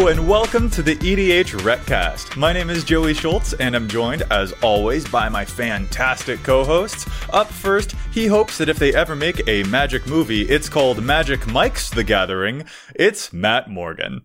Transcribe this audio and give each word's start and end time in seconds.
Hello 0.00 0.12
and 0.12 0.26
welcome 0.26 0.70
to 0.70 0.82
the 0.82 0.96
EDHRECast. 0.96 2.34
My 2.34 2.54
name 2.54 2.70
is 2.70 2.84
Joey 2.84 3.12
Schultz 3.12 3.52
and 3.52 3.76
I'm 3.76 3.86
joined, 3.86 4.22
as 4.30 4.52
always, 4.62 5.06
by 5.06 5.28
my 5.28 5.44
fantastic 5.44 6.42
co-hosts. 6.42 7.06
Up 7.34 7.48
first, 7.48 7.94
he 8.10 8.26
hopes 8.26 8.56
that 8.56 8.70
if 8.70 8.78
they 8.78 8.94
ever 8.94 9.14
make 9.14 9.46
a 9.46 9.62
magic 9.64 10.06
movie, 10.06 10.48
it's 10.48 10.70
called 10.70 11.04
Magic 11.04 11.46
Mike's 11.46 11.90
The 11.90 12.02
Gathering. 12.02 12.64
It's 12.94 13.30
Matt 13.34 13.68
Morgan. 13.68 14.22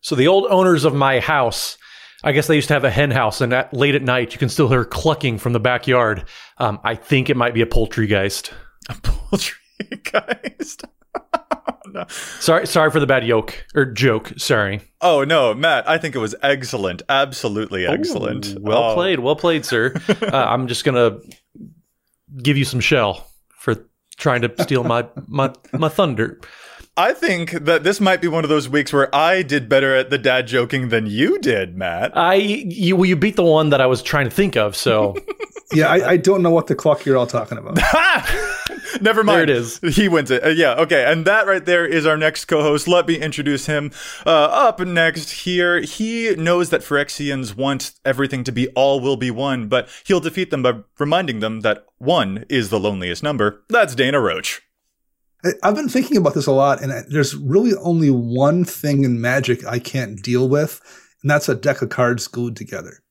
So 0.00 0.14
the 0.14 0.28
old 0.28 0.46
owners 0.46 0.84
of 0.84 0.94
my 0.94 1.20
house, 1.20 1.76
I 2.24 2.32
guess 2.32 2.46
they 2.46 2.54
used 2.54 2.68
to 2.68 2.74
have 2.74 2.84
a 2.84 2.90
hen 2.90 3.10
house, 3.10 3.42
and 3.42 3.52
at, 3.52 3.74
late 3.74 3.96
at 3.96 4.02
night 4.02 4.32
you 4.32 4.38
can 4.38 4.48
still 4.48 4.70
hear 4.70 4.86
clucking 4.86 5.36
from 5.36 5.52
the 5.52 5.60
backyard. 5.60 6.24
Um, 6.56 6.80
I 6.84 6.94
think 6.94 7.28
it 7.28 7.36
might 7.36 7.52
be 7.52 7.60
a 7.60 7.66
poultrygeist. 7.66 8.50
A 8.88 8.94
poultrygeist. 8.94 10.84
no. 10.84 10.95
Sorry, 12.08 12.66
sorry 12.66 12.90
for 12.90 13.00
the 13.00 13.06
bad 13.06 13.26
yoke 13.26 13.66
or 13.74 13.84
joke. 13.84 14.32
Sorry. 14.36 14.80
Oh 15.00 15.24
no, 15.24 15.54
Matt! 15.54 15.88
I 15.88 15.98
think 15.98 16.14
it 16.14 16.18
was 16.18 16.34
excellent. 16.42 17.02
Absolutely 17.08 17.86
excellent. 17.86 18.48
Ooh, 18.48 18.58
well 18.60 18.90
oh. 18.90 18.94
played. 18.94 19.20
Well 19.20 19.36
played, 19.36 19.64
sir. 19.64 19.94
uh, 20.22 20.30
I'm 20.32 20.68
just 20.68 20.84
gonna 20.84 21.18
give 22.42 22.56
you 22.56 22.64
some 22.64 22.80
shell 22.80 23.30
for 23.58 23.76
trying 24.16 24.42
to 24.42 24.62
steal 24.62 24.84
my 24.84 25.06
my 25.26 25.52
my 25.72 25.88
thunder. 25.88 26.40
I 26.98 27.12
think 27.12 27.50
that 27.50 27.84
this 27.84 28.00
might 28.00 28.22
be 28.22 28.28
one 28.28 28.42
of 28.42 28.48
those 28.48 28.70
weeks 28.70 28.90
where 28.90 29.14
I 29.14 29.42
did 29.42 29.68
better 29.68 29.94
at 29.94 30.08
the 30.08 30.16
dad 30.16 30.46
joking 30.46 30.88
than 30.88 31.06
you 31.06 31.38
did, 31.38 31.76
Matt. 31.76 32.16
I 32.16 32.34
you 32.34 32.96
well, 32.96 33.04
you 33.04 33.16
beat 33.16 33.36
the 33.36 33.42
one 33.42 33.68
that 33.70 33.82
I 33.82 33.86
was 33.86 34.02
trying 34.02 34.24
to 34.24 34.30
think 34.30 34.56
of, 34.56 34.74
so 34.74 35.14
yeah, 35.74 35.88
I, 35.88 36.10
I, 36.10 36.16
don't 36.16 36.42
know 36.42 36.50
what 36.50 36.68
the 36.68 36.74
clock 36.74 37.04
you're 37.04 37.18
all 37.18 37.26
talking 37.26 37.58
about. 37.58 37.76
Never 39.02 39.22
mind. 39.22 39.36
There 39.36 39.42
it 39.42 39.50
is. 39.50 39.78
He 39.94 40.08
wins 40.08 40.30
it. 40.30 40.42
Uh, 40.42 40.48
yeah, 40.48 40.74
okay. 40.74 41.04
And 41.10 41.26
that 41.26 41.46
right 41.46 41.64
there 41.64 41.84
is 41.84 42.06
our 42.06 42.16
next 42.16 42.46
co-host. 42.46 42.88
Let 42.88 43.06
me 43.06 43.18
introduce 43.18 43.66
him. 43.66 43.90
Uh, 44.24 44.30
up 44.30 44.80
next 44.80 45.30
here, 45.30 45.80
he 45.80 46.34
knows 46.36 46.70
that 46.70 46.80
Phyrexians 46.80 47.54
want 47.54 47.92
everything 48.06 48.42
to 48.44 48.52
be 48.52 48.68
all 48.68 49.00
will 49.00 49.18
be 49.18 49.30
one, 49.30 49.68
but 49.68 49.88
he'll 50.06 50.20
defeat 50.20 50.50
them 50.50 50.62
by 50.62 50.78
reminding 50.98 51.40
them 51.40 51.60
that 51.60 51.84
one 51.98 52.46
is 52.48 52.70
the 52.70 52.80
loneliest 52.80 53.22
number. 53.22 53.62
That's 53.68 53.94
Dana 53.94 54.18
Roach. 54.20 54.62
I've 55.62 55.74
been 55.74 55.88
thinking 55.88 56.16
about 56.16 56.34
this 56.34 56.46
a 56.46 56.52
lot, 56.52 56.82
and 56.82 56.92
there's 57.08 57.36
really 57.36 57.74
only 57.80 58.10
one 58.10 58.64
thing 58.64 59.04
in 59.04 59.20
Magic 59.20 59.64
I 59.66 59.78
can't 59.78 60.22
deal 60.22 60.48
with, 60.48 60.80
and 61.22 61.30
that's 61.30 61.48
a 61.48 61.54
deck 61.54 61.82
of 61.82 61.88
cards 61.90 62.26
glued 62.26 62.56
together. 62.56 63.02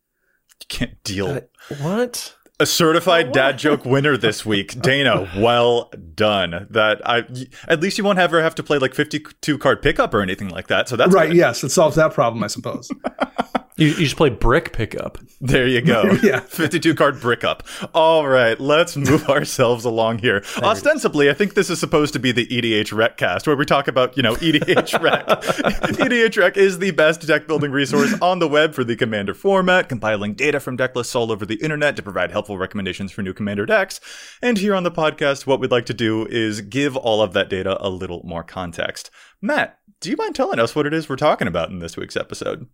You 0.61 0.65
can't 0.67 1.03
deal. 1.03 1.27
Uh, 1.27 1.41
what? 1.81 2.35
A 2.59 2.65
certified 2.65 3.33
dad 3.33 3.57
joke 3.57 3.83
winner 3.83 4.15
this 4.15 4.45
week, 4.45 4.79
Dana. 4.81 5.29
Well 5.37 5.91
done. 6.13 6.67
That 6.69 7.01
I 7.07 7.25
at 7.67 7.81
least 7.81 7.97
you 7.97 8.03
won't 8.05 8.19
ever 8.19 8.41
have 8.41 8.55
to 8.55 8.63
play 8.63 8.77
like 8.77 8.93
fifty-two 8.93 9.57
card 9.57 9.81
pickup 9.81 10.13
or 10.13 10.21
anything 10.21 10.47
like 10.49 10.67
that. 10.67 10.87
So 10.87 10.95
that's 10.95 11.13
right. 11.13 11.27
Good. 11.27 11.37
Yes, 11.37 11.63
it 11.65 11.69
solves 11.69 11.97
that 11.97 12.13
problem, 12.13 12.43
I 12.43 12.47
suppose. 12.47 12.89
You, 13.77 13.87
you 13.87 14.05
just 14.05 14.15
play 14.15 14.29
brick 14.29 14.71
pickup. 14.71 15.17
There 15.41 15.67
you 15.67 15.81
go. 15.81 16.17
yeah. 16.23 16.39
52 16.39 16.95
card 16.95 17.19
brick 17.19 17.43
up. 17.43 17.63
All 17.93 18.25
right, 18.25 18.57
let's 18.57 18.95
move 18.95 19.23
ourselves 19.29 19.83
along 19.83 20.19
here. 20.19 20.45
Ostensibly, 20.57 21.29
I 21.29 21.33
think 21.33 21.55
this 21.55 21.69
is 21.69 21.77
supposed 21.77 22.13
to 22.13 22.19
be 22.19 22.31
the 22.31 22.47
EDHRECast, 22.47 23.45
where 23.45 23.57
we 23.57 23.65
talk 23.65 23.89
about, 23.89 24.15
you 24.15 24.23
know, 24.23 24.35
EDH 24.37 25.01
Rec. 25.01 25.27
EDH 25.27 26.37
Rec 26.37 26.55
is 26.55 26.79
the 26.79 26.91
best 26.91 27.27
deck 27.27 27.47
building 27.47 27.71
resource 27.71 28.13
on 28.21 28.39
the 28.39 28.47
web 28.47 28.73
for 28.73 28.85
the 28.85 28.95
Commander 28.95 29.33
format, 29.33 29.89
compiling 29.89 30.35
data 30.35 30.61
from 30.61 30.77
deck 30.77 30.95
lists 30.95 31.13
all 31.13 31.29
over 31.29 31.45
the 31.45 31.55
internet 31.55 31.97
to 31.97 32.03
provide 32.03 32.31
helpful 32.31 32.57
recommendations 32.57 33.11
for 33.11 33.23
new 33.23 33.33
Commander 33.33 33.65
decks. 33.65 33.99
And 34.41 34.57
here 34.57 34.73
on 34.73 34.83
the 34.83 34.91
podcast, 34.91 35.45
what 35.45 35.59
we'd 35.59 35.71
like 35.71 35.85
to 35.87 35.93
do 35.93 36.25
is 36.27 36.61
give 36.61 36.95
all 36.95 37.21
of 37.21 37.33
that 37.33 37.49
data 37.49 37.77
a 37.85 37.89
little 37.89 38.21
more 38.23 38.43
context. 38.43 39.11
Matt, 39.41 39.79
do 39.99 40.09
you 40.09 40.15
mind 40.15 40.33
telling 40.33 40.59
us 40.59 40.75
what 40.75 40.85
it 40.85 40.93
is 40.93 41.09
we're 41.09 41.17
talking 41.17 41.49
about 41.49 41.71
in 41.71 41.79
this 41.79 41.97
week's 41.97 42.15
episode? 42.15 42.67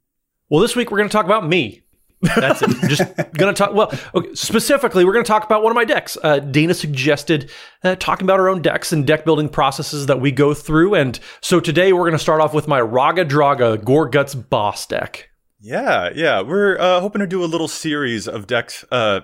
Well, 0.51 0.59
this 0.59 0.75
week 0.75 0.91
we're 0.91 0.97
going 0.97 1.07
to 1.07 1.13
talk 1.13 1.25
about 1.25 1.47
me. 1.47 1.81
That's 2.22 2.62
it. 2.62 2.69
Just 2.89 3.16
going 3.16 3.53
to 3.56 3.57
talk. 3.57 3.73
Well, 3.73 3.89
okay, 4.13 4.35
specifically, 4.35 5.06
we're 5.06 5.13
going 5.13 5.23
to 5.23 5.28
talk 5.28 5.45
about 5.45 5.63
one 5.63 5.72
of 5.72 5.75
my 5.75 5.85
decks. 5.85 6.17
Uh, 6.22 6.39
Dana 6.39 6.73
suggested 6.73 7.50
uh, 7.85 7.95
talking 7.95 8.25
about 8.25 8.38
our 8.38 8.50
own 8.50 8.62
decks 8.62 8.91
and 8.91 9.07
deck 9.07 9.23
building 9.23 9.47
processes 9.47 10.07
that 10.07 10.19
we 10.19 10.29
go 10.29 10.53
through. 10.53 10.95
And 10.95 11.17
so 11.39 11.62
today 11.62 11.94
we're 11.94 12.01
going 12.01 12.12
to 12.12 12.19
start 12.19 12.41
off 12.41 12.53
with 12.53 12.67
my 12.67 12.81
Raggadragga 12.81 13.78
Goreguts 13.78 14.50
Boss 14.50 14.85
deck. 14.85 15.31
Yeah, 15.64 16.10
yeah, 16.16 16.42
we're 16.42 16.76
uh, 16.80 17.02
hoping 17.02 17.20
to 17.20 17.28
do 17.28 17.44
a 17.44 17.46
little 17.46 17.68
series 17.68 18.28
of 18.28 18.48
decks, 18.48 18.84
uh, 18.92 19.22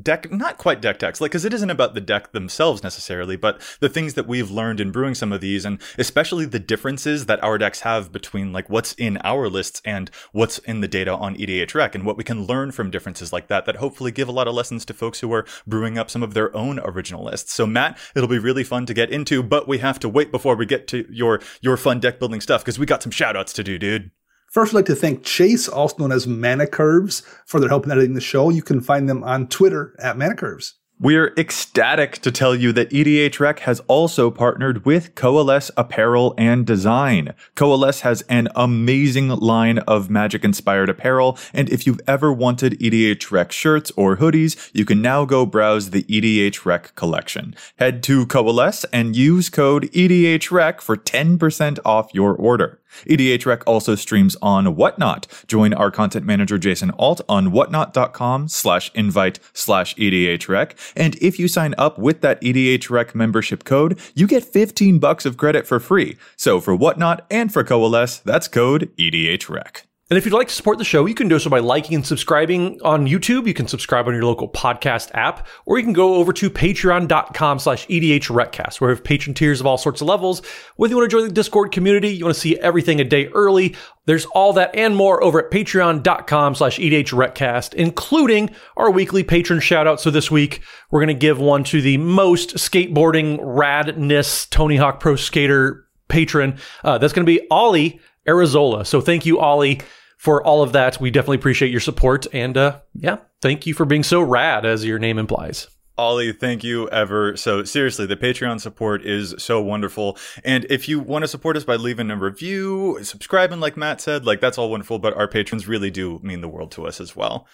deck, 0.00 0.30
not 0.30 0.56
quite 0.56 0.80
deck 0.80 1.00
decks, 1.00 1.20
like 1.20 1.32
because 1.32 1.44
it 1.44 1.52
isn't 1.52 1.70
about 1.70 1.94
the 1.94 2.00
deck 2.00 2.30
themselves 2.30 2.84
necessarily, 2.84 3.34
but 3.34 3.60
the 3.80 3.88
things 3.88 4.14
that 4.14 4.28
we've 4.28 4.48
learned 4.48 4.78
in 4.78 4.92
brewing 4.92 5.16
some 5.16 5.32
of 5.32 5.40
these, 5.40 5.64
and 5.64 5.82
especially 5.98 6.44
the 6.44 6.60
differences 6.60 7.26
that 7.26 7.42
our 7.42 7.58
decks 7.58 7.80
have 7.80 8.12
between 8.12 8.52
like 8.52 8.70
what's 8.70 8.92
in 8.92 9.18
our 9.24 9.48
lists 9.48 9.82
and 9.84 10.08
what's 10.30 10.58
in 10.58 10.82
the 10.82 10.88
data 10.88 11.12
on 11.16 11.34
EDH 11.34 11.74
Rec, 11.74 11.96
and 11.96 12.06
what 12.06 12.16
we 12.16 12.22
can 12.22 12.46
learn 12.46 12.70
from 12.70 12.92
differences 12.92 13.32
like 13.32 13.48
that. 13.48 13.66
That 13.66 13.76
hopefully 13.76 14.12
give 14.12 14.28
a 14.28 14.32
lot 14.32 14.46
of 14.46 14.54
lessons 14.54 14.84
to 14.84 14.94
folks 14.94 15.18
who 15.18 15.32
are 15.32 15.44
brewing 15.66 15.98
up 15.98 16.10
some 16.10 16.22
of 16.22 16.32
their 16.32 16.56
own 16.56 16.78
original 16.78 17.24
lists. 17.24 17.54
So 17.54 17.66
Matt, 17.66 17.98
it'll 18.14 18.28
be 18.28 18.38
really 18.38 18.62
fun 18.62 18.86
to 18.86 18.94
get 18.94 19.10
into, 19.10 19.42
but 19.42 19.66
we 19.66 19.78
have 19.78 19.98
to 19.98 20.08
wait 20.08 20.30
before 20.30 20.54
we 20.54 20.64
get 20.64 20.86
to 20.88 21.08
your 21.10 21.40
your 21.60 21.76
fun 21.76 21.98
deck 21.98 22.20
building 22.20 22.40
stuff 22.40 22.62
because 22.62 22.78
we 22.78 22.86
got 22.86 23.02
some 23.02 23.10
shout 23.10 23.36
outs 23.36 23.52
to 23.54 23.64
do, 23.64 23.80
dude. 23.80 24.12
First, 24.52 24.74
I'd 24.74 24.76
like 24.76 24.84
to 24.86 24.94
thank 24.94 25.24
Chase, 25.24 25.66
also 25.66 25.96
known 25.96 26.12
as 26.12 26.26
Mana 26.26 26.66
Curves, 26.66 27.22
for 27.46 27.58
their 27.58 27.70
help 27.70 27.86
in 27.86 27.90
editing 27.90 28.12
the 28.12 28.20
show. 28.20 28.50
You 28.50 28.60
can 28.60 28.82
find 28.82 29.08
them 29.08 29.24
on 29.24 29.46
Twitter 29.46 29.96
at 29.98 30.18
Mana 30.18 30.34
Curves. 30.34 30.74
We're 31.00 31.32
ecstatic 31.38 32.18
to 32.18 32.30
tell 32.30 32.54
you 32.54 32.70
that 32.74 32.90
EDH 32.90 33.40
Rec 33.40 33.60
has 33.60 33.80
also 33.88 34.30
partnered 34.30 34.84
with 34.84 35.14
Coalesce 35.14 35.70
Apparel 35.78 36.34
and 36.36 36.66
Design. 36.66 37.32
Coalesce 37.54 38.02
has 38.02 38.20
an 38.28 38.48
amazing 38.54 39.30
line 39.30 39.78
of 39.78 40.10
magic 40.10 40.44
inspired 40.44 40.90
apparel, 40.90 41.38
and 41.54 41.70
if 41.70 41.86
you've 41.86 42.02
ever 42.06 42.30
wanted 42.30 42.78
EDH 42.78 43.30
Rec 43.30 43.52
shirts 43.52 43.90
or 43.96 44.18
hoodies, 44.18 44.70
you 44.74 44.84
can 44.84 45.00
now 45.00 45.24
go 45.24 45.46
browse 45.46 45.90
the 45.90 46.02
EDH 46.02 46.66
Rec 46.66 46.94
collection. 46.94 47.56
Head 47.76 48.02
to 48.02 48.26
Coalesce 48.26 48.84
and 48.92 49.16
use 49.16 49.48
code 49.48 49.90
EDH 49.92 50.50
Rec 50.50 50.82
for 50.82 50.98
10% 50.98 51.78
off 51.86 52.10
your 52.12 52.34
order. 52.34 52.81
EDH 53.06 53.46
Rec 53.46 53.62
also 53.66 53.94
streams 53.94 54.36
on 54.42 54.76
Whatnot. 54.76 55.26
Join 55.46 55.72
our 55.74 55.90
content 55.90 56.26
manager 56.26 56.58
Jason 56.58 56.90
Alt 56.98 57.20
on 57.28 57.52
whatnot.com 57.52 58.48
slash 58.48 58.90
invite 58.94 59.38
slash 59.52 59.94
EDH 59.96 60.48
Rec. 60.48 60.76
And 60.96 61.16
if 61.16 61.38
you 61.38 61.48
sign 61.48 61.74
up 61.78 61.98
with 61.98 62.20
that 62.22 62.40
EDH 62.40 62.90
Rec 62.90 63.14
membership 63.14 63.64
code, 63.64 63.98
you 64.14 64.26
get 64.26 64.44
15 64.44 64.98
bucks 64.98 65.26
of 65.26 65.36
credit 65.36 65.66
for 65.66 65.80
free. 65.80 66.16
So 66.36 66.60
for 66.60 66.74
Whatnot 66.74 67.26
and 67.30 67.52
for 67.52 67.64
Coalesce, 67.64 68.18
that's 68.18 68.48
code 68.48 68.90
EDH 68.96 69.48
Rec. 69.48 69.86
And 70.12 70.18
if 70.18 70.26
you'd 70.26 70.34
like 70.34 70.48
to 70.48 70.54
support 70.54 70.76
the 70.76 70.84
show, 70.84 71.06
you 71.06 71.14
can 71.14 71.26
do 71.26 71.38
so 71.38 71.48
by 71.48 71.60
liking 71.60 71.94
and 71.94 72.06
subscribing 72.06 72.78
on 72.82 73.06
YouTube. 73.06 73.46
You 73.46 73.54
can 73.54 73.66
subscribe 73.66 74.06
on 74.06 74.12
your 74.12 74.24
local 74.24 74.46
podcast 74.46 75.10
app, 75.14 75.46
or 75.64 75.78
you 75.78 75.84
can 75.84 75.94
go 75.94 76.16
over 76.16 76.34
to 76.34 76.50
patreon.com 76.50 77.58
slash 77.58 77.86
EDHRecast, 77.86 78.78
where 78.78 78.88
we 78.88 78.94
have 78.94 79.04
patron 79.04 79.32
tiers 79.32 79.58
of 79.58 79.66
all 79.66 79.78
sorts 79.78 80.02
of 80.02 80.08
levels. 80.08 80.42
Whether 80.76 80.92
you 80.92 80.98
want 80.98 81.10
to 81.10 81.16
join 81.16 81.26
the 81.26 81.32
Discord 81.32 81.72
community, 81.72 82.10
you 82.10 82.26
want 82.26 82.34
to 82.34 82.40
see 82.42 82.58
everything 82.58 83.00
a 83.00 83.04
day 83.04 83.28
early, 83.28 83.74
there's 84.04 84.26
all 84.26 84.52
that 84.52 84.74
and 84.74 84.94
more 84.94 85.24
over 85.24 85.42
at 85.42 85.50
patreon.com 85.50 86.56
slash 86.56 86.78
EDHRecast, 86.78 87.72
including 87.72 88.50
our 88.76 88.90
weekly 88.90 89.24
patron 89.24 89.60
shout 89.60 89.86
out. 89.86 89.98
So 89.98 90.10
this 90.10 90.30
week, 90.30 90.60
we're 90.90 91.00
going 91.00 91.08
to 91.08 91.14
give 91.14 91.38
one 91.38 91.64
to 91.64 91.80
the 91.80 91.96
most 91.96 92.56
skateboarding 92.56 93.38
radness 93.38 94.46
Tony 94.50 94.76
Hawk 94.76 95.00
Pro 95.00 95.16
Skater 95.16 95.86
patron. 96.08 96.58
Uh, 96.84 96.98
that's 96.98 97.14
going 97.14 97.24
to 97.24 97.32
be 97.32 97.46
Ollie 97.50 97.98
Arizola. 98.28 98.86
So 98.86 99.00
thank 99.00 99.24
you, 99.24 99.40
Ollie 99.40 99.80
for 100.22 100.40
all 100.40 100.62
of 100.62 100.70
that. 100.70 101.00
We 101.00 101.10
definitely 101.10 101.38
appreciate 101.38 101.72
your 101.72 101.80
support. 101.80 102.28
And 102.32 102.56
uh, 102.56 102.78
yeah, 102.94 103.16
thank 103.40 103.66
you 103.66 103.74
for 103.74 103.84
being 103.84 104.04
so 104.04 104.22
rad, 104.22 104.64
as 104.64 104.84
your 104.84 105.00
name 105.00 105.18
implies. 105.18 105.66
Ollie, 105.98 106.32
thank 106.32 106.62
you 106.62 106.88
ever. 106.90 107.36
So 107.36 107.64
seriously, 107.64 108.06
the 108.06 108.16
Patreon 108.16 108.60
support 108.60 109.04
is 109.04 109.34
so 109.38 109.60
wonderful. 109.60 110.16
And 110.44 110.64
if 110.70 110.88
you 110.88 111.00
want 111.00 111.24
to 111.24 111.28
support 111.28 111.56
us 111.56 111.64
by 111.64 111.74
leaving 111.74 112.08
a 112.08 112.16
review, 112.16 113.00
subscribing, 113.02 113.58
like 113.58 113.76
Matt 113.76 114.00
said, 114.00 114.24
like 114.24 114.40
that's 114.40 114.58
all 114.58 114.70
wonderful, 114.70 115.00
but 115.00 115.16
our 115.16 115.26
patrons 115.26 115.66
really 115.66 115.90
do 115.90 116.20
mean 116.22 116.40
the 116.40 116.48
world 116.48 116.70
to 116.72 116.86
us 116.86 117.00
as 117.00 117.16
well. 117.16 117.48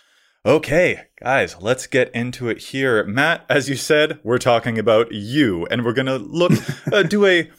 Okay, 0.45 1.01
guys, 1.23 1.57
let's 1.61 1.87
get 1.87 2.15
into 2.15 2.51
it 2.51 2.59
here. 2.59 3.03
Matt, 3.05 3.47
as 3.49 3.71
you 3.71 3.77
said, 3.77 4.21
we're 4.23 4.39
talking 4.39 4.79
about 4.79 5.11
you, 5.11 5.67
and 5.71 5.85
we're 5.85 5.95
gonna 5.95 6.19
look, 6.19 6.53
uh, 6.93 7.03
do 7.03 7.25
a 7.25 7.51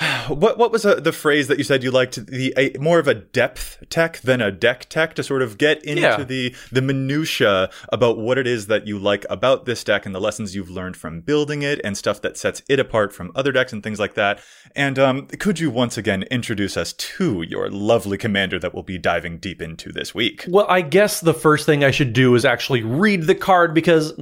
what 0.28 0.58
what 0.58 0.72
was 0.72 0.84
a, 0.84 0.96
uh, 0.96 1.00
the 1.00 1.12
phrase 1.12 1.46
that 1.48 1.58
you 1.58 1.64
said 1.64 1.82
you 1.84 1.90
liked 1.90 2.26
the 2.26 2.52
a, 2.56 2.76
more 2.78 2.98
of 2.98 3.06
a 3.06 3.14
depth 3.14 3.82
tech 3.90 4.18
than 4.20 4.40
a 4.40 4.50
deck 4.50 4.88
tech 4.88 5.14
to 5.14 5.22
sort 5.22 5.40
of 5.42 5.56
get 5.56 5.84
into 5.84 6.02
Yeah. 6.02 6.24
the 6.24 6.54
the 6.72 6.82
minutia 6.82 7.70
about 7.90 8.18
what 8.18 8.36
it 8.38 8.46
is 8.46 8.66
that 8.66 8.86
you 8.86 8.98
like 8.98 9.24
about 9.30 9.66
this 9.66 9.84
deck 9.84 10.04
and 10.04 10.14
the 10.14 10.20
lessons 10.20 10.54
you've 10.56 10.70
learned 10.70 10.96
from 10.96 11.20
building 11.20 11.62
it 11.62 11.80
and 11.84 11.96
stuff 11.96 12.20
that 12.22 12.36
sets 12.36 12.62
it 12.68 12.80
apart 12.80 13.12
from 13.12 13.30
other 13.34 13.52
decks 13.52 13.72
and 13.72 13.82
things 13.82 14.00
like 14.00 14.14
that. 14.14 14.40
And 14.74 14.98
um, 14.98 15.26
could 15.28 15.60
you 15.60 15.70
once 15.70 15.96
again 15.96 16.24
introduce 16.24 16.76
us 16.76 16.92
to 16.94 17.42
your 17.42 17.70
lovely 17.70 18.18
commander 18.18 18.58
that 18.58 18.74
we'll 18.74 18.82
be 18.82 18.98
diving 18.98 19.38
deep 19.38 19.62
into 19.62 19.92
this 19.92 20.14
week? 20.14 20.44
Well, 20.48 20.66
I 20.68 20.80
guess 20.80 21.20
the 21.20 21.34
first 21.34 21.66
thing 21.66 21.84
I 21.84 21.92
should 21.92 22.12
do 22.12 22.34
is 22.34 22.44
actually 22.44 22.82
read 22.82 23.24
the 23.24 23.34
card 23.36 23.74
because 23.74 24.12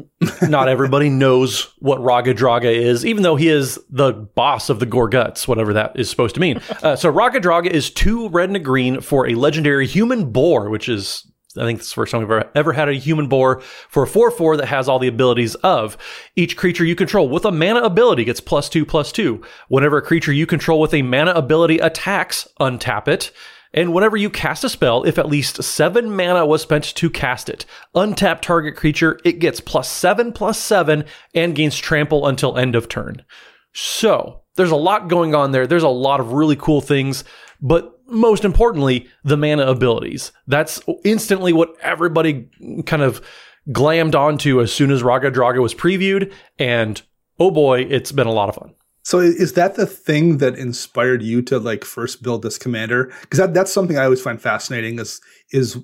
not 0.42 0.68
everybody 0.68 1.08
knows 1.22 1.72
what 1.78 2.00
Raggadragga 2.00 2.70
is, 2.72 3.06
even 3.06 3.22
though 3.22 3.36
he 3.36 3.48
is 3.48 3.78
the 3.88 4.12
boss 4.12 4.68
of 4.68 4.78
the 4.80 4.86
Goreguts, 4.86 5.48
whatever 5.48 5.61
whatever 5.62 5.74
that 5.74 5.98
is 5.98 6.10
supposed 6.10 6.34
to 6.34 6.40
mean. 6.40 6.60
Uh, 6.82 6.96
so 6.96 7.12
Raggadragga 7.12 7.68
is 7.68 7.90
two 7.90 8.28
red 8.30 8.48
and 8.48 8.56
a 8.56 8.60
green 8.60 9.00
for 9.00 9.28
a 9.28 9.34
legendary 9.34 9.86
human 9.86 10.30
boar, 10.30 10.68
which 10.68 10.88
is 10.88 11.26
I 11.56 11.64
think 11.64 11.80
this 11.80 11.88
is 11.88 11.92
the 11.92 11.96
first 11.96 12.12
time 12.12 12.22
we've 12.22 12.30
ever, 12.30 12.50
ever 12.54 12.72
had 12.72 12.88
a 12.88 12.94
human 12.94 13.28
boar 13.28 13.60
for 13.90 14.04
a 14.04 14.06
4 14.06 14.30
4 14.30 14.56
that 14.56 14.68
has 14.68 14.88
all 14.88 14.98
the 14.98 15.08
abilities 15.08 15.54
of 15.56 15.98
each 16.34 16.56
creature 16.56 16.84
you 16.84 16.94
control 16.94 17.28
with 17.28 17.44
a 17.44 17.52
mana 17.52 17.80
ability 17.80 18.24
gets 18.24 18.40
plus 18.40 18.70
2 18.70 18.86
plus 18.86 19.12
2. 19.12 19.42
Whenever 19.68 19.98
a 19.98 20.02
creature 20.02 20.32
you 20.32 20.46
control 20.46 20.80
with 20.80 20.94
a 20.94 21.02
mana 21.02 21.32
ability 21.32 21.78
attacks, 21.78 22.48
untap 22.58 23.06
it. 23.06 23.32
And 23.74 23.92
whenever 23.92 24.16
you 24.16 24.30
cast 24.30 24.64
a 24.64 24.68
spell, 24.68 25.04
if 25.04 25.18
at 25.18 25.28
least 25.28 25.62
7 25.62 26.14
mana 26.14 26.46
was 26.46 26.62
spent 26.62 26.84
to 26.84 27.10
cast 27.10 27.48
it, 27.50 27.66
untap 27.94 28.40
target 28.40 28.74
creature, 28.74 29.20
it 29.24 29.38
gets 29.38 29.60
plus 29.60 29.90
7 29.90 30.32
plus 30.32 30.58
7 30.58 31.04
and 31.34 31.54
gains 31.54 31.76
trample 31.76 32.26
until 32.26 32.56
end 32.56 32.74
of 32.74 32.88
turn. 32.88 33.22
So, 33.74 34.41
there's 34.56 34.70
a 34.70 34.76
lot 34.76 35.08
going 35.08 35.34
on 35.34 35.52
there. 35.52 35.66
There's 35.66 35.82
a 35.82 35.88
lot 35.88 36.20
of 36.20 36.32
really 36.32 36.56
cool 36.56 36.80
things, 36.80 37.24
but 37.60 37.98
most 38.08 38.44
importantly, 38.44 39.08
the 39.24 39.36
mana 39.36 39.66
abilities. 39.66 40.32
That's 40.46 40.80
instantly 41.04 41.52
what 41.52 41.74
everybody 41.80 42.48
kind 42.86 43.02
of 43.02 43.22
glammed 43.70 44.14
onto 44.14 44.60
as 44.60 44.72
soon 44.72 44.90
as 44.90 45.02
Raggadragga 45.02 45.62
was 45.62 45.74
previewed. 45.74 46.32
And 46.58 47.00
oh 47.38 47.50
boy, 47.50 47.82
it's 47.82 48.12
been 48.12 48.26
a 48.26 48.32
lot 48.32 48.48
of 48.48 48.56
fun. 48.56 48.74
So 49.04 49.18
is 49.18 49.54
that 49.54 49.74
the 49.74 49.86
thing 49.86 50.38
that 50.38 50.56
inspired 50.56 51.22
you 51.22 51.42
to 51.42 51.58
like 51.58 51.84
first 51.84 52.22
build 52.22 52.42
this 52.42 52.58
commander? 52.58 53.12
Because 53.22 53.38
that, 53.38 53.54
that's 53.54 53.72
something 53.72 53.98
I 53.98 54.04
always 54.04 54.22
find 54.22 54.40
fascinating 54.40 54.98
is 54.98 55.20
is 55.50 55.76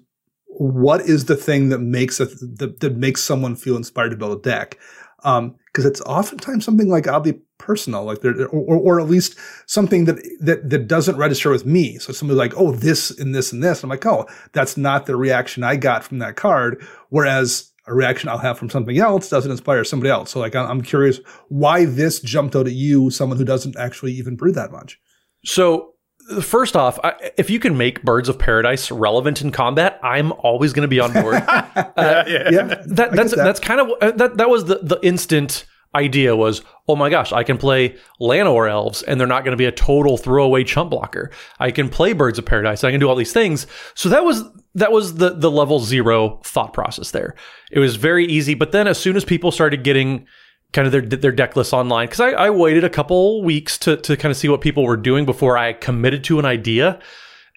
what 0.46 1.00
is 1.02 1.24
the 1.26 1.36
thing 1.36 1.68
that 1.70 1.78
makes 1.80 2.20
a 2.20 2.26
that, 2.26 2.78
that 2.80 2.96
makes 2.96 3.22
someone 3.22 3.56
feel 3.56 3.76
inspired 3.76 4.10
to 4.10 4.16
build 4.16 4.38
a 4.38 4.42
deck? 4.42 4.78
Um, 5.24 5.56
because 5.66 5.84
it's 5.84 6.00
oftentimes 6.00 6.64
something 6.64 6.88
like 6.88 7.06
oddly 7.06 7.40
personal, 7.58 8.04
like 8.04 8.20
there, 8.20 8.48
or, 8.48 8.78
or 8.78 9.00
at 9.00 9.08
least 9.08 9.36
something 9.66 10.06
that, 10.06 10.16
that, 10.40 10.68
that 10.68 10.88
doesn't 10.88 11.16
register 11.16 11.50
with 11.50 11.64
me. 11.66 11.98
So 11.98 12.12
somebody 12.12 12.36
like, 12.36 12.54
oh, 12.56 12.72
this 12.72 13.16
and 13.16 13.32
this 13.32 13.52
and 13.52 13.62
this. 13.62 13.78
And 13.78 13.84
I'm 13.84 13.90
like, 13.90 14.06
oh, 14.06 14.26
that's 14.52 14.76
not 14.76 15.06
the 15.06 15.14
reaction 15.14 15.62
I 15.62 15.76
got 15.76 16.02
from 16.02 16.18
that 16.18 16.34
card. 16.34 16.84
Whereas 17.10 17.70
a 17.86 17.94
reaction 17.94 18.28
I'll 18.28 18.38
have 18.38 18.58
from 18.58 18.70
something 18.70 18.98
else 18.98 19.28
doesn't 19.28 19.50
inspire 19.50 19.84
somebody 19.84 20.10
else. 20.10 20.30
So 20.30 20.40
like, 20.40 20.56
I'm 20.56 20.82
curious 20.82 21.20
why 21.48 21.84
this 21.84 22.20
jumped 22.20 22.56
out 22.56 22.66
at 22.66 22.72
you, 22.72 23.10
someone 23.10 23.38
who 23.38 23.44
doesn't 23.44 23.76
actually 23.76 24.12
even 24.12 24.36
brew 24.36 24.52
that 24.52 24.72
much. 24.72 24.98
So 25.44 25.94
first 26.42 26.76
off, 26.76 26.98
if 27.36 27.50
you 27.50 27.58
can 27.58 27.76
make 27.76 28.02
Birds 28.02 28.28
of 28.28 28.38
Paradise 28.38 28.90
relevant 28.90 29.42
in 29.42 29.50
combat, 29.50 29.98
I'm 30.02 30.32
always 30.32 30.72
going 30.72 30.82
to 30.82 30.88
be 30.88 31.00
on 31.00 31.12
board. 31.12 31.34
uh, 31.46 31.84
yeah, 31.96 32.50
yeah. 32.50 32.62
That, 32.86 33.12
that's 33.12 33.34
that. 33.34 33.36
that's 33.36 33.60
kind 33.60 33.80
of 33.80 33.90
uh, 34.00 34.10
that 34.12 34.36
that 34.36 34.48
was 34.48 34.66
the 34.66 34.80
the 34.82 34.98
instant 35.02 35.66
idea 35.94 36.36
was, 36.36 36.62
oh 36.86 36.96
my 36.96 37.08
gosh, 37.08 37.32
I 37.32 37.42
can 37.42 37.56
play 37.56 37.96
Llanowar 38.20 38.70
elves 38.70 39.02
and 39.02 39.18
they're 39.18 39.26
not 39.26 39.44
going 39.44 39.52
to 39.52 39.56
be 39.56 39.64
a 39.64 39.72
total 39.72 40.16
throwaway 40.16 40.62
chump 40.64 40.90
blocker. 40.90 41.30
I 41.58 41.70
can 41.70 41.88
play 41.88 42.12
Birds 42.12 42.38
of 42.38 42.44
Paradise. 42.44 42.84
I 42.84 42.90
can 42.90 43.00
do 43.00 43.08
all 43.08 43.16
these 43.16 43.32
things. 43.32 43.66
So 43.94 44.08
that 44.10 44.24
was 44.24 44.44
that 44.74 44.92
was 44.92 45.14
the 45.14 45.30
the 45.30 45.50
level 45.50 45.80
zero 45.80 46.40
thought 46.44 46.72
process 46.72 47.10
there. 47.10 47.34
It 47.70 47.78
was 47.78 47.96
very 47.96 48.26
easy. 48.26 48.54
But 48.54 48.72
then 48.72 48.86
as 48.86 48.98
soon 48.98 49.16
as 49.16 49.24
people 49.24 49.50
started 49.50 49.82
getting 49.82 50.26
kind 50.72 50.86
of 50.86 50.92
their 50.92 51.02
their 51.02 51.32
deck 51.32 51.56
lists 51.56 51.72
online 51.72 52.06
because 52.06 52.20
I, 52.20 52.30
I 52.30 52.50
waited 52.50 52.84
a 52.84 52.90
couple 52.90 53.42
weeks 53.42 53.78
to 53.78 53.96
to 53.96 54.16
kind 54.16 54.30
of 54.30 54.36
see 54.36 54.48
what 54.48 54.60
people 54.60 54.84
were 54.84 54.96
doing 54.96 55.24
before 55.24 55.56
I 55.56 55.72
committed 55.72 56.24
to 56.24 56.38
an 56.38 56.44
idea. 56.44 57.00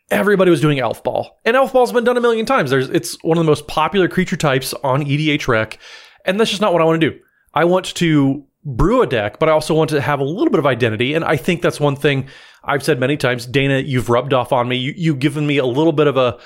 Everybody 0.09 0.51
was 0.51 0.59
doing 0.59 0.79
Elf 0.79 1.03
Ball, 1.03 1.39
and 1.45 1.55
Elf 1.55 1.71
Ball's 1.71 1.93
been 1.93 2.03
done 2.03 2.17
a 2.17 2.21
million 2.21 2.45
times. 2.45 2.69
There's 2.69 2.89
it's 2.89 3.21
one 3.23 3.37
of 3.37 3.43
the 3.43 3.49
most 3.49 3.67
popular 3.67 4.07
creature 4.07 4.37
types 4.37 4.73
on 4.83 5.05
EDH 5.05 5.47
Rec, 5.47 5.77
and 6.25 6.39
that's 6.39 6.49
just 6.49 6.61
not 6.61 6.73
what 6.73 6.81
I 6.81 6.85
want 6.85 7.01
to 7.01 7.09
do. 7.11 7.19
I 7.53 7.65
want 7.65 7.85
to 7.95 8.45
brew 8.63 9.01
a 9.01 9.07
deck, 9.07 9.39
but 9.39 9.49
I 9.49 9.53
also 9.53 9.73
want 9.73 9.89
to 9.91 10.01
have 10.01 10.19
a 10.19 10.23
little 10.23 10.49
bit 10.49 10.59
of 10.59 10.65
identity, 10.65 11.13
and 11.13 11.23
I 11.23 11.37
think 11.37 11.61
that's 11.61 11.79
one 11.79 11.95
thing 11.95 12.27
I've 12.63 12.83
said 12.83 12.99
many 12.99 13.17
times. 13.17 13.45
Dana, 13.45 13.79
you've 13.79 14.09
rubbed 14.09 14.33
off 14.33 14.51
on 14.51 14.67
me. 14.67 14.75
You, 14.75 14.93
you've 14.95 15.19
given 15.19 15.47
me 15.47 15.57
a 15.57 15.65
little 15.65 15.93
bit 15.93 16.07
of 16.07 16.17
a 16.17 16.39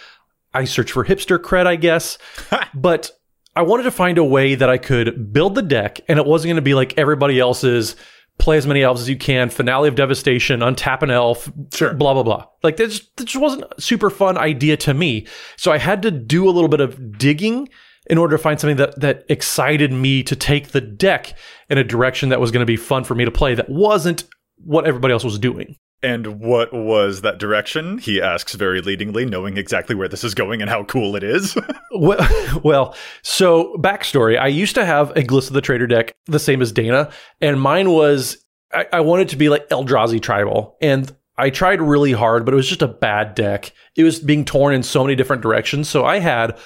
I 0.54 0.66
search 0.66 0.92
for 0.92 1.04
hipster 1.04 1.38
cred, 1.38 1.68
I 1.68 1.76
guess, 1.76 2.18
but 2.74 3.12
I 3.56 3.62
wanted 3.62 3.84
to 3.84 3.92
find 3.92 4.18
a 4.18 4.24
way 4.24 4.56
that 4.56 4.70
I 4.70 4.78
could 4.78 5.32
build 5.32 5.56
the 5.56 5.62
deck 5.62 6.02
and 6.08 6.20
it 6.20 6.26
wasn't 6.26 6.50
going 6.50 6.56
to 6.58 6.62
be 6.62 6.74
like 6.74 6.98
everybody 6.98 7.40
else's 7.40 7.96
play 8.38 8.58
as 8.58 8.68
many 8.68 8.84
elves 8.84 9.02
as 9.02 9.10
you 9.10 9.16
can, 9.16 9.50
finale 9.50 9.88
of 9.88 9.96
devastation, 9.96 10.60
untap 10.60 11.02
an 11.02 11.10
elf, 11.10 11.50
sure. 11.74 11.94
blah, 11.94 12.14
blah, 12.14 12.24
blah. 12.24 12.46
Like 12.64 12.76
that 12.78 12.90
just, 12.90 13.16
that 13.16 13.26
just 13.26 13.42
wasn't 13.42 13.64
a 13.78 13.82
super 13.82 14.10
fun 14.10 14.38
idea 14.38 14.76
to 14.78 14.94
me. 14.94 15.26
So 15.56 15.72
I 15.72 15.78
had 15.78 16.02
to 16.02 16.12
do 16.12 16.50
a 16.50 16.52
little 16.52 16.68
bit 16.68 16.82
of 16.82 17.18
digging 17.18 17.70
in 18.08 18.18
order 18.18 18.36
to 18.36 18.44
find 18.44 18.60
something 18.60 18.78
that, 18.78 19.00
that 19.00 19.24
excited 19.30 19.92
me 19.92 20.22
to 20.24 20.36
take 20.36 20.70
the 20.70 20.82
deck 20.82 21.34
in 21.70 21.78
a 21.78 21.84
direction 21.84 22.30
that 22.30 22.42
was 22.42 22.52
going 22.52 22.60
to 22.60 22.66
be 22.66 22.76
fun 22.76 23.04
for 23.04 23.16
me 23.16 23.26
to 23.26 23.32
play 23.32 23.56
that 23.56 23.70
wasn't 23.70 24.26
what 24.58 24.86
everybody 24.86 25.14
else 25.14 25.24
was 25.24 25.40
doing. 25.40 25.78
And 26.04 26.40
what 26.40 26.72
was 26.72 27.22
that 27.22 27.40
direction? 27.40 27.98
He 27.98 28.22
asks 28.22 28.54
very 28.54 28.82
leadingly, 28.82 29.28
knowing 29.28 29.58
exactly 29.58 29.96
where 29.96 30.08
this 30.08 30.24
is 30.24 30.36
going 30.36 30.62
and 30.62 30.70
how 30.70 30.84
cool 30.84 31.16
it 31.16 31.24
is. 31.24 31.58
well, 31.92 32.60
well, 32.64 32.96
so 33.24 33.76
backstory 33.80 34.40
I 34.40 34.48
used 34.48 34.76
to 34.76 34.86
have 34.86 35.12
a 35.12 35.22
Glissa 35.22 35.54
the 35.54 35.62
Traitor 35.62 35.88
deck, 35.88 36.16
the 36.26 36.40
same 36.40 36.62
as 36.62 36.72
Dana, 36.72 37.12
and 37.42 37.60
mine 37.60 37.90
was 37.90 38.46
I, 38.72 38.88
I 38.94 39.00
wanted 39.02 39.30
to 39.30 39.36
be 39.36 39.50
like 39.50 39.70
Eldrazi 39.70 40.22
Tribal. 40.22 40.76
And 40.82 41.16
I 41.38 41.50
tried 41.50 41.82
really 41.82 42.12
hard, 42.12 42.46
but 42.46 42.54
it 42.54 42.58
was 42.58 42.68
just 42.68 42.82
a 42.82 42.88
bad 42.88 43.36
deck. 43.36 43.74
It 43.96 44.04
was 44.04 44.20
being 44.20 44.46
torn 44.46 44.74
in 44.74 44.84
so 44.84 45.04
many 45.04 45.16
different 45.16 45.42
directions. 45.42 45.90
So 45.90 46.06
I 46.06 46.20
had 46.20 46.58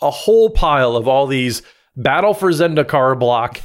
a 0.00 0.10
whole 0.10 0.50
pile 0.50 0.96
of 0.96 1.08
all 1.08 1.26
these 1.26 1.62
Battle 1.96 2.34
for 2.34 2.50
Zendikar 2.50 3.18
block 3.18 3.58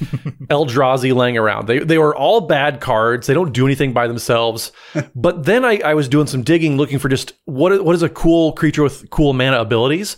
Eldrazi 0.49 1.13
laying 1.13 1.37
around. 1.37 1.67
They 1.67 1.79
they 1.79 1.97
were 1.97 2.15
all 2.15 2.41
bad 2.41 2.79
cards. 2.79 3.27
They 3.27 3.33
don't 3.33 3.51
do 3.51 3.65
anything 3.65 3.91
by 3.91 4.07
themselves. 4.07 4.71
but 5.15 5.43
then 5.43 5.65
I, 5.65 5.81
I 5.83 5.93
was 5.93 6.07
doing 6.07 6.27
some 6.27 6.41
digging 6.41 6.77
looking 6.77 6.99
for 6.99 7.09
just 7.09 7.33
what 7.45 7.83
what 7.83 7.95
is 7.95 8.03
a 8.03 8.09
cool 8.09 8.53
creature 8.53 8.83
with 8.83 9.09
cool 9.09 9.33
mana 9.33 9.59
abilities. 9.59 10.17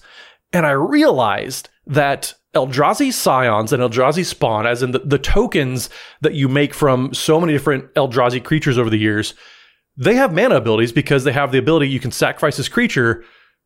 And 0.51 0.67
I 0.67 0.71
realized 0.71 1.69
that 1.87 2.35
Eldrazi 2.53 3.11
Scions 3.11 3.73
and 3.73 3.81
Eldrazi 3.81 4.23
Spawn, 4.23 4.67
as 4.67 4.83
in 4.83 4.91
the, 4.91 4.99
the 4.99 5.17
tokens 5.17 5.89
that 6.21 6.35
you 6.35 6.47
make 6.47 6.75
from 6.75 7.13
so 7.13 7.39
many 7.39 7.51
different 7.51 7.91
Eldrazi 7.95 8.43
creatures 8.43 8.77
over 8.77 8.91
the 8.91 8.97
years, 8.97 9.33
they 9.97 10.13
have 10.15 10.33
mana 10.33 10.55
abilities 10.55 10.91
because 10.91 11.23
they 11.23 11.31
have 11.31 11.51
the 11.51 11.57
ability 11.57 11.89
you 11.89 11.99
can 11.99 12.11
sacrifice 12.11 12.57
this 12.57 12.69
creature, 12.69 13.23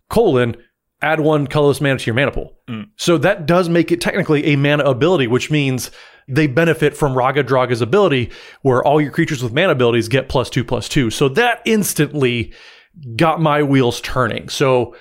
colon, 0.10 0.56
add 1.02 1.20
one 1.20 1.48
colorless 1.48 1.82
mana 1.82 2.00
to 2.00 2.06
your 2.06 2.16
mana 2.16 2.32
pool. 2.32 2.58
Mm. 2.68 2.90
So 2.96 3.18
that 3.20 3.46
does 3.46 3.70
make 3.70 3.92
it 3.92 4.02
technically 4.02 4.46
a 4.46 4.56
mana 4.56 4.84
ability, 4.84 5.28
which 5.28 5.52
means 5.52 5.92
they 6.28 6.48
benefit 6.48 6.98
from 6.98 7.14
Raggadragga's 7.14 7.82
ability, 7.82 8.32
where 8.62 8.84
all 8.84 9.00
your 9.00 9.12
creatures 9.12 9.44
with 9.44 9.54
mana 9.54 9.72
abilities 9.72 10.08
get 10.08 10.28
plus 10.28 10.50
two, 10.50 10.64
plus 10.64 10.90
two. 10.90 11.10
So 11.10 11.30
that 11.30 11.62
instantly 11.66 12.54
got 13.16 13.40
my 13.40 13.64
wheels 13.64 14.02
turning. 14.02 14.50
So 14.50 14.96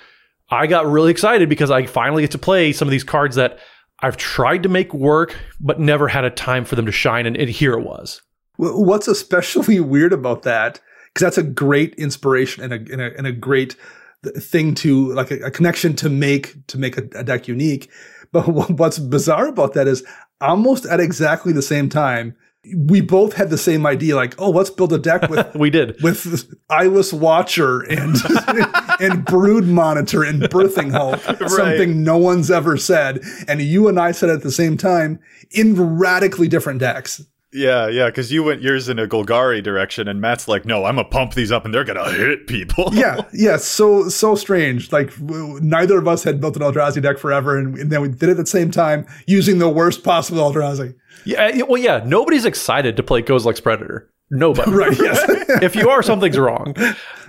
I 0.49 0.67
got 0.67 0.85
really 0.85 1.11
excited 1.11 1.49
because 1.49 1.71
I 1.71 1.85
finally 1.85 2.23
get 2.23 2.31
to 2.31 2.37
play 2.37 2.71
some 2.71 2.87
of 2.87 2.91
these 2.91 3.03
cards 3.03 3.35
that 3.35 3.59
I've 3.99 4.17
tried 4.17 4.63
to 4.63 4.69
make 4.69 4.93
work, 4.93 5.35
but 5.59 5.79
never 5.79 6.07
had 6.07 6.23
a 6.23 6.29
time 6.29 6.63
for 6.63 6.75
them 6.75 6.85
to 6.85 6.91
shine. 6.91 7.25
And, 7.25 7.35
and 7.35 7.49
here 7.49 7.73
it 7.73 7.83
was. 7.83 8.21
What's 8.57 9.07
especially 9.07 9.79
weird 9.81 10.13
about 10.13 10.43
that, 10.43 10.79
because 11.07 11.25
that's 11.25 11.37
a 11.37 11.43
great 11.43 11.95
inspiration 11.95 12.63
and 12.63 12.73
a, 12.73 12.93
and 12.93 13.01
a, 13.01 13.17
and 13.17 13.27
a 13.27 13.31
great 13.31 13.75
thing 14.23 14.75
to 14.75 15.13
like 15.13 15.31
a, 15.31 15.39
a, 15.45 15.51
connection 15.51 15.95
to 15.95 16.09
make 16.09 16.65
to 16.67 16.77
make 16.77 16.97
a, 16.97 17.07
a 17.15 17.23
deck 17.23 17.47
unique. 17.47 17.89
But 18.31 18.47
what's 18.47 18.99
bizarre 18.99 19.47
about 19.47 19.73
that 19.73 19.87
is 19.87 20.03
almost 20.41 20.85
at 20.85 20.99
exactly 20.99 21.53
the 21.53 21.61
same 21.61 21.89
time, 21.89 22.35
we 22.75 22.99
both 23.01 23.33
had 23.33 23.49
the 23.49 23.57
same 23.57 23.85
idea, 23.85 24.15
like, 24.15 24.35
oh, 24.39 24.49
let's 24.49 24.69
build 24.69 24.91
a 24.91 24.97
deck 24.97 25.29
with 25.29 25.55
we 25.55 25.69
did 25.69 26.01
with 26.01 26.53
Eyeless 26.69 27.13
Watcher 27.13 27.81
and 27.81 28.15
and 28.99 29.23
Brood 29.25 29.65
Monitor 29.65 30.23
and 30.23 30.41
Birthing 30.43 30.91
Hulk, 30.91 31.25
right. 31.39 31.49
something 31.49 32.03
no 32.03 32.17
one's 32.17 32.51
ever 32.51 32.77
said, 32.77 33.21
and 33.47 33.61
you 33.61 33.87
and 33.87 33.99
I 33.99 34.11
said 34.11 34.29
at 34.29 34.43
the 34.43 34.51
same 34.51 34.77
time 34.77 35.19
in 35.51 35.97
radically 35.97 36.47
different 36.47 36.79
decks. 36.79 37.23
Yeah, 37.53 37.87
yeah, 37.87 38.07
because 38.07 38.31
you 38.31 38.43
went 38.43 38.61
yours 38.61 38.89
in 38.89 38.99
a 38.99 39.07
Golgari 39.07 39.63
direction, 39.63 40.09
and 40.09 40.19
Matt's 40.19 40.49
like, 40.49 40.65
"No, 40.65 40.83
I'm 40.83 40.97
gonna 40.97 41.07
pump 41.07 41.33
these 41.33 41.49
up, 41.51 41.63
and 41.63 41.73
they're 41.73 41.85
gonna 41.85 42.11
hit 42.11 42.45
people." 42.45 42.89
yeah, 42.91 43.21
yeah, 43.31 43.55
so 43.55 44.09
so 44.09 44.35
strange. 44.35 44.91
Like 44.91 45.15
w- 45.17 45.57
neither 45.61 45.97
of 45.97 46.07
us 46.09 46.23
had 46.23 46.41
built 46.41 46.57
an 46.57 46.61
Eldrazi 46.61 47.01
deck 47.01 47.17
forever, 47.17 47.57
and, 47.57 47.77
and, 47.77 47.89
then 47.89 48.01
we 48.01 48.09
did 48.09 48.23
it 48.23 48.31
at 48.31 48.37
the 48.37 48.45
same 48.45 48.69
time 48.69 49.07
using 49.27 49.59
the 49.59 49.69
worst 49.69 50.03
possible 50.03 50.39
Eldrazi. 50.39 50.95
Yeah, 51.23 51.63
well, 51.63 51.81
yeah, 51.81 52.03
nobody's 52.05 52.43
excited 52.43 52.97
to 52.97 53.03
play 53.03 53.21
Kozilek's 53.21 53.61
Predator. 53.61 54.11
Nobody, 54.29 54.71
right? 54.73 54.99
Yes. 54.99 55.23
if 55.61 55.73
you 55.73 55.89
are, 55.89 56.03
something's 56.03 56.37
wrong. 56.37 56.75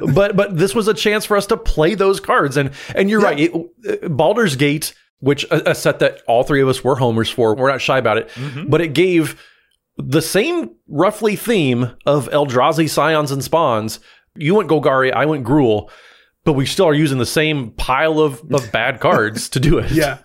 But 0.01 0.37
but 0.37 0.59
this 0.59 0.75
was 0.75 0.89
a 0.89 0.95
chance 0.95 1.27
for 1.27 1.37
us 1.37 1.47
to 1.47 1.57
play 1.57 1.95
those 1.95 2.19
cards, 2.19 2.57
and 2.57 2.73
and 2.97 3.09
you're 3.09 3.21
yeah. 3.21 3.27
right. 3.27 3.39
It, 3.39 4.03
uh, 4.05 4.09
Baldur's 4.09 4.57
Gate, 4.57 4.95
which 5.21 5.45
a, 5.45 5.71
a, 5.71 5.75
set 5.77 6.01
that 6.01 6.23
all 6.27 6.43
three 6.43 6.61
of 6.61 6.69
us 6.69 6.83
were 6.83 6.97
homers 6.97 7.31
for, 7.31 7.55
we're 7.55 7.71
not 7.71 7.81
shy 7.81 7.99
about 7.99 8.19
it, 8.19 8.29
mm-hmm. 8.31 8.69
but 8.69 8.81
it 8.81 8.95
gave 8.95 9.41
the 9.99 10.23
same 10.23 10.71
roughly 10.87 11.37
theme 11.37 11.91
of 12.07 12.29
Eldrazi 12.31 12.89
scions 12.89 13.31
and 13.31 13.43
spawns. 13.43 14.01
You 14.37 14.55
went 14.55 14.71
Golgari, 14.71 15.13
I 15.13 15.27
went 15.27 15.45
Gruul, 15.45 15.91
but 16.45 16.53
we 16.53 16.65
still 16.67 16.87
are 16.87 16.95
using 16.95 17.19
the 17.19 17.27
same 17.27 17.73
pile 17.73 18.21
of, 18.21 18.43
of 18.53 18.71
bad 18.73 19.01
cards 19.01 19.49
to 19.51 19.61
do 19.61 19.79
it. 19.79 19.91
Yeah. 19.99 20.19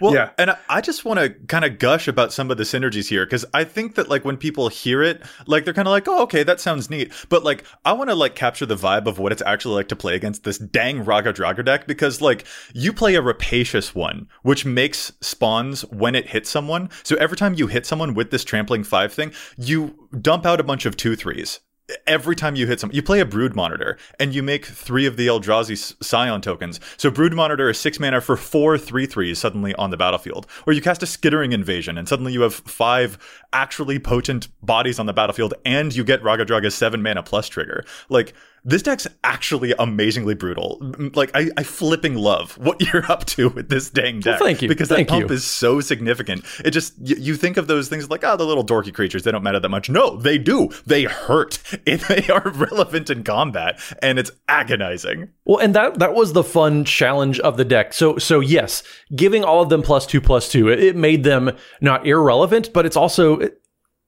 Well, 0.00 0.14
Yeah. 0.14 0.30
and 0.38 0.50
I- 0.50 0.56
I 0.68 0.80
just 0.80 1.04
want 1.04 1.20
to 1.20 1.30
kind 1.46 1.64
of 1.64 1.78
gush 1.78 2.08
about 2.08 2.32
some 2.32 2.50
of 2.50 2.56
the 2.56 2.64
synergies 2.64 3.08
here 3.08 3.24
because 3.26 3.44
I 3.54 3.64
think 3.64 3.94
that 3.94 4.08
like 4.08 4.24
when 4.24 4.36
people 4.36 4.68
hear 4.68 5.02
it, 5.02 5.22
like 5.46 5.64
they're 5.64 5.74
kind 5.74 5.86
of 5.88 5.92
like, 5.92 6.08
"Oh, 6.08 6.22
okay, 6.22 6.42
that 6.42 6.60
sounds 6.60 6.90
neat." 6.90 7.12
But 7.28 7.44
like, 7.44 7.64
I 7.84 7.92
want 7.92 8.10
to 8.10 8.16
like 8.16 8.34
capture 8.34 8.66
the 8.66 8.76
vibe 8.76 9.06
of 9.06 9.18
what 9.18 9.32
it's 9.32 9.42
actually 9.46 9.74
like 9.76 9.88
to 9.88 9.96
play 9.96 10.14
against 10.14 10.44
this 10.44 10.58
dang 10.58 11.04
Raggadragga 11.04 11.64
deck 11.64 11.86
because 11.86 12.20
like 12.20 12.44
you 12.74 12.92
play 12.92 13.14
a 13.14 13.22
rapacious 13.22 13.94
one, 13.94 14.26
which 14.42 14.64
makes 14.64 15.12
spawns 15.20 15.82
when 15.86 16.14
it 16.14 16.28
hits 16.28 16.50
someone. 16.50 16.90
So 17.02 17.16
every 17.16 17.36
time 17.36 17.54
you 17.54 17.66
hit 17.66 17.86
someone 17.86 18.14
with 18.14 18.30
this 18.30 18.44
trampling 18.44 18.84
five 18.84 19.12
thing, 19.12 19.32
you 19.56 20.08
dump 20.20 20.46
out 20.46 20.60
a 20.60 20.64
bunch 20.64 20.86
of 20.86 20.96
two 20.96 21.16
threes 21.16 21.60
every 22.06 22.34
time 22.34 22.56
you 22.56 22.66
hit 22.66 22.80
some, 22.80 22.90
you 22.92 23.02
play 23.02 23.20
a 23.20 23.24
Brood 23.24 23.54
Monitor, 23.54 23.98
and 24.18 24.34
you 24.34 24.42
make 24.42 24.64
three 24.64 25.06
of 25.06 25.16
the 25.16 25.26
Eldrazi 25.26 25.94
Scion 26.02 26.40
tokens. 26.40 26.80
So 26.96 27.10
Brood 27.10 27.34
Monitor 27.34 27.68
is 27.68 27.78
six 27.78 28.00
mana 28.00 28.20
for 28.20 28.36
four 28.36 28.78
three 28.78 29.06
threes 29.06 29.38
suddenly 29.38 29.74
on 29.74 29.90
the 29.90 29.96
battlefield. 29.96 30.46
Or 30.66 30.72
you 30.72 30.80
cast 30.80 31.02
a 31.02 31.06
Skittering 31.06 31.52
Invasion, 31.52 31.98
and 31.98 32.08
suddenly 32.08 32.32
you 32.32 32.40
have 32.42 32.54
five 32.54 33.18
actually 33.52 33.98
potent 33.98 34.48
bodies 34.64 34.98
on 34.98 35.06
the 35.06 35.12
battlefield, 35.12 35.54
and 35.64 35.94
you 35.94 36.04
get 36.04 36.22
Raggadragga's 36.22 36.74
seven 36.74 37.02
mana 37.02 37.22
plus 37.22 37.48
trigger. 37.48 37.84
Like 38.08 38.34
this 38.64 38.82
deck's 38.82 39.06
actually 39.22 39.74
amazingly 39.78 40.34
brutal. 40.34 40.78
Like 41.14 41.30
I, 41.34 41.50
I 41.56 41.62
flipping 41.62 42.14
love 42.14 42.56
what 42.58 42.80
you're 42.92 43.10
up 43.10 43.24
to 43.26 43.50
with 43.50 43.68
this 43.68 43.90
dang 43.90 44.20
deck. 44.20 44.38
thank 44.38 44.62
you. 44.62 44.68
because 44.68 44.88
Thank 44.88 45.08
that 45.08 45.12
pump 45.12 45.28
you. 45.28 45.34
is 45.34 45.44
so 45.44 45.80
significant. 45.80 46.44
It 46.64 46.70
just 46.70 46.94
you, 46.98 47.16
you 47.16 47.34
think 47.36 47.56
of 47.56 47.66
those 47.66 47.88
things 47.88 48.08
like 48.08 48.24
oh 48.24 48.36
the 48.36 48.46
little 48.46 48.64
dorky 48.64 48.92
creatures 48.92 49.22
they 49.24 49.30
don't 49.32 49.42
matter 49.42 49.60
that 49.60 49.68
much. 49.68 49.90
No, 49.90 50.16
they 50.16 50.38
do. 50.38 50.70
They 50.86 51.04
hurt. 51.04 51.58
It, 51.86 52.00
they 52.08 52.32
are 52.32 52.48
relevant 52.54 53.10
in 53.10 53.24
combat, 53.24 53.78
and 54.00 54.18
it's 54.18 54.30
agonizing. 54.48 55.28
Well, 55.44 55.58
and 55.58 55.74
that 55.74 55.98
that 55.98 56.14
was 56.14 56.32
the 56.32 56.42
fun 56.42 56.84
challenge 56.84 57.38
of 57.40 57.58
the 57.58 57.64
deck. 57.64 57.92
So 57.92 58.16
so 58.16 58.40
yes, 58.40 58.82
giving 59.14 59.44
all 59.44 59.60
of 59.60 59.68
them 59.68 59.82
plus 59.82 60.06
two 60.06 60.20
plus 60.20 60.50
two, 60.50 60.68
it, 60.68 60.82
it 60.82 60.96
made 60.96 61.24
them 61.24 61.54
not 61.82 62.06
irrelevant, 62.06 62.72
but 62.72 62.86
it's 62.86 62.96
also 62.96 63.38
it, 63.40 63.60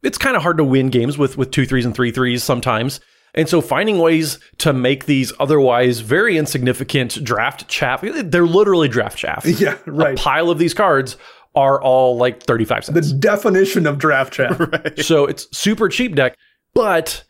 it's 0.03 0.17
kind 0.17 0.37
of 0.37 0.43
hard 0.43 0.57
to 0.57 0.65
win 0.65 0.89
games 0.89 1.19
with 1.19 1.37
with 1.37 1.51
two 1.51 1.67
threes 1.67 1.85
and 1.85 1.95
three 1.95 2.11
threes 2.11 2.43
sometimes. 2.43 3.01
And 3.37 3.49
so 3.49 3.61
finding 3.61 3.99
ways 3.99 4.39
to 4.59 4.73
make 4.73 5.05
these 5.05 5.33
otherwise 5.39 6.01
very 6.01 6.39
insignificant 6.39 7.23
draft 7.23 7.69
chaff, 7.69 8.01
they're 8.03 8.47
literally 8.47 8.89
draft 8.89 9.19
chaff. 9.19 9.45
Yeah, 9.61 9.77
right. 9.87 10.19
A 10.19 10.23
pile 10.23 10.51
of 10.51 10.59
these 10.59 10.73
cards 10.75 11.17
are 11.55 11.81
all 11.81 12.17
like 12.17 12.43
35 12.43 12.87
cents. 12.87 13.11
The 13.11 13.15
definition 13.19 13.87
of 13.87 13.99
draft 13.99 14.33
chaff. 14.33 14.59
right. 14.73 14.99
So 15.05 15.27
it's 15.27 15.49
super 15.57 15.89
cheap 15.89 16.15
deck, 16.15 16.37
but 16.75 17.25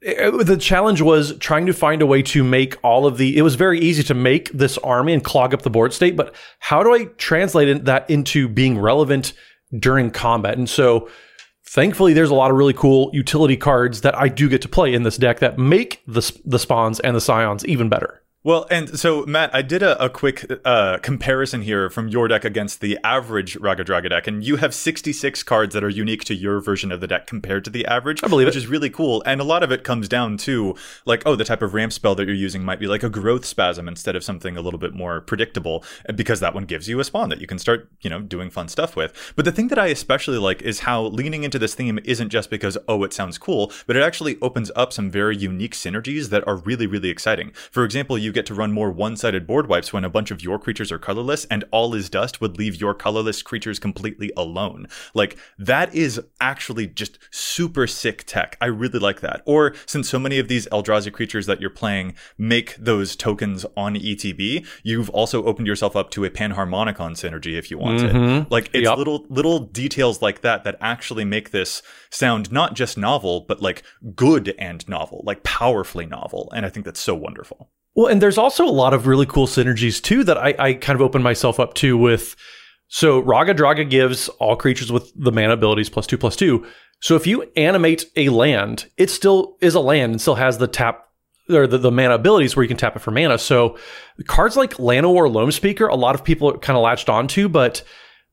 it- 0.00 0.46
the 0.46 0.56
challenge 0.56 1.00
was 1.00 1.36
trying 1.38 1.66
to 1.66 1.72
find 1.72 2.02
a 2.02 2.06
way 2.06 2.22
to 2.22 2.42
make 2.42 2.76
all 2.82 3.06
of 3.06 3.18
the. 3.18 3.36
It 3.36 3.42
was 3.42 3.54
very 3.54 3.78
easy 3.80 4.02
to 4.04 4.14
make 4.14 4.50
this 4.52 4.76
army 4.78 5.12
and 5.12 5.22
clog 5.22 5.54
up 5.54 5.62
the 5.62 5.70
board 5.70 5.92
state, 5.92 6.16
but 6.16 6.34
how 6.58 6.82
do 6.82 6.92
I 6.94 7.04
translate 7.18 7.84
that 7.84 8.08
into 8.10 8.48
being 8.48 8.78
relevant 8.78 9.32
during 9.78 10.10
combat? 10.10 10.58
And 10.58 10.68
so, 10.68 11.08
thankfully, 11.64 12.12
there's 12.12 12.30
a 12.30 12.34
lot 12.34 12.50
of 12.50 12.56
really 12.56 12.72
cool 12.72 13.10
utility 13.12 13.56
cards 13.56 14.02
that 14.02 14.16
I 14.16 14.28
do 14.28 14.48
get 14.48 14.62
to 14.62 14.68
play 14.68 14.94
in 14.94 15.02
this 15.02 15.16
deck 15.16 15.40
that 15.40 15.58
make 15.58 16.02
the 16.06 16.40
the 16.44 16.58
spawns 16.58 17.00
and 17.00 17.16
the 17.16 17.20
scions 17.20 17.64
even 17.66 17.88
better. 17.88 18.21
Well, 18.44 18.66
and 18.72 18.98
so 18.98 19.24
Matt, 19.24 19.54
I 19.54 19.62
did 19.62 19.84
a, 19.84 20.04
a 20.04 20.10
quick 20.10 20.50
uh, 20.64 20.98
comparison 20.98 21.62
here 21.62 21.88
from 21.88 22.08
your 22.08 22.26
deck 22.26 22.44
against 22.44 22.80
the 22.80 22.98
average 23.04 23.56
Raggadragga 23.56 24.10
deck, 24.10 24.26
and 24.26 24.42
you 24.42 24.56
have 24.56 24.74
66 24.74 25.44
cards 25.44 25.74
that 25.74 25.84
are 25.84 25.88
unique 25.88 26.24
to 26.24 26.34
your 26.34 26.60
version 26.60 26.90
of 26.90 27.00
the 27.00 27.06
deck 27.06 27.28
compared 27.28 27.64
to 27.66 27.70
the 27.70 27.86
average. 27.86 28.20
I 28.24 28.26
believe 28.26 28.46
which 28.46 28.56
it. 28.56 28.58
is 28.58 28.66
really 28.66 28.90
cool. 28.90 29.22
And 29.26 29.40
a 29.40 29.44
lot 29.44 29.62
of 29.62 29.70
it 29.70 29.84
comes 29.84 30.08
down 30.08 30.38
to 30.38 30.74
like, 31.04 31.22
oh, 31.24 31.36
the 31.36 31.44
type 31.44 31.62
of 31.62 31.72
ramp 31.72 31.92
spell 31.92 32.16
that 32.16 32.26
you're 32.26 32.34
using 32.34 32.64
might 32.64 32.80
be 32.80 32.88
like 32.88 33.04
a 33.04 33.08
growth 33.08 33.44
spasm 33.44 33.86
instead 33.86 34.16
of 34.16 34.24
something 34.24 34.56
a 34.56 34.60
little 34.60 34.80
bit 34.80 34.92
more 34.92 35.20
predictable, 35.20 35.84
because 36.12 36.40
that 36.40 36.52
one 36.52 36.64
gives 36.64 36.88
you 36.88 36.98
a 36.98 37.04
spawn 37.04 37.28
that 37.28 37.40
you 37.40 37.46
can 37.46 37.60
start, 37.60 37.92
you 38.00 38.10
know, 38.10 38.20
doing 38.20 38.50
fun 38.50 38.66
stuff 38.66 38.96
with. 38.96 39.32
But 39.36 39.44
the 39.44 39.52
thing 39.52 39.68
that 39.68 39.78
I 39.78 39.86
especially 39.86 40.38
like 40.38 40.62
is 40.62 40.80
how 40.80 41.04
leaning 41.04 41.44
into 41.44 41.60
this 41.60 41.76
theme 41.76 42.00
isn't 42.04 42.30
just 42.30 42.50
because 42.50 42.76
oh, 42.88 43.04
it 43.04 43.12
sounds 43.12 43.38
cool, 43.38 43.70
but 43.86 43.94
it 43.94 44.02
actually 44.02 44.36
opens 44.42 44.72
up 44.74 44.92
some 44.92 45.12
very 45.12 45.36
unique 45.36 45.74
synergies 45.74 46.30
that 46.30 46.44
are 46.48 46.56
really, 46.56 46.88
really 46.88 47.08
exciting. 47.08 47.52
For 47.70 47.84
example, 47.84 48.18
you 48.18 48.31
get 48.32 48.46
to 48.46 48.54
run 48.54 48.72
more 48.72 48.90
one-sided 48.90 49.46
board 49.46 49.68
wipes 49.68 49.92
when 49.92 50.04
a 50.04 50.10
bunch 50.10 50.30
of 50.30 50.42
your 50.42 50.58
creatures 50.58 50.90
are 50.90 50.98
colorless, 50.98 51.44
and 51.46 51.64
all 51.70 51.94
is 51.94 52.08
dust 52.10 52.40
would 52.40 52.58
leave 52.58 52.80
your 52.80 52.94
colorless 52.94 53.42
creatures 53.42 53.78
completely 53.78 54.32
alone. 54.36 54.86
Like 55.14 55.36
that 55.58 55.94
is 55.94 56.20
actually 56.40 56.86
just 56.86 57.18
super 57.30 57.86
sick 57.86 58.24
tech. 58.26 58.56
I 58.60 58.66
really 58.66 58.98
like 58.98 59.20
that. 59.20 59.42
Or 59.46 59.74
since 59.86 60.08
so 60.08 60.18
many 60.18 60.38
of 60.38 60.48
these 60.48 60.66
Eldrazi 60.68 61.12
creatures 61.12 61.46
that 61.46 61.60
you're 61.60 61.70
playing 61.70 62.14
make 62.38 62.74
those 62.76 63.14
tokens 63.16 63.64
on 63.76 63.94
ETB, 63.94 64.66
you've 64.82 65.10
also 65.10 65.44
opened 65.44 65.66
yourself 65.66 65.94
up 65.96 66.10
to 66.10 66.24
a 66.24 66.30
Panharmonicon 66.30 67.12
synergy 67.12 67.56
if 67.58 67.70
you 67.70 67.78
want 67.78 68.00
it. 68.00 68.12
Mm-hmm. 68.12 68.52
Like 68.52 68.70
it's 68.72 68.82
Yep. 68.88 68.98
little 68.98 69.26
little 69.28 69.60
details 69.60 70.20
like 70.22 70.40
that 70.40 70.64
that 70.64 70.76
actually 70.80 71.24
make 71.24 71.50
this 71.50 71.82
sound 72.10 72.50
not 72.50 72.74
just 72.74 72.98
novel, 72.98 73.44
but 73.46 73.62
like 73.62 73.82
good 74.16 74.54
and 74.58 74.86
novel, 74.88 75.22
like 75.24 75.42
powerfully 75.42 76.06
novel. 76.06 76.50
And 76.54 76.66
I 76.66 76.68
think 76.68 76.84
that's 76.84 77.00
so 77.00 77.14
wonderful. 77.14 77.70
Well, 77.94 78.06
and 78.06 78.22
there's 78.22 78.38
also 78.38 78.64
a 78.64 78.70
lot 78.70 78.94
of 78.94 79.06
really 79.06 79.26
cool 79.26 79.46
synergies 79.46 80.02
too 80.02 80.24
that 80.24 80.38
I, 80.38 80.54
I 80.58 80.74
kind 80.74 80.96
of 80.96 81.02
opened 81.02 81.24
myself 81.24 81.60
up 81.60 81.74
to 81.74 81.96
with. 81.96 82.36
So 82.88 83.22
Raggadragga 83.22 83.88
gives 83.88 84.28
all 84.28 84.54
creatures 84.56 84.92
with 84.92 85.12
the 85.16 85.32
mana 85.32 85.54
abilities 85.54 85.88
plus 85.88 86.06
two 86.06 86.18
plus 86.18 86.36
two. 86.36 86.66
So 87.00 87.16
if 87.16 87.26
you 87.26 87.50
animate 87.56 88.04
a 88.16 88.28
land, 88.28 88.86
it 88.96 89.10
still 89.10 89.56
is 89.60 89.74
a 89.74 89.80
land 89.80 90.12
and 90.12 90.20
still 90.20 90.36
has 90.36 90.58
the 90.58 90.68
tap 90.68 91.06
or 91.50 91.66
the, 91.66 91.78
the 91.78 91.90
mana 91.90 92.14
abilities 92.14 92.54
where 92.54 92.62
you 92.62 92.68
can 92.68 92.76
tap 92.76 92.94
it 92.94 93.00
for 93.00 93.10
mana. 93.10 93.38
So 93.38 93.76
cards 94.26 94.56
like 94.56 94.74
Llanowar 94.74 95.32
Loam 95.32 95.50
Speaker, 95.50 95.86
a 95.86 95.96
lot 95.96 96.14
of 96.14 96.22
people 96.22 96.56
kind 96.58 96.76
of 96.76 96.82
latched 96.82 97.08
onto, 97.08 97.48
but 97.48 97.82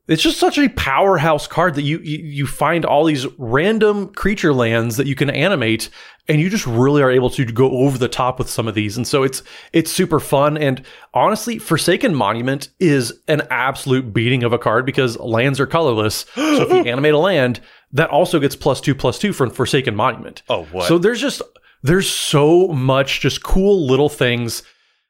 it's 0.10 0.24
just 0.24 0.40
such 0.40 0.58
a 0.58 0.70
powerhouse 0.70 1.48
card 1.48 1.76
that 1.76 1.84
you, 1.84 2.00
you 2.00 2.18
you 2.18 2.48
find 2.48 2.84
all 2.86 3.06
these 3.06 3.28
random 3.38 4.08
creature 4.14 4.54
lands 4.54 4.98
that 4.98 5.08
you 5.08 5.16
can 5.16 5.30
animate 5.30 5.90
and 6.28 6.40
you 6.40 6.50
just 6.50 6.66
really 6.68 7.02
are 7.02 7.12
able 7.12 7.30
to 7.32 7.46
go 7.46 7.72
over 7.72 7.98
the 7.98 8.08
top 8.08 8.38
with 8.38 8.50
some 8.50 8.68
of 8.68 8.76
these. 8.76 8.98
And 8.98 9.08
so 9.08 9.24
it's 9.24 9.44
it's 9.74 9.92
super 9.92 10.20
fun. 10.20 10.58
And 10.58 10.84
honestly 11.14 11.60
forsaken 11.60 12.16
monument 12.16 12.70
is 12.80 13.14
an 13.28 13.44
absolute 13.50 14.14
beating 14.14 14.44
of 14.44 14.54
a 14.54 14.58
card 14.58 14.86
because 14.86 15.18
lands 15.20 15.60
are 15.60 15.68
colorless. 15.68 16.26
So 16.36 16.64
if 16.64 16.86
you 16.86 16.92
animate 16.92 17.14
a 17.14 17.18
land 17.18 17.62
that 17.94 18.10
also 18.10 18.40
gets 18.40 18.56
plus 18.56 18.82
2 18.82 18.94
plus 18.96 19.18
2 19.18 19.32
from 19.32 19.50
forsaken 19.50 19.96
monument. 19.96 20.42
Oh, 20.50 20.66
what? 20.66 20.88
so 20.88 20.98
there's 20.98 21.22
just 21.22 21.42
there's 21.84 22.10
so 22.10 22.68
much 22.68 23.22
just 23.22 23.44
cool 23.44 23.88
little 23.88 24.10
things 24.10 24.64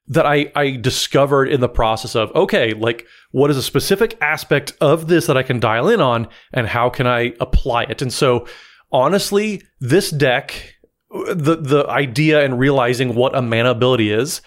that 0.10 0.26
I, 0.26 0.52
I 0.56 0.72
discovered 0.72 1.50
in 1.50 1.62
the 1.62 1.70
process 1.70 2.16
of 2.16 2.36
okay, 2.36 2.74
like 2.74 3.06
what 3.32 3.52
is 3.52 3.58
a 3.58 3.64
specific 3.64 4.18
aspect 4.22 4.74
of 4.82 5.08
this 5.08 5.28
that 5.28 5.38
I 5.38 5.44
can 5.44 5.60
dial 5.60 5.88
in 5.88 6.02
on 6.02 6.28
and 6.52 6.68
how 6.68 6.90
can 6.90 7.08
I 7.08 7.34
apply 7.40 7.84
it? 7.84 8.02
And 8.02 8.12
so 8.12 8.48
honestly, 8.92 9.62
this 9.80 10.10
deck, 10.10 10.76
the 11.12 11.56
the 11.56 11.86
idea 11.88 12.44
and 12.44 12.60
realizing 12.60 13.16
what 13.16 13.36
a 13.36 13.42
mana 13.42 13.72
ability 13.72 14.12
is, 14.12 14.42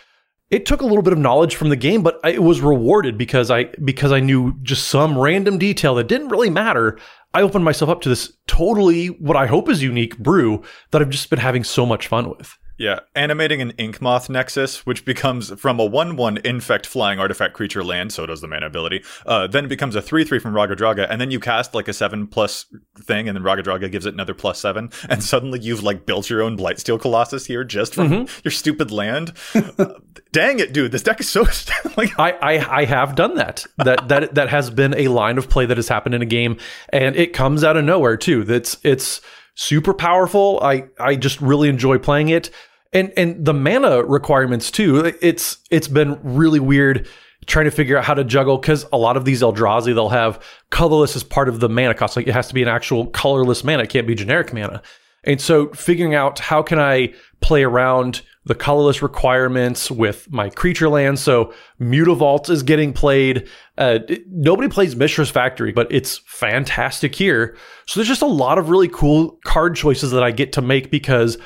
it 0.50 0.66
took 0.66 0.83
a 0.83 0.87
little 0.87 1.02
bit 1.02 1.12
of 1.12 1.19
knowledge 1.19 1.57
from 1.57 1.71
the 1.71 1.76
game, 1.76 2.02
but 2.02 2.21
I, 2.25 2.31
it 2.31 2.42
was 2.42 2.61
rewarded 2.61 3.16
because 3.16 3.50
I 3.50 3.64
because 3.85 4.12
I 4.12 4.21
knew 4.21 4.59
just 4.62 4.88
some 4.88 5.16
random 5.16 5.59
detail 5.59 5.95
that 5.95 6.09
didn't 6.09 6.28
really 6.28 6.50
matter. 6.50 6.99
I 7.35 7.40
opened 7.40 7.64
myself 7.64 7.88
up 7.88 8.02
to 8.02 8.09
this 8.09 8.33
totally 8.47 9.07
what 9.07 9.37
I 9.37 9.47
hope 9.47 9.71
is 9.71 9.83
unique 9.83 10.19
brew 10.19 10.62
that 10.90 11.00
I've 11.00 11.09
just 11.09 11.31
been 11.31 11.38
having 11.38 11.64
so 11.64 11.87
much 11.87 12.09
fun 12.09 12.28
with. 12.28 12.59
Yeah, 12.79 13.00
animating 13.14 13.61
an 13.61 13.71
Ink 13.73 14.00
Moth 14.00 14.31
Nexus, 14.31 14.87
which 14.87 15.05
becomes 15.05 15.52
from 15.61 15.79
a 15.79 15.85
1 15.85 16.17
1 16.17 16.38
infect 16.38 16.87
flying 16.87 17.19
artifact 17.19 17.55
creature 17.55 17.85
land, 17.85 18.12
so 18.12 18.26
does 18.26 18.41
the 18.41 18.49
mana 18.49 18.67
ability, 18.67 19.05
uh, 19.26 19.47
then 19.47 19.69
becomes 19.69 19.95
a 19.95 20.02
3 20.02 20.25
3 20.25 20.38
from 20.38 20.55
Raggadragga, 20.55 21.07
and 21.09 21.21
then 21.21 21.31
you 21.31 21.38
cast 21.38 21.75
like 21.75 21.88
a 21.88 21.93
7 21.93 22.26
plus 22.26 22.67
thing, 22.99 23.29
and 23.29 23.37
then 23.37 23.45
Raggadragga 23.45 23.91
gives 23.91 24.07
it 24.07 24.14
another 24.14 24.35
plus 24.35 24.59
7, 24.61 24.91
and 25.09 25.23
suddenly 25.23 25.61
you've 25.61 25.83
like 25.83 26.07
built 26.07 26.31
your 26.31 26.43
own 26.43 26.57
Blightsteel 26.57 27.00
Colossus 27.00 27.47
here 27.47 27.62
just 27.62 27.95
from 27.95 28.26
your 28.45 28.52
stupid 28.52 28.91
land. 28.91 29.33
Uh, 29.79 29.95
dang 30.33 30.59
it, 30.59 30.73
dude, 30.73 30.93
this 30.93 31.02
deck 31.02 31.21
is 31.21 31.29
so. 31.29 31.43
like, 31.97 32.19
I, 32.19 32.33
I 32.33 32.81
I 32.81 32.85
have 32.85 33.14
done 33.14 33.37
that. 33.37 33.64
That 33.79 34.09
that 34.09 34.35
that 34.35 34.49
has 34.49 34.71
been 34.71 34.95
a 34.95 35.09
line 35.09 35.38
of 35.38 35.49
play 35.49 35.67
that 35.67 35.76
has 35.76 35.88
happened 35.88 36.14
in 36.14 36.23
a 36.23 36.26
game, 36.26 36.59
and 36.91 37.17
it 37.17 37.33
comes 37.33 37.64
out 37.64 37.76
of 37.76 37.85
nowhere 37.85 38.17
too. 38.17 38.45
That's 38.45 38.76
it's 38.83 39.21
super 39.54 39.94
powerful. 39.94 40.61
I 40.62 40.85
I 40.99 41.16
just 41.16 41.40
really 41.40 41.68
enjoy 41.68 41.99
playing 41.99 42.28
it, 42.30 42.50
and 42.92 43.12
and 43.16 43.44
the 43.44 43.54
mana 43.54 44.02
requirements 44.04 44.71
too. 44.71 45.12
It's 45.21 45.59
it's 45.71 45.88
been 45.88 46.18
really 46.23 46.61
weird 46.61 47.09
trying 47.47 47.64
to 47.64 47.71
figure 47.71 47.97
out 47.97 48.04
how 48.04 48.14
to 48.14 48.25
juggle 48.25 48.56
because 48.56 48.87
a 48.92 48.97
lot 48.97 49.16
of 49.16 49.25
these 49.25 49.42
Eldrazi 49.42 49.94
they'll 49.94 50.09
have 50.09 50.42
colorless 50.71 51.16
as 51.16 51.25
part 51.25 51.49
of 51.49 51.61
the 51.61 51.68
mana 51.68 51.94
cost. 51.94 52.16
Like 52.16 52.28
it 52.28 52.32
has 52.32 52.49
to 52.49 52.54
be 52.54 52.62
an 52.62 52.68
actual 52.68 53.06
colorless 53.06 53.64
mana. 53.64 53.82
It 53.82 53.90
can't 53.90 54.06
be 54.06 54.14
generic 54.14 54.52
mana. 54.52 54.82
And 55.25 55.40
so 55.40 55.68
figuring 55.68 56.14
out 56.14 56.38
how 56.38 56.62
can 56.62 56.78
I 56.78 57.14
play 57.42 57.62
around 57.64 58.22
the 58.44 58.54
colorless 58.54 59.02
requirements 59.02 59.90
with 59.90 60.30
my 60.32 60.50
creature 60.50 60.88
land. 60.88 61.18
So 61.18 61.52
Mutavault 61.80 62.50
is 62.50 62.62
getting 62.62 62.92
played. 62.92 63.49
Uh, 63.78 64.00
it- 64.08 64.22
nobody 64.28 64.68
plays 64.68 64.96
Mishra's 64.96 65.30
Factory, 65.30 65.70
but 65.72 65.87
it's 65.90 66.18
fantastic 66.26 67.14
here. 67.14 67.56
So 67.87 68.00
there's 68.00 68.08
just 68.08 68.22
a 68.22 68.26
lot 68.26 68.58
of 68.58 68.68
really 68.68 68.88
cool 68.88 69.38
card 69.44 69.76
choices 69.76 70.11
that 70.11 70.25
I 70.25 70.32
get 70.32 70.52
to 70.54 70.62
make 70.62 70.90
because 70.90 71.38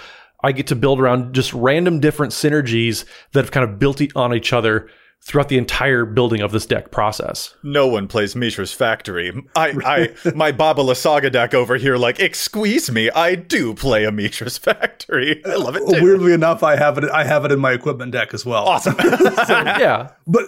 I 0.42 0.52
get 0.52 0.68
to 0.68 0.76
build 0.76 1.00
around 1.00 1.34
just 1.34 1.52
random 1.52 2.00
different 2.00 2.32
synergies 2.32 3.04
that 3.32 3.44
have 3.44 3.50
kind 3.50 3.68
of 3.68 3.78
built 3.78 4.00
on 4.14 4.34
each 4.34 4.52
other 4.52 4.88
throughout 5.26 5.48
the 5.48 5.58
entire 5.58 6.04
building 6.04 6.40
of 6.40 6.52
this 6.52 6.64
deck 6.66 6.92
process. 6.92 7.52
No 7.64 7.88
one 7.88 8.06
plays 8.06 8.36
Mishra's 8.36 8.72
Factory. 8.72 9.32
I, 9.56 10.14
I, 10.24 10.30
my 10.36 10.52
Baba 10.52 10.82
Lysaga 10.82 11.32
deck 11.32 11.52
over 11.52 11.74
here, 11.76 11.96
like, 11.96 12.20
excuse 12.20 12.92
me, 12.92 13.10
I 13.10 13.34
do 13.34 13.74
play 13.74 14.04
a 14.04 14.12
Mishra's 14.12 14.56
Factory. 14.56 15.44
I 15.44 15.56
love 15.56 15.74
it 15.74 15.80
too. 15.80 16.00
Weirdly 16.00 16.32
enough, 16.32 16.62
I 16.62 16.76
have 16.76 16.96
it. 16.96 17.10
I 17.10 17.24
have 17.24 17.44
it 17.44 17.50
in 17.50 17.58
my 17.58 17.72
equipment 17.72 18.12
deck 18.12 18.34
as 18.34 18.46
well. 18.46 18.66
Awesome. 18.66 18.94
so, 19.46 19.62
yeah, 19.64 20.12
but 20.28 20.44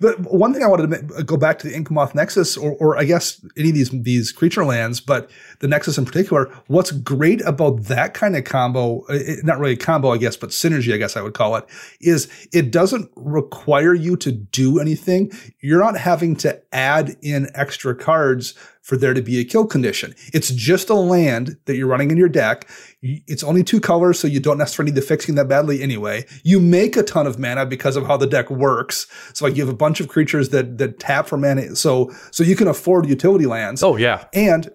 but 0.00 0.18
one 0.20 0.54
thing 0.54 0.64
I 0.64 0.66
wanted 0.66 1.08
to 1.08 1.24
go 1.24 1.36
back 1.36 1.58
to 1.60 1.68
the 1.68 1.74
Inkmoth 1.74 2.14
Nexus, 2.14 2.56
or, 2.56 2.72
or 2.72 2.96
I 2.96 3.04
guess 3.04 3.44
any 3.58 3.68
of 3.68 3.74
these 3.74 3.90
these 3.90 4.32
creature 4.32 4.64
lands, 4.64 5.00
but 5.00 5.30
the 5.58 5.68
Nexus 5.68 5.98
in 5.98 6.06
particular. 6.06 6.50
What's 6.68 6.90
great 6.90 7.42
about 7.42 7.84
that 7.84 8.14
kind 8.14 8.34
of 8.34 8.44
combo, 8.44 9.04
it, 9.08 9.44
not 9.44 9.58
really 9.58 9.74
a 9.74 9.76
combo, 9.76 10.10
I 10.10 10.16
guess, 10.16 10.36
but 10.36 10.50
synergy, 10.50 10.94
I 10.94 10.96
guess 10.96 11.16
I 11.16 11.22
would 11.22 11.34
call 11.34 11.54
it, 11.56 11.66
is 12.00 12.28
it 12.52 12.70
doesn't 12.70 13.10
require 13.14 13.94
you 13.94 14.16
to 14.22 14.32
do 14.32 14.78
anything. 14.78 15.30
You're 15.60 15.82
not 15.82 15.96
having 15.96 16.36
to 16.36 16.60
add 16.72 17.16
in 17.22 17.50
extra 17.54 17.94
cards 17.94 18.54
for 18.82 18.96
there 18.96 19.14
to 19.14 19.22
be 19.22 19.38
a 19.38 19.44
kill 19.44 19.66
condition. 19.66 20.14
It's 20.34 20.50
just 20.50 20.90
a 20.90 20.94
land 20.94 21.56
that 21.66 21.76
you're 21.76 21.86
running 21.86 22.10
in 22.10 22.16
your 22.16 22.28
deck. 22.28 22.68
It's 23.00 23.44
only 23.44 23.62
two 23.62 23.80
colors, 23.80 24.18
so 24.18 24.26
you 24.26 24.40
don't 24.40 24.58
necessarily 24.58 24.90
need 24.90 24.96
the 24.96 25.06
fixing 25.06 25.36
that 25.36 25.48
badly 25.48 25.82
anyway. 25.82 26.24
You 26.42 26.58
make 26.58 26.96
a 26.96 27.02
ton 27.02 27.26
of 27.26 27.38
mana 27.38 27.64
because 27.64 27.96
of 27.96 28.06
how 28.06 28.16
the 28.16 28.26
deck 28.26 28.50
works. 28.50 29.06
So 29.34 29.44
like 29.44 29.56
you 29.56 29.64
have 29.64 29.72
a 29.72 29.76
bunch 29.76 30.00
of 30.00 30.08
creatures 30.08 30.48
that 30.48 30.78
that 30.78 30.98
tap 30.98 31.28
for 31.28 31.36
mana, 31.36 31.76
so 31.76 32.10
so 32.32 32.42
you 32.42 32.56
can 32.56 32.68
afford 32.68 33.06
utility 33.06 33.46
lands. 33.46 33.82
Oh 33.82 33.96
yeah, 33.96 34.24
and 34.34 34.68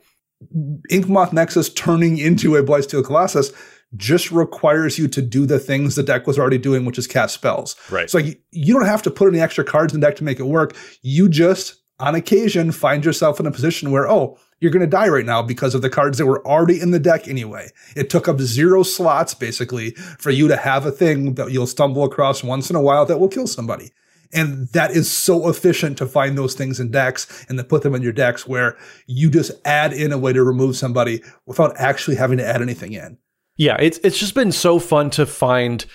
Inkmoth 0.91 1.33
Nexus 1.33 1.69
turning 1.73 2.17
into 2.17 2.55
a 2.55 2.63
Blightsteel 2.63 3.03
Colossus 3.03 3.51
just 3.95 4.31
requires 4.31 4.99
you 4.99 5.07
to 5.07 5.21
do 5.21 5.45
the 5.45 5.59
things 5.59 5.95
the 5.95 6.03
deck 6.03 6.27
was 6.27 6.37
already 6.37 6.57
doing, 6.57 6.85
which 6.85 6.97
is 6.97 7.07
cast 7.07 7.33
spells. 7.33 7.75
Right. 7.89 8.09
So 8.09 8.19
like, 8.19 8.41
you 8.51 8.73
don't 8.73 8.85
have 8.85 9.01
to 9.03 9.11
put 9.11 9.29
any 9.29 9.39
extra 9.39 9.63
cards 9.63 9.93
in 9.93 10.01
the 10.01 10.07
deck 10.07 10.17
to 10.17 10.23
make 10.23 10.39
it 10.39 10.43
work. 10.45 10.75
You 11.01 11.29
just, 11.29 11.75
on 11.99 12.13
occasion, 12.13 12.71
find 12.71 13.05
yourself 13.05 13.39
in 13.39 13.45
a 13.45 13.51
position 13.51 13.91
where, 13.91 14.09
oh, 14.09 14.37
you're 14.59 14.71
going 14.71 14.81
to 14.81 14.87
die 14.87 15.07
right 15.07 15.25
now 15.25 15.41
because 15.41 15.75
of 15.75 15.81
the 15.81 15.89
cards 15.89 16.17
that 16.17 16.25
were 16.25 16.45
already 16.45 16.81
in 16.81 16.91
the 16.91 16.99
deck 16.99 17.27
anyway. 17.27 17.69
It 17.95 18.09
took 18.09 18.27
up 18.27 18.39
zero 18.39 18.83
slots 18.83 19.33
basically 19.33 19.91
for 19.91 20.31
you 20.31 20.47
to 20.47 20.57
have 20.57 20.85
a 20.85 20.91
thing 20.91 21.35
that 21.35 21.51
you'll 21.51 21.67
stumble 21.67 22.03
across 22.03 22.43
once 22.43 22.69
in 22.69 22.75
a 22.75 22.81
while 22.81 23.05
that 23.05 23.19
will 23.19 23.29
kill 23.29 23.47
somebody. 23.47 23.91
And 24.33 24.67
that 24.69 24.91
is 24.91 25.09
so 25.09 25.47
efficient 25.47 25.97
to 25.99 26.05
find 26.05 26.37
those 26.37 26.53
things 26.53 26.79
in 26.79 26.91
decks 26.91 27.45
and 27.47 27.57
to 27.57 27.63
put 27.63 27.83
them 27.83 27.95
in 27.95 28.01
your 28.01 28.11
decks 28.11 28.45
where 28.45 28.77
you 29.05 29.29
just 29.29 29.51
add 29.63 29.93
in 29.93 30.11
a 30.11 30.17
way 30.17 30.33
to 30.33 30.43
remove 30.43 30.75
somebody 30.75 31.23
without 31.45 31.73
actually 31.77 32.17
having 32.17 32.37
to 32.39 32.45
add 32.45 32.61
anything 32.61 32.93
in. 32.93 33.17
Yeah, 33.57 33.77
it's 33.79 33.97
it's 33.99 34.17
just 34.17 34.35
been 34.35 34.51
so 34.51 34.79
fun 34.79 35.09
to 35.11 35.25
find 35.25 35.85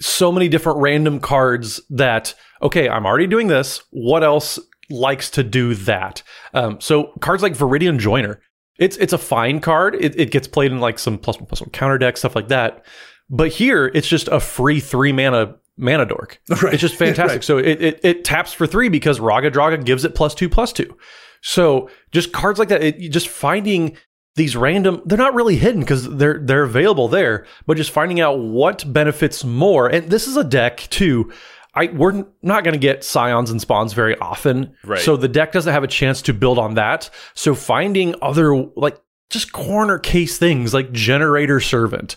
so 0.00 0.32
many 0.32 0.48
different 0.48 0.78
random 0.78 1.20
cards 1.20 1.80
that 1.90 2.34
okay, 2.62 2.88
I'm 2.88 3.06
already 3.06 3.26
doing 3.26 3.46
this. 3.46 3.82
What 3.90 4.24
else 4.24 4.58
likes 4.90 5.30
to 5.30 5.42
do 5.44 5.74
that? 5.74 6.22
Um, 6.54 6.80
so 6.80 7.12
cards 7.20 7.42
like 7.42 7.52
Viridian 7.54 7.98
Joiner, 7.98 8.40
it's 8.78 8.96
it's 8.96 9.12
a 9.12 9.18
fine 9.18 9.60
card. 9.60 9.96
It, 9.96 10.18
it 10.18 10.30
gets 10.30 10.48
played 10.48 10.72
in 10.72 10.80
like 10.80 10.98
some 10.98 11.18
plus 11.18 11.36
one 11.38 11.46
plus 11.46 11.60
one 11.60 11.70
counter 11.70 11.98
deck 11.98 12.16
stuff 12.16 12.34
like 12.34 12.48
that. 12.48 12.84
But 13.30 13.50
here, 13.50 13.90
it's 13.94 14.08
just 14.08 14.28
a 14.28 14.40
free 14.40 14.80
three 14.80 15.12
mana 15.12 15.56
mana 15.76 16.06
dork. 16.06 16.40
Right. 16.62 16.74
It's 16.74 16.80
just 16.80 16.96
fantastic. 16.96 17.36
right. 17.36 17.44
So 17.44 17.58
it, 17.58 17.82
it 17.82 18.00
it 18.02 18.24
taps 18.24 18.52
for 18.52 18.66
three 18.66 18.88
because 18.88 19.20
Raggadragga 19.20 19.84
gives 19.84 20.04
it 20.04 20.14
plus 20.14 20.34
two 20.34 20.48
plus 20.48 20.72
two. 20.72 20.96
So 21.40 21.88
just 22.10 22.32
cards 22.32 22.58
like 22.58 22.68
that, 22.68 22.82
it, 22.82 22.98
just 23.10 23.28
finding 23.28 23.96
these 24.38 24.56
random 24.56 25.02
they're 25.04 25.18
not 25.18 25.34
really 25.34 25.56
hidden 25.56 25.80
because 25.80 26.08
they're 26.16 26.38
they're 26.38 26.62
available 26.62 27.08
there 27.08 27.44
but 27.66 27.76
just 27.76 27.90
finding 27.90 28.20
out 28.20 28.38
what 28.38 28.90
benefits 28.90 29.44
more. 29.44 29.88
And 29.88 30.08
this 30.08 30.26
is 30.26 30.36
a 30.36 30.44
deck 30.44 30.86
too. 30.88 31.30
I 31.74 31.88
we're 31.88 32.24
not 32.40 32.64
going 32.64 32.72
to 32.72 32.78
get 32.78 33.04
scions 33.04 33.50
and 33.50 33.60
spawns 33.60 33.92
very 33.92 34.16
often. 34.18 34.74
Right. 34.84 35.00
so 35.00 35.16
the 35.16 35.28
deck 35.28 35.52
doesn't 35.52 35.72
have 35.72 35.84
a 35.84 35.88
chance 35.88 36.22
to 36.22 36.32
build 36.32 36.58
on 36.58 36.74
that. 36.74 37.10
So 37.34 37.54
finding 37.54 38.14
other 38.22 38.54
like 38.74 38.98
just 39.28 39.52
corner 39.52 39.98
case 39.98 40.38
things 40.38 40.72
like 40.72 40.92
generator 40.92 41.60
servant 41.60 42.16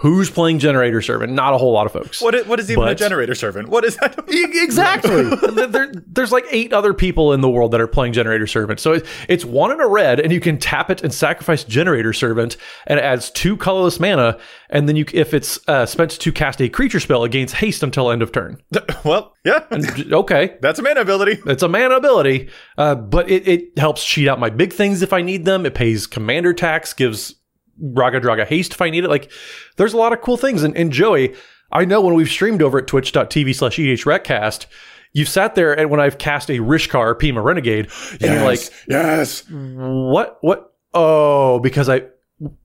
Who's 0.00 0.30
playing 0.30 0.60
Generator 0.60 1.02
Servant? 1.02 1.30
Not 1.34 1.52
a 1.52 1.58
whole 1.58 1.72
lot 1.72 1.84
of 1.84 1.92
folks. 1.92 2.22
What 2.22 2.34
is, 2.34 2.46
what 2.46 2.58
is 2.58 2.70
even 2.70 2.84
but, 2.84 2.92
a 2.92 2.94
Generator 2.94 3.34
Servant? 3.34 3.68
What 3.68 3.84
is 3.84 3.98
that? 3.98 4.18
exactly. 4.28 5.24
there, 5.66 5.92
there's 6.06 6.32
like 6.32 6.46
eight 6.50 6.72
other 6.72 6.94
people 6.94 7.34
in 7.34 7.42
the 7.42 7.50
world 7.50 7.72
that 7.72 7.82
are 7.82 7.86
playing 7.86 8.14
Generator 8.14 8.46
Servant. 8.46 8.80
So 8.80 8.94
it, 8.94 9.06
it's 9.28 9.44
one 9.44 9.70
in 9.70 9.78
a 9.78 9.86
red, 9.86 10.18
and 10.18 10.32
you 10.32 10.40
can 10.40 10.56
tap 10.56 10.88
it 10.88 11.04
and 11.04 11.12
sacrifice 11.12 11.64
Generator 11.64 12.14
Servant, 12.14 12.56
and 12.86 12.98
it 12.98 13.02
adds 13.02 13.30
two 13.30 13.58
colorless 13.58 14.00
mana. 14.00 14.38
And 14.70 14.88
then 14.88 14.96
you, 14.96 15.04
if 15.12 15.34
it's 15.34 15.60
uh, 15.68 15.84
spent 15.84 16.12
to 16.12 16.32
cast 16.32 16.62
a 16.62 16.70
creature 16.70 17.00
spell, 17.00 17.22
it 17.24 17.32
gains 17.32 17.52
haste 17.52 17.82
until 17.82 18.10
end 18.10 18.22
of 18.22 18.32
turn. 18.32 18.56
Well, 19.02 19.34
yeah. 19.44 19.64
And, 19.70 20.12
okay. 20.12 20.58
That's 20.60 20.78
a 20.78 20.82
mana 20.82 21.00
ability. 21.00 21.40
It's 21.46 21.62
a 21.62 21.68
mana 21.68 21.96
ability, 21.96 22.50
uh, 22.76 22.94
but 22.96 23.30
it, 23.30 23.48
it 23.48 23.78
helps 23.78 24.04
cheat 24.04 24.28
out 24.28 24.38
my 24.38 24.50
big 24.50 24.74
things 24.74 25.00
if 25.00 25.14
I 25.14 25.22
need 25.22 25.46
them. 25.46 25.64
It 25.64 25.74
pays 25.74 26.06
commander 26.06 26.52
tax, 26.52 26.92
gives 26.92 27.36
Raggadragga 27.82 28.46
haste 28.46 28.72
if 28.72 28.82
I 28.82 28.90
need 28.90 29.04
it. 29.04 29.10
Like, 29.10 29.30
there's 29.76 29.92
a 29.92 29.96
lot 29.96 30.12
of 30.12 30.20
cool 30.20 30.36
things. 30.36 30.62
And, 30.62 30.76
and 30.76 30.92
Joey, 30.92 31.34
I 31.72 31.84
know 31.84 32.00
when 32.00 32.14
we've 32.14 32.28
streamed 32.28 32.62
over 32.62 32.78
at 32.78 32.86
twitch.tv 32.86 33.54
slash 33.54 33.76
EDHRECast, 33.76 34.66
you've 35.12 35.28
sat 35.28 35.54
there 35.54 35.78
and 35.78 35.90
when 35.90 36.00
I've 36.00 36.18
cast 36.18 36.50
a 36.50 36.58
Rishkar 36.58 37.14
Peema 37.14 37.42
Renegade, 37.42 37.90
and 38.12 38.20
yes, 38.20 38.30
you're 38.30 38.44
like, 38.44 38.60
yes, 38.88 39.44
what, 39.50 40.38
what? 40.40 40.74
Oh, 40.92 41.60
because 41.60 41.88
I, 41.88 42.02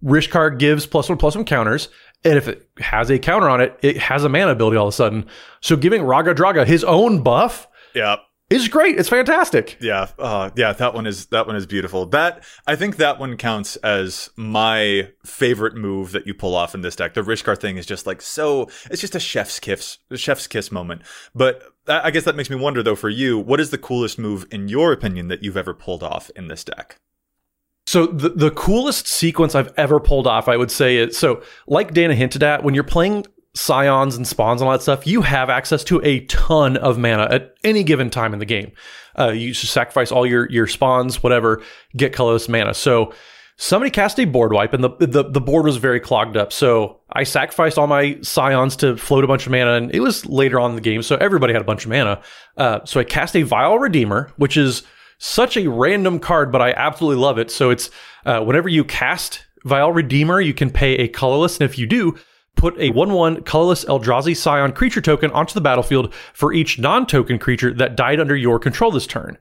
Rishkar 0.04 0.58
gives 0.58 0.86
plus 0.86 1.10
one 1.10 1.18
plus 1.18 1.36
one 1.36 1.46
counters. 1.46 1.90
And 2.24 2.38
if 2.38 2.48
it 2.48 2.68
has 2.80 3.12
a 3.12 3.20
counter 3.20 3.50
on 3.50 3.62
it, 3.62 3.78
it 3.84 3.98
has 3.98 4.24
a 4.24 4.30
mana 4.30 4.52
ability 4.52 4.78
all 4.78 4.88
of 4.88 4.94
a 4.94 4.96
sudden. 4.96 5.28
So 5.62 5.76
giving 5.76 6.02
Raggadragga 6.02 6.66
his 6.66 6.84
own 6.84 7.22
buff. 7.22 7.68
Yeah 7.94 8.18
is 8.50 8.68
great. 8.68 9.00
It's 9.00 9.10
fantastic. 9.10 9.78
Yeah, 9.82 10.10
uh, 10.20 10.52
yeah, 10.56 10.74
that 10.74 10.94
one 10.94 11.08
is 11.08 11.26
that 11.28 11.48
one 11.48 11.56
is 11.56 11.66
beautiful. 11.66 12.06
That 12.06 12.44
I 12.68 12.76
think 12.76 12.98
that 12.98 13.20
one 13.20 13.38
counts 13.38 13.76
as 13.78 14.30
my 14.36 15.10
favorite 15.26 15.76
move 15.76 16.12
that 16.12 16.28
you 16.28 16.34
pull 16.34 16.56
off 16.56 16.76
in 16.76 16.82
this 16.82 16.96
deck. 16.96 17.16
The 17.16 17.22
Rishkar 17.22 17.60
thing 17.60 17.78
is 17.78 17.86
just 17.86 18.06
like 18.06 18.22
so. 18.22 18.70
It's 18.92 19.02
just 19.02 19.16
a 19.16 19.20
chef's 19.20 19.60
kiss, 19.60 19.98
chef's 20.16 20.48
kiss 20.48 20.72
moment. 20.72 21.02
But 21.34 21.64
I 21.88 22.12
guess 22.12 22.24
that 22.26 22.36
makes 22.36 22.50
me 22.50 22.56
wonder 22.56 22.84
though. 22.84 22.96
For 22.96 23.10
you, 23.10 23.40
what 23.40 23.60
is 23.60 23.72
the 23.72 23.78
coolest 23.78 24.20
move 24.20 24.46
in 24.52 24.68
your 24.68 24.92
opinion 24.92 25.28
that 25.30 25.44
you've 25.44 25.58
ever 25.58 25.74
pulled 25.74 26.04
off 26.04 26.30
in 26.36 26.48
this 26.48 26.64
deck? 26.64 26.98
So 27.88 28.08
the 28.08 28.30
the 28.30 28.52
coolest 28.52 29.08
sequence 29.08 29.56
I've 29.56 29.74
ever 29.78 30.00
pulled 30.00 30.28
off, 30.28 30.48
I 30.48 30.58
would 30.58 30.72
say, 30.72 30.98
is 30.98 31.18
so 31.18 31.42
like 31.68 31.94
Dana 31.94 32.16
hinted 32.16 32.44
at, 32.44 32.64
when 32.64 32.74
you're 32.76 32.84
playing 32.84 33.26
scions 33.56 34.16
and 34.16 34.28
spawns 34.28 34.62
and 34.62 34.68
all 34.68 34.74
that 34.74 34.84
stuff, 34.84 35.08
you 35.08 35.22
have 35.22 35.50
access 35.50 35.84
to 35.86 36.02
a 36.04 36.20
ton 36.26 36.78
of 36.78 36.98
mana 36.98 37.24
at 37.32 37.56
any 37.64 37.84
given 37.84 38.10
time 38.10 38.34
in 38.34 38.40
the 38.40 38.46
game. 38.46 38.72
Uh, 39.18 39.32
you 39.32 39.54
sacrifice 39.54 40.12
all 40.12 40.26
your 40.26 40.50
your 40.52 40.68
spawns, 40.68 41.24
whatever, 41.24 41.64
get 41.96 42.14
colorless 42.14 42.50
mana. 42.50 42.74
So 42.74 43.14
somebody 43.58 43.90
cast 43.90 44.20
a 44.20 44.26
board 44.26 44.52
wipe, 44.52 44.74
and 44.74 44.84
the, 44.84 44.90
the 45.00 45.24
the 45.24 45.42
board 45.42 45.66
was 45.66 45.78
very 45.78 46.00
clogged 46.00 46.36
up. 46.38 46.52
So 46.52 47.00
I 47.12 47.24
sacrificed 47.24 47.78
all 47.78 47.88
my 47.88 48.20
scions 48.22 48.76
to 48.78 48.98
float 48.98 49.24
a 49.24 49.28
bunch 49.28 49.46
of 49.46 49.52
mana, 49.52 49.74
and 49.74 49.96
it 49.96 50.02
was 50.02 50.26
later 50.26 50.60
on 50.60 50.72
in 50.72 50.76
the 50.76 50.82
game, 50.82 51.02
so 51.02 51.16
everybody 51.16 51.54
had 51.54 51.62
a 51.62 51.66
bunch 51.66 51.86
of 51.86 51.92
mana. 51.92 52.22
Uh, 52.58 52.80
so 52.84 53.00
I 53.00 53.06
cast 53.06 53.36
a 53.36 53.44
Vile 53.44 53.80
Redeemer, 53.80 54.32
which 54.36 54.58
is 54.58 54.84
such 55.18 55.56
a 55.56 55.70
random 55.70 56.20
card, 56.20 56.52
but 56.52 56.62
I 56.62 56.74
absolutely 56.74 57.22
love 57.22 57.38
it. 57.38 57.50
So 57.50 57.70
it's 57.70 57.90
uh, 58.26 58.42
whenever 58.42 58.68
you 58.68 58.84
cast 58.84 59.46
Vile 59.64 59.94
Redeemer, 59.94 60.42
you 60.42 60.54
can 60.54 60.70
pay 60.70 60.96
a 60.96 61.08
colorless, 61.08 61.58
and 61.58 61.70
if 61.70 61.80
you 61.80 61.88
do, 61.88 62.18
put 62.56 62.78
a 62.80 62.90
1 62.92 63.14
1 63.14 63.44
colorless 63.44 63.86
Eldrazi 63.86 64.36
Scion 64.36 64.72
creature 64.72 65.02
token 65.02 65.32
onto 65.32 65.54
the 65.54 65.62
battlefield 65.62 66.14
for 66.34 66.54
each 66.54 66.80
non 66.80 67.06
token 67.06 67.40
creature 67.40 67.74
that 67.74 67.96
died 67.96 68.20
under 68.20 68.36
your 68.36 68.60
control 68.60 68.92
this 68.92 69.08
turn. 69.08 69.38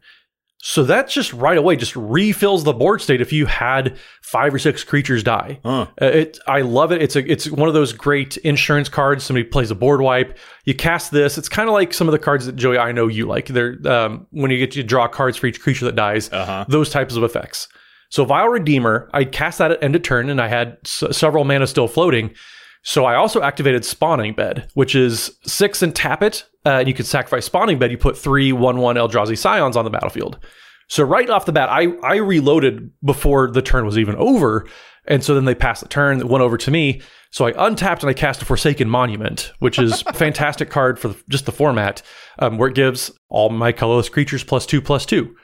So 0.66 0.82
that 0.84 1.10
just 1.10 1.30
right 1.34 1.58
away 1.58 1.76
just 1.76 1.94
refills 1.94 2.64
the 2.64 2.72
board 2.72 3.02
state 3.02 3.20
if 3.20 3.34
you 3.34 3.44
had 3.44 3.98
five 4.22 4.54
or 4.54 4.58
six 4.58 4.82
creatures 4.82 5.22
die. 5.22 5.60
Huh. 5.62 5.88
Uh, 6.00 6.06
it, 6.06 6.38
I 6.46 6.62
love 6.62 6.90
it. 6.90 7.02
It's 7.02 7.16
a 7.16 7.30
it's 7.30 7.50
one 7.50 7.68
of 7.68 7.74
those 7.74 7.92
great 7.92 8.38
insurance 8.38 8.88
cards. 8.88 9.24
Somebody 9.24 9.44
plays 9.44 9.70
a 9.70 9.74
board 9.74 10.00
wipe. 10.00 10.38
You 10.64 10.72
cast 10.72 11.10
this. 11.10 11.36
It's 11.36 11.50
kind 11.50 11.68
of 11.68 11.74
like 11.74 11.92
some 11.92 12.08
of 12.08 12.12
the 12.12 12.18
cards 12.18 12.46
that 12.46 12.56
Joey 12.56 12.78
I 12.78 12.92
know 12.92 13.08
you 13.08 13.26
like. 13.26 13.48
They're 13.48 13.76
um, 13.86 14.26
when 14.30 14.50
you 14.50 14.56
get 14.56 14.72
to 14.72 14.82
draw 14.82 15.06
cards 15.06 15.36
for 15.36 15.48
each 15.48 15.60
creature 15.60 15.84
that 15.84 15.96
dies. 15.96 16.32
Uh-huh. 16.32 16.64
Those 16.66 16.88
types 16.88 17.14
of 17.14 17.24
effects. 17.24 17.68
So 18.08 18.24
Vile 18.24 18.48
Redeemer, 18.48 19.10
I 19.12 19.24
cast 19.24 19.58
that 19.58 19.72
at 19.72 19.82
end 19.82 19.96
of 19.96 20.02
turn, 20.02 20.30
and 20.30 20.40
I 20.40 20.48
had 20.48 20.78
s- 20.86 21.04
several 21.10 21.44
mana 21.44 21.66
still 21.66 21.88
floating. 21.88 22.32
So 22.84 23.06
I 23.06 23.14
also 23.14 23.40
activated 23.40 23.82
Spawning 23.84 24.34
Bed, 24.34 24.70
which 24.74 24.94
is 24.94 25.38
six 25.44 25.82
and 25.82 25.94
tap 25.96 26.22
it. 26.22 26.44
Uh, 26.66 26.80
and 26.80 26.88
you 26.88 26.94
can 26.94 27.06
sacrifice 27.06 27.46
Spawning 27.46 27.78
Bed. 27.78 27.90
You 27.90 27.98
put 27.98 28.16
three 28.16 28.52
1 28.52 28.76
1 28.76 28.96
Eldrazi 28.96 29.36
Scions 29.36 29.76
on 29.76 29.84
the 29.84 29.90
battlefield. 29.90 30.38
So 30.88 31.02
right 31.02 31.28
off 31.30 31.46
the 31.46 31.52
bat, 31.52 31.70
I, 31.70 31.88
I 32.02 32.16
reloaded 32.16 32.90
before 33.02 33.50
the 33.50 33.62
turn 33.62 33.86
was 33.86 33.98
even 33.98 34.16
over. 34.16 34.68
And 35.06 35.24
so 35.24 35.34
then 35.34 35.46
they 35.46 35.54
passed 35.54 35.82
the 35.82 35.88
turn, 35.88 36.18
that 36.18 36.26
went 36.26 36.42
over 36.42 36.58
to 36.58 36.70
me. 36.70 37.00
So 37.30 37.46
I 37.46 37.66
untapped 37.66 38.02
and 38.02 38.10
I 38.10 38.14
cast 38.14 38.42
a 38.42 38.44
Forsaken 38.44 38.88
Monument, 38.88 39.52
which 39.60 39.78
is 39.78 40.02
a 40.06 40.12
fantastic 40.14 40.68
card 40.68 40.98
for 40.98 41.14
just 41.30 41.46
the 41.46 41.52
format, 41.52 42.02
um, 42.38 42.58
where 42.58 42.68
it 42.68 42.74
gives 42.74 43.10
all 43.30 43.48
my 43.48 43.72
colorless 43.72 44.10
creatures 44.10 44.44
plus 44.44 44.66
two, 44.66 44.82
plus 44.82 45.06
two. 45.06 45.34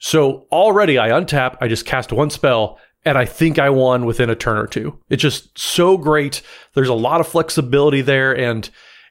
So 0.00 0.46
already 0.52 0.98
I 0.98 1.10
untap, 1.10 1.56
I 1.62 1.68
just 1.68 1.86
cast 1.86 2.12
one 2.12 2.28
spell, 2.28 2.78
and 3.04 3.18
I 3.18 3.24
think 3.24 3.58
I 3.58 3.70
won 3.70 4.06
within 4.06 4.30
a 4.30 4.34
turn 4.34 4.58
or 4.58 4.66
two. 4.66 4.98
It's 5.08 5.22
just 5.22 5.58
so 5.58 5.96
great. 5.96 6.42
There's 6.74 6.88
a 6.88 6.94
lot 6.94 7.20
of 7.20 7.28
flexibility 7.28 8.00
there, 8.00 8.36
and 8.36 8.68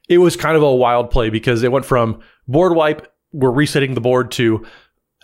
it 0.10 0.18
was 0.18 0.36
kind 0.36 0.58
of 0.58 0.64
a 0.64 0.76
wild 0.76 1.12
play 1.12 1.30
because 1.30 1.64
it 1.64 1.72
went 1.72 1.86
from 1.86 2.22
board 2.48 2.76
wipe, 2.76 3.08
we're 3.32 3.52
resetting 3.52 3.94
the 3.94 4.02
board 4.02 4.32
to 4.32 4.66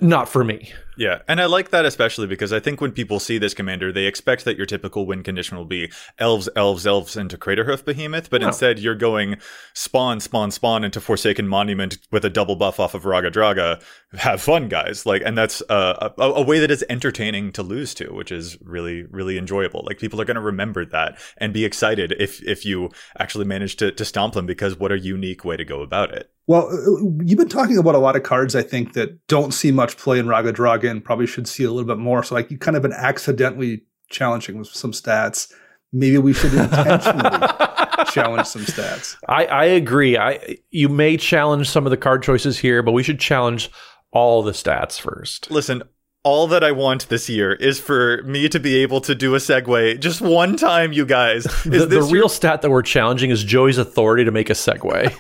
not 0.02 0.30
for 0.30 0.44
me. 0.44 0.72
Yeah, 1.00 1.22
and 1.30 1.40
I 1.40 1.46
like 1.46 1.70
that 1.70 1.86
especially 1.86 2.28
because 2.28 2.52
I 2.52 2.60
think 2.60 2.82
when 2.82 2.92
people 2.92 3.22
see 3.22 3.38
this 3.38 3.54
commander, 3.54 3.90
they 3.90 4.06
expect 4.06 4.44
that 4.44 4.58
your 4.58 4.66
typical 4.66 5.06
win 5.06 5.24
condition 5.24 5.56
will 5.56 5.64
be 5.64 5.90
elves, 6.18 6.50
elves, 6.58 6.86
elves 6.86 7.16
into 7.16 7.38
Craterhoof 7.38 7.86
Behemoth, 7.86 8.30
but 8.30 8.42
No. 8.42 8.48
instead 8.48 8.80
you're 8.80 8.96
going 8.96 9.38
spawn, 9.74 10.20
spawn, 10.20 10.52
spawn 10.52 10.84
into 10.84 11.00
Forsaken 11.00 11.48
Monument 11.48 11.98
with 12.12 12.26
a 12.26 12.30
double 12.30 12.58
buff 12.58 12.82
off 12.82 12.96
of 12.96 13.04
Raggadragga. 13.04 13.82
Have 14.18 14.42
fun, 14.42 14.68
guys! 14.68 15.06
Like, 15.06 15.22
and 15.26 15.38
that's 15.38 15.62
uh, 15.70 16.10
a, 16.18 16.24
a 16.24 16.42
way 16.42 16.60
that 16.60 16.70
is 16.70 16.84
entertaining 16.90 17.54
to 17.54 17.64
lose 17.64 17.94
to, 17.94 18.14
which 18.14 18.30
is 18.32 18.58
really, 18.62 19.04
really 19.04 19.38
enjoyable. 19.38 19.84
Like, 19.86 20.00
people 20.00 20.20
are 20.20 20.26
going 20.26 20.36
to 20.36 20.42
remember 20.42 20.84
that 20.88 21.18
and 21.38 21.54
be 21.54 21.64
excited 21.64 22.14
if 22.20 22.44
if 22.44 22.66
you 22.66 22.90
actually 23.18 23.46
manage 23.46 23.78
to 23.78 23.92
to 23.94 24.04
stomp 24.04 24.34
them 24.34 24.46
because 24.46 24.78
what 24.78 24.92
a 24.92 25.00
unique 25.00 25.46
way 25.46 25.56
to 25.56 25.64
go 25.64 25.82
about 25.82 26.12
it. 26.14 26.30
Well, 26.50 26.68
uh, 26.68 27.24
you've 27.24 27.38
been 27.38 27.48
talking 27.48 27.78
about 27.78 27.94
a 27.94 28.00
lot 28.00 28.16
of 28.16 28.24
cards, 28.24 28.56
I 28.56 28.64
think, 28.64 28.94
that 28.94 29.28
don't 29.28 29.54
see 29.54 29.72
much 29.72 29.98
play 29.98 30.18
in 30.18 30.26
Raggadragga 30.26 30.90
and 30.90 31.06
probably 31.06 31.28
should 31.28 31.48
see 31.48 31.64
a 31.64 31.70
little 31.70 31.86
bit 31.88 32.00
more. 32.00 32.24
So, 32.24 32.34
like, 32.34 32.50
you've 32.50 32.60
kind 32.60 32.76
of 32.76 32.82
been 32.82 32.92
accidentally 32.92 33.84
challenging 34.10 34.58
with 34.58 34.68
some 34.68 34.92
stats. 34.92 35.54
Maybe 35.94 36.18
we 36.18 36.34
should 36.34 36.52
intentionally 36.56 37.30
challenge 38.12 38.48
some 38.48 38.64
stats. 38.64 39.16
I, 39.28 39.46
I 39.46 39.66
agree. 39.66 40.18
I 40.18 40.58
you 40.72 40.90
may 40.90 41.18
challenge 41.18 41.70
some 41.70 41.86
of 41.86 41.92
the 41.92 41.98
card 41.98 42.24
choices 42.24 42.58
here, 42.58 42.82
but 42.82 42.94
we 42.94 43.04
should 43.04 43.20
challenge 43.20 43.70
all 44.12 44.42
the 44.42 44.54
stats 44.54 45.00
first. 45.00 45.52
Listen, 45.52 45.84
all 46.24 46.48
that 46.48 46.66
I 46.66 46.72
want 46.74 47.08
this 47.08 47.30
year 47.30 47.54
is 47.54 47.80
for 47.80 48.22
me 48.24 48.50
to 48.50 48.60
be 48.60 48.76
able 48.78 49.00
to 49.02 49.16
do 49.16 49.36
a 49.36 49.38
segue 49.38 50.00
just 50.02 50.20
one 50.20 50.58
time, 50.58 50.92
you 50.92 51.06
guys. 51.06 51.46
Is 51.46 51.64
The, 51.64 51.70
the 51.80 51.86
this 51.86 52.12
real 52.12 52.28
stat 52.28 52.62
that 52.62 52.70
we're 52.70 52.82
challenging 52.82 53.30
is 53.30 53.44
Joey's 53.44 53.78
authority 53.78 54.26
to 54.26 54.32
make 54.32 54.50
a 54.50 54.54
segue. 54.54 55.16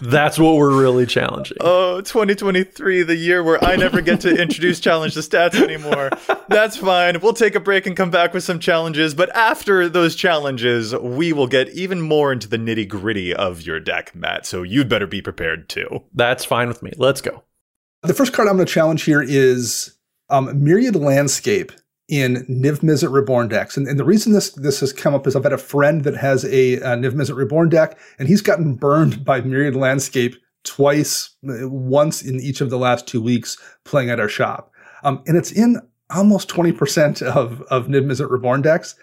That's 0.02 0.38
what 0.38 0.56
we're 0.56 0.80
really 0.80 1.06
challenging. 1.06 1.56
Oh, 1.60 2.00
2023, 2.02 3.02
the 3.02 3.16
year 3.16 3.42
where 3.42 3.62
I 3.64 3.74
never 3.74 4.00
get 4.00 4.20
to 4.20 4.30
introduce 4.30 4.78
challenge 4.80 5.14
the 5.14 5.22
stats 5.22 5.60
anymore. 5.60 6.10
That's 6.48 6.76
fine. 6.76 7.20
We'll 7.20 7.32
take 7.32 7.56
a 7.56 7.60
break 7.60 7.86
and 7.86 7.96
come 7.96 8.10
back 8.10 8.32
with 8.32 8.44
some 8.44 8.60
challenges. 8.60 9.12
But 9.14 9.34
after 9.34 9.88
those 9.88 10.14
challenges, 10.14 10.94
we 10.94 11.32
will 11.32 11.48
get 11.48 11.68
even 11.70 12.00
more 12.00 12.32
into 12.32 12.48
the 12.48 12.58
nitty 12.58 12.88
gritty 12.88 13.34
of 13.34 13.62
your 13.62 13.80
deck, 13.80 14.14
Matt. 14.14 14.46
So 14.46 14.62
you'd 14.62 14.88
better 14.88 15.08
be 15.08 15.20
prepared 15.20 15.68
too. 15.68 16.04
That's 16.14 16.44
fine 16.44 16.68
with 16.68 16.80
me. 16.80 16.92
Let's 16.96 17.20
go. 17.20 17.42
The 18.02 18.14
first 18.14 18.32
card 18.32 18.48
I'm 18.48 18.56
going 18.56 18.66
to 18.66 18.72
challenge 18.72 19.02
here 19.02 19.22
is 19.22 19.94
um, 20.30 20.64
Myriad 20.64 20.96
Landscape 20.96 21.70
in 22.08 22.46
Niv 22.46 22.80
Mizzet 22.80 23.12
Reborn 23.12 23.48
decks. 23.48 23.76
And, 23.76 23.86
and 23.86 23.98
the 23.98 24.04
reason 24.04 24.32
this 24.32 24.50
this 24.52 24.80
has 24.80 24.92
come 24.92 25.14
up 25.14 25.26
is 25.26 25.36
I've 25.36 25.44
had 25.44 25.52
a 25.52 25.58
friend 25.58 26.02
that 26.04 26.16
has 26.16 26.44
a, 26.46 26.80
uh 26.80 26.96
Niv 26.96 27.12
Mizzet 27.12 27.36
Reborn 27.36 27.68
deck, 27.68 27.98
and 28.18 28.26
he's 28.26 28.40
gotten 28.40 28.74
burned 28.74 29.24
by 29.24 29.42
Myriad 29.42 29.76
Landscape 29.76 30.34
twice, 30.64 31.36
uh, 31.48 31.68
once 31.68 32.22
in 32.22 32.40
each 32.40 32.60
of 32.60 32.70
the 32.70 32.78
last 32.78 33.06
two 33.06 33.22
weeks 33.22 33.58
playing 33.84 34.10
at 34.10 34.18
our 34.18 34.28
shop. 34.28 34.72
Um, 35.04 35.22
and 35.26 35.36
it's 35.36 35.52
in 35.52 35.80
almost 36.10 36.48
20% 36.48 37.22
of, 37.22 37.62
of 37.62 37.86
Niv 37.86 38.06
Mizzet 38.06 38.30
Reborn 38.30 38.62
decks. 38.62 38.94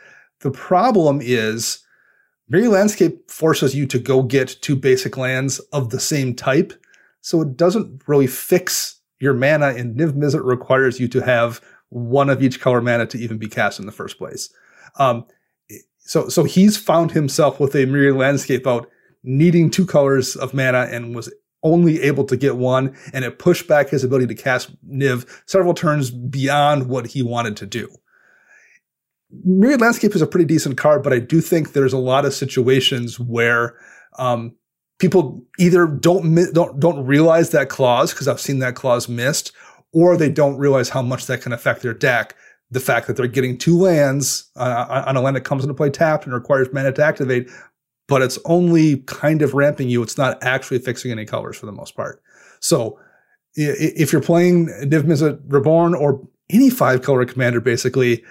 The 0.41 0.51
problem 0.51 1.19
is 1.21 1.79
Myriad 2.49 2.71
Landscape 2.71 3.29
forces 3.29 3.75
you 3.75 3.86
to 3.88 3.99
go 3.99 4.23
get 4.23 4.57
two 4.62 4.75
basic 4.75 5.17
lands 5.17 5.60
of 5.71 5.91
the 5.91 5.99
same 5.99 6.36
type. 6.36 6.73
So 7.21 7.41
it 7.41 7.58
doesn't 7.58 8.03
really 8.08 8.27
fix 8.27 9.01
your 9.19 9.34
mana, 9.34 9.67
and 9.67 9.97
Niv 9.97 10.13
Mizzet 10.13 10.45
requires 10.45 10.99
you 10.99 11.08
to 11.10 11.21
have 11.21 11.62
one 11.89 12.30
of 12.30 12.43
each 12.43 12.60
color 12.60 12.82
mana 12.82 13.06
to 13.08 13.17
even 13.17 13.38
be 13.38 13.47
cast 13.47 13.80
in 13.80 13.86
the 13.86 13.91
first 13.91 14.17
place. 14.17 14.53
Um, 14.97 15.25
so, 15.97 16.30
so 16.30 16.43
he's 16.43 16.77
found 16.77 17.12
himself 17.12 17.60
with 17.60 17.75
a 17.75 17.86
Myriad 17.86 18.15
Landscape 18.15 18.67
out 18.67 18.89
needing 19.23 19.69
two 19.69 19.86
colors 19.86 20.36
of 20.36 20.53
mana 20.53 20.88
and 20.91 21.15
was 21.15 21.32
only 21.63 22.01
able 22.01 22.23
to 22.25 22.38
get 22.38 22.56
one, 22.56 22.95
and 23.13 23.25
it 23.25 23.39
pushed 23.39 23.67
back 23.67 23.89
his 23.89 24.03
ability 24.03 24.27
to 24.27 24.41
cast 24.41 24.69
Niv 24.88 25.27
several 25.47 25.73
turns 25.73 26.12
beyond 26.12 26.88
what 26.88 27.08
he 27.08 27.21
wanted 27.23 27.58
to 27.58 27.65
do. 27.65 27.89
Myriad 29.43 29.82
Landscape 29.82 30.15
is 30.15 30.21
a 30.21 30.27
pretty 30.27 30.45
decent 30.45 30.77
card, 30.77 31.03
but 31.03 31.12
I 31.12 31.19
do 31.19 31.41
think 31.41 31.73
there's 31.73 31.93
a 31.93 31.97
lot 31.97 32.25
of 32.25 32.34
situations 32.34 33.19
where 33.19 33.75
um, 34.17 34.56
people 34.99 35.43
either 35.60 35.88
don't 35.88 36.53
don't 36.53 36.79
don't 36.79 37.05
realize 37.05 37.51
that 37.51 37.69
clause 37.69 38.13
because 38.13 38.27
I've 38.27 38.41
seen 38.41 38.60
that 38.60 38.75
clause 38.75 39.07
missed, 39.07 39.51
or 39.93 40.17
they 40.17 40.29
don't 40.29 40.57
realize 40.57 40.89
how 40.89 41.01
much 41.01 41.25
that 41.27 41.41
can 41.41 41.53
affect 41.53 41.81
their 41.81 41.93
deck. 41.93 42.36
The 42.69 42.79
fact 42.79 43.07
that 43.07 43.15
they're 43.15 43.27
getting 43.27 43.57
two 43.57 43.77
lands 43.77 44.51
uh, 44.57 45.03
on 45.07 45.15
a 45.15 45.21
land 45.21 45.38
that 45.38 45.41
comes 45.41 45.63
into 45.63 45.73
play 45.73 45.89
tapped 45.89 46.25
and 46.25 46.33
requires 46.33 46.67
mana 46.73 46.91
to 46.91 47.03
activate, 47.03 47.49
but 48.10 48.21
it's 48.21 48.38
only 48.43 48.97
kind 49.01 49.41
of 49.41 49.53
ramping 49.53 49.89
you. 49.89 50.03
It's 50.03 50.17
not 50.17 50.41
actually 50.43 50.79
fixing 50.79 51.12
any 51.12 51.25
colors 51.25 51.55
for 51.55 51.65
the 51.65 51.71
most 51.71 51.95
part. 51.95 52.21
So 52.60 52.99
if 53.55 54.12
you're 54.12 54.21
playing 54.21 54.67
Niv 54.67 55.03
Mizzet 55.03 55.39
Reborn 55.47 55.95
or 55.95 56.27
any 56.49 56.69
five 56.69 57.01
color 57.01 57.25
commander, 57.25 57.62
basically, 57.62 58.23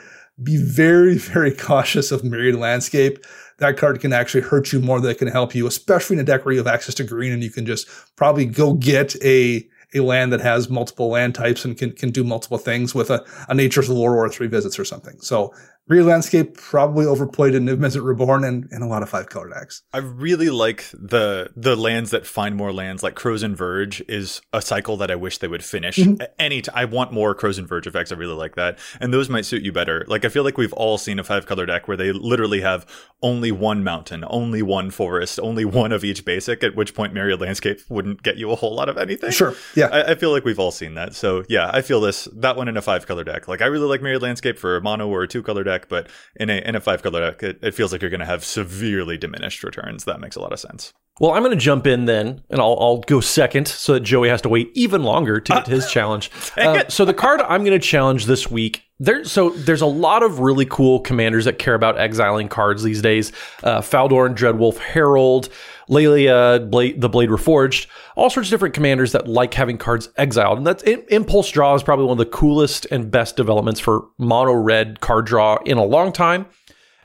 be 0.43 0.57
very, 0.57 1.17
very 1.19 1.53
cautious 1.53 2.13
of 2.13 2.25
Myriad 2.25 2.57
Landscape. 2.57 3.25
That 3.59 3.77
card 3.77 4.01
can 4.01 4.13
actually 4.13 4.43
hurt 4.43 4.73
you 4.73 4.81
more 4.81 5.01
than 5.01 5.11
it 5.11 5.19
can 5.19 5.29
help 5.29 5.55
you, 5.55 5.67
especially 5.67 6.15
in 6.15 6.21
a 6.21 6.25
deck 6.25 6.45
where 6.45 6.53
you 6.53 6.59
have 6.59 6.67
access 6.67 6.95
to 6.97 7.05
green 7.05 7.33
and 7.33 7.43
you 7.43 7.51
can 7.51 7.65
just 7.65 7.89
probably 8.17 8.47
go 8.47 8.75
get 8.75 9.17
a 9.25 9.67
a 9.95 10.01
land 10.01 10.33
that 10.33 10.41
has 10.41 10.69
multiple 10.69 11.09
land 11.09 11.35
types 11.35 11.65
and 11.65 11.79
can, 11.79 11.93
can 11.93 12.11
do 12.11 12.25
multiple 12.25 12.59
things 12.59 12.95
with 12.95 13.09
a, 13.09 13.25
a 13.49 13.55
nature's 13.55 13.89
lore 13.89 14.17
or 14.17 14.29
three 14.29 14.49
visits 14.49 14.79
or 14.79 14.85
something. 14.85 15.19
So 15.21 15.55
Myriad 15.89 16.07
Landscape 16.07 16.57
probably 16.57 17.07
overplayed 17.07 17.55
in 17.55 17.65
Niv 17.65 17.77
Mizzet 17.77 18.05
Reborn 18.05 18.43
and, 18.43 18.67
and 18.73 18.83
a 18.83 18.87
lot 18.87 19.05
of 19.05 19.09
five 19.09 19.29
color 19.29 19.49
decks. 19.49 19.83
I 19.93 19.99
really 19.99 20.51
like 20.51 20.85
the 20.93 21.51
the 21.55 21.77
lands 21.77 22.11
that 22.11 22.27
find 22.27 22.57
more 22.57 22.73
lands. 22.73 23.05
Like 23.05 23.15
Krosan 23.15 23.55
Verge 23.55 24.03
is 24.09 24.41
a 24.53 24.61
cycle 24.61 24.97
that 24.97 25.11
I 25.11 25.15
wish 25.15 25.39
they 25.39 25.47
would 25.47 25.65
finish. 25.65 25.97
Mm-hmm. 25.97 26.23
At 26.23 26.35
Any 26.41 26.63
t- 26.63 26.73
I 26.75 26.87
want 26.87 27.13
more 27.13 27.37
Krosan 27.37 27.69
Verge 27.69 27.87
effects. 27.87 28.11
I 28.11 28.17
really 28.17 28.35
like 28.35 28.57
that, 28.57 28.79
and 29.01 29.15
those 29.15 29.29
might 29.29 29.45
suit 29.45 29.63
you 29.63 29.71
better. 29.71 30.05
Like 30.09 30.25
I 30.25 30.29
feel 30.29 30.43
like 30.43 30.59
we've 30.59 30.73
all 30.73 30.99
seen 30.99 31.21
a 31.21 31.25
five 31.25 31.47
color 31.47 31.67
deck 31.67 31.87
where 31.87 31.97
they 31.97 32.11
literally 32.11 32.63
have 32.63 32.85
only 33.23 33.53
one 33.53 33.85
mountain, 33.85 34.25
only 34.27 34.63
one 34.63 34.91
forest, 34.91 35.39
only 35.41 35.65
one 35.65 35.93
of 35.93 36.05
each 36.05 36.25
basic. 36.25 36.65
At 36.65 36.75
which 36.75 36.95
point, 36.95 37.15
Myriad 37.15 37.41
Landscape 37.41 37.81
wouldn't 37.89 38.23
get 38.25 38.39
you 38.39 38.51
a 38.51 38.57
whole 38.57 38.75
lot 38.75 38.89
of 38.89 38.99
anything. 38.99 39.31
Sure. 39.31 39.55
Yeah. 39.77 39.87
I, 39.87 40.13
I 40.13 40.15
feel 40.17 40.33
like 40.33 40.45
we've 40.45 40.59
all 40.59 40.73
seen 40.73 40.95
that. 40.95 41.15
So 41.15 41.45
yeah, 41.49 41.71
I 41.73 41.83
feel 41.83 42.01
this 42.01 42.27
that 42.35 42.57
one 42.57 42.67
in 42.67 42.77
a 42.77 42.83
five 42.83 43.07
color 43.07 43.23
deck. 43.23 43.47
Like 43.47 43.63
I 43.63 43.67
really 43.67 43.87
like 43.87 44.03
Myriad 44.03 44.23
Landscape 44.23 44.59
for 44.59 44.77
a 44.77 44.81
mono 44.81 45.07
or 45.09 45.23
a 45.23 45.29
two 45.29 45.43
color 45.43 45.63
deck, 45.63 45.76
but 45.89 46.09
in 46.37 46.51
a 46.51 46.57
in 46.67 46.75
a 46.75 46.81
five 46.81 47.03
color 47.03 47.21
deck, 47.21 47.43
it, 47.43 47.59
it 47.63 47.75
feels 47.75 47.93
like 47.93 48.01
you're 48.01 48.11
going 48.11 48.21
to 48.21 48.27
have 48.27 48.45
severely 48.45 49.17
diminished 49.19 49.63
returns. 49.63 50.05
That 50.05 50.21
makes 50.21 50.37
a 50.37 50.41
lot 50.41 50.53
of 50.53 50.61
sense. 50.61 50.93
Well, 51.19 51.31
I'm 51.31 51.43
going 51.43 51.57
to 51.57 51.65
jump 51.65 51.87
in 51.87 52.05
then, 52.05 52.43
and 52.51 52.61
I'll, 52.61 52.77
I'll 52.79 52.99
go 52.99 53.21
second 53.21 53.69
so 53.69 53.95
that 53.95 54.01
Joey 54.01 54.29
has 54.29 54.43
to 54.43 54.51
wait 54.51 54.71
even 54.75 55.03
longer 55.03 55.41
to 55.41 55.53
get 55.53 55.67
his 55.67 55.91
challenge. 55.91 56.31
Uh, 56.57 56.85
so 56.89 57.05
the 57.05 57.13
card 57.13 57.41
I'm 57.43 57.65
going 57.65 57.79
to 57.79 57.87
challenge 57.87 58.25
this 58.25 58.51
week, 58.51 58.83
there. 58.99 59.25
So 59.25 59.51
there's 59.51 59.83
a 59.83 59.87
lot 59.87 60.23
of 60.23 60.41
really 60.41 60.65
cool 60.65 61.01
commanders 61.01 61.45
that 61.45 61.59
care 61.59 61.75
about 61.75 61.99
exiling 61.99 62.49
cards 62.49 62.83
these 62.83 63.03
days. 63.03 63.31
Uh, 63.63 63.81
Faldorn, 63.83 64.35
Dreadwolf, 64.35 64.79
Herald, 64.79 65.51
Laelia, 65.89 66.31
uh, 66.31 66.59
Blade, 66.61 67.01
the 67.01 67.09
Blade 67.09 67.31
Reforged, 67.31 67.87
all 68.17 68.31
sorts 68.31 68.49
of 68.49 68.51
different 68.51 68.75
commanders 68.75 69.13
that 69.13 69.29
like 69.29 69.55
having 69.55 69.79
cards 69.79 70.09
exiled. 70.17 70.59
And 70.59 70.67
that's 70.67 70.83
Impulse 70.83 71.51
Draw 71.51 71.75
is 71.75 71.83
probably 71.83 72.07
one 72.07 72.19
of 72.21 72.27
the 72.27 72.27
coolest 72.27 72.87
and 72.91 73.11
best 73.11 73.37
developments 73.37 73.81
for 73.81 74.07
mono 74.19 74.53
red 74.53 75.01
card 75.01 75.27
draw 75.27 75.59
in 75.65 75.79
a 75.79 75.85
long 75.85 76.13
time. 76.13 76.47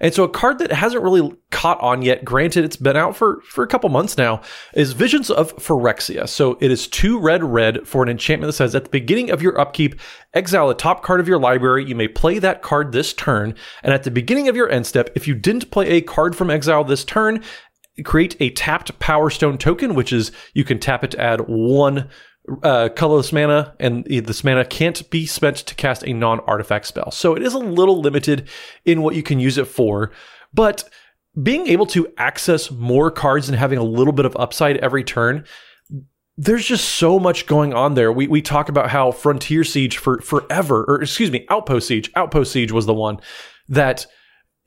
And 0.02 0.12
so 0.12 0.24
a 0.24 0.30
card 0.30 0.58
that 0.60 0.72
hasn't 0.72 1.04
really 1.04 1.32
caught 1.52 1.80
on 1.80 2.02
yet, 2.02 2.26
granted 2.26 2.66
it's 2.66 2.76
been 2.76 2.98
out 2.98 3.16
for, 3.16 3.40
for 3.42 3.64
a 3.64 3.68
couple 3.68 3.88
months 3.90 4.18
now, 4.18 4.42
is 4.74 4.94
Visions 4.94 5.30
of 5.30 5.56
Phyrexia. 5.58 6.28
So 6.28 6.58
it 6.60 6.72
is 6.72 6.88
two 6.88 7.20
red 7.20 7.44
red 7.44 7.88
for 7.88 8.02
an 8.02 8.10
enchantment 8.10 8.48
that 8.50 8.54
says 8.54 8.74
at 8.74 8.86
the 8.86 8.90
beginning 8.90 9.30
of 9.30 9.44
your 9.44 9.60
upkeep, 9.62 10.00
exile 10.34 10.68
the 10.68 10.74
top 10.74 11.04
card 11.04 11.20
of 11.20 11.28
your 11.28 11.40
library. 11.40 11.86
You 11.86 11.94
may 11.94 12.08
play 12.08 12.40
that 12.40 12.64
card 12.64 12.92
this 12.92 13.14
turn. 13.14 13.54
And 13.84 13.94
at 13.94 14.02
the 14.04 14.10
beginning 14.10 14.48
of 14.48 14.56
your 14.56 14.72
end 14.72 14.88
step, 14.88 15.12
if 15.14 15.28
you 15.28 15.36
didn't 15.36 15.70
play 15.70 15.90
a 15.90 16.02
card 16.02 16.36
from 16.36 16.50
exile 16.50 16.84
this 16.84 17.06
turn, 17.06 17.44
create 18.04 18.36
a 18.40 18.50
tapped 18.52 18.98
Power 19.00 19.30
Stone 19.30 19.58
token, 19.58 19.96
which 19.96 20.14
is 20.14 20.32
you 20.54 20.64
can 20.64 20.80
tap 20.80 21.04
it 21.04 21.12
to 21.12 21.22
add 21.22 21.42
one 21.48 22.10
uh, 22.64 22.90
colorless 22.96 23.32
mana, 23.32 23.76
and 23.80 24.06
this 24.06 24.44
mana 24.44 24.66
can't 24.66 25.10
be 25.10 25.26
spent 25.26 25.58
to 25.58 25.76
cast 25.76 26.04
a 26.04 26.14
non 26.14 26.40
artifact 26.42 26.86
spell. 26.88 27.12
So 27.12 27.36
it 27.36 27.44
is 27.44 27.54
a 27.54 27.60
little 27.60 28.02
limited 28.02 28.50
in 28.86 29.02
what 29.02 29.16
you 29.16 29.24
can 29.24 29.40
use 29.40 29.58
it 29.58 29.68
for, 29.68 30.12
but 30.54 30.90
being 31.42 31.68
able 31.68 31.86
to 31.88 32.12
access 32.18 32.72
more 32.72 33.10
cards 33.10 33.48
and 33.48 33.58
having 33.58 33.78
a 33.78 33.84
little 33.84 34.14
bit 34.14 34.26
of 34.26 34.36
upside 34.38 34.78
every 34.78 35.04
turn. 35.04 35.46
There's 36.38 36.66
just 36.66 36.96
so 36.96 37.20
much 37.20 37.46
going 37.46 37.74
on 37.74 37.94
there. 37.94 38.12
We, 38.12 38.28
we 38.28 38.42
talk 38.42 38.68
about 38.68 38.90
how 38.90 39.12
Frontier 39.12 39.64
Siege 39.64 39.98
for 39.98 40.20
forever, 40.22 40.84
or 40.88 41.02
excuse 41.02 41.32
me, 41.32 41.46
Outpost 41.50 41.88
Siege. 41.88 42.12
Outpost 42.16 42.52
Siege 42.52 42.72
was 42.72 42.86
the 42.86 42.94
one 42.94 43.20
that 43.70 44.08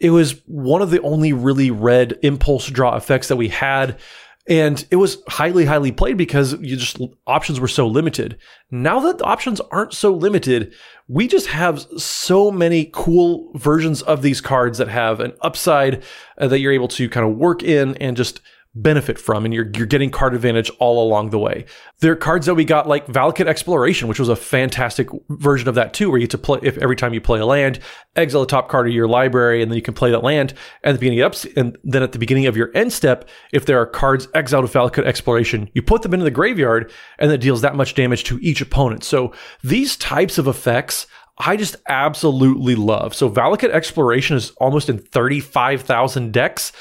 it 0.00 0.10
was 0.10 0.40
one 0.46 0.82
of 0.82 0.90
the 0.90 1.00
only 1.02 1.32
really 1.32 1.70
red 1.70 2.18
impulse 2.22 2.66
draw 2.68 2.96
effects 2.96 3.28
that 3.28 3.36
we 3.36 3.48
had. 3.48 3.98
And 4.46 4.84
it 4.90 4.96
was 4.96 5.22
highly 5.26 5.64
highly 5.64 5.90
played 5.90 6.18
because 6.18 6.52
you 6.60 6.76
just 6.76 6.98
options 7.26 7.60
were 7.60 7.68
so 7.68 7.86
limited. 7.86 8.36
Now 8.70 9.00
that 9.00 9.16
the 9.16 9.24
options 9.24 9.60
aren't 9.70 9.94
so 9.94 10.12
limited 10.12 10.74
we 11.08 11.28
just 11.28 11.48
have 11.48 11.86
so 11.98 12.50
many 12.50 12.90
cool 12.92 13.50
versions 13.54 14.00
of 14.02 14.22
these 14.22 14.40
cards 14.40 14.78
that 14.78 14.88
have 14.88 15.20
an 15.20 15.34
upside 15.42 16.02
uh, 16.38 16.48
that 16.48 16.60
you're 16.60 16.72
able 16.72 16.88
to 16.88 17.08
kind 17.08 17.26
of 17.28 17.36
work 17.36 17.62
in 17.62 17.96
and 17.98 18.16
just 18.16 18.40
benefit 18.74 19.18
from, 19.18 19.44
and 19.44 19.54
you're 19.54 19.70
you're 19.76 19.86
getting 19.86 20.10
card 20.10 20.34
advantage 20.34 20.70
all 20.78 21.06
along 21.06 21.30
the 21.30 21.38
way. 21.38 21.64
There 22.00 22.12
are 22.12 22.16
cards 22.16 22.46
that 22.46 22.54
we 22.54 22.64
got 22.64 22.88
like 22.88 23.06
Valakut 23.06 23.46
Exploration, 23.46 24.08
which 24.08 24.18
was 24.18 24.28
a 24.28 24.36
fantastic 24.36 25.08
version 25.28 25.68
of 25.68 25.74
that 25.76 25.94
too, 25.94 26.10
where 26.10 26.18
you 26.18 26.26
get 26.26 26.32
to 26.32 26.38
play 26.38 26.58
if 26.62 26.76
every 26.78 26.96
time 26.96 27.14
you 27.14 27.20
play 27.20 27.40
a 27.40 27.46
land, 27.46 27.78
exile 28.16 28.40
the 28.40 28.46
top 28.46 28.68
card 28.68 28.86
of 28.86 28.92
your 28.92 29.08
library, 29.08 29.62
and 29.62 29.70
then 29.70 29.76
you 29.76 29.82
can 29.82 29.94
play 29.94 30.10
that 30.10 30.22
land 30.22 30.54
at 30.82 30.92
the 30.92 30.98
beginning 30.98 31.20
of 31.20 31.46
and 31.56 31.78
then 31.84 32.02
at 32.02 32.12
the 32.12 32.18
beginning 32.18 32.46
of 32.46 32.56
your 32.56 32.70
end 32.74 32.92
step, 32.92 33.28
if 33.52 33.66
there 33.66 33.80
are 33.80 33.86
cards 33.86 34.28
exiled 34.34 34.64
with 34.64 34.72
Valakut 34.72 35.04
Exploration, 35.04 35.70
you 35.74 35.82
put 35.82 36.02
them 36.02 36.14
into 36.14 36.24
the 36.24 36.30
graveyard, 36.30 36.92
and 37.18 37.30
that 37.30 37.38
deals 37.38 37.60
that 37.60 37.76
much 37.76 37.94
damage 37.94 38.24
to 38.24 38.38
each 38.40 38.60
opponent. 38.60 39.04
So 39.04 39.32
these 39.62 39.96
types 39.96 40.38
of 40.38 40.46
effects 40.46 41.06
I 41.38 41.56
just 41.56 41.76
absolutely 41.88 42.76
love. 42.76 43.14
So 43.14 43.28
Valakut 43.28 43.70
Exploration 43.70 44.36
is 44.36 44.50
almost 44.52 44.88
in 44.88 44.98
35,000 44.98 46.32
decks. 46.32 46.72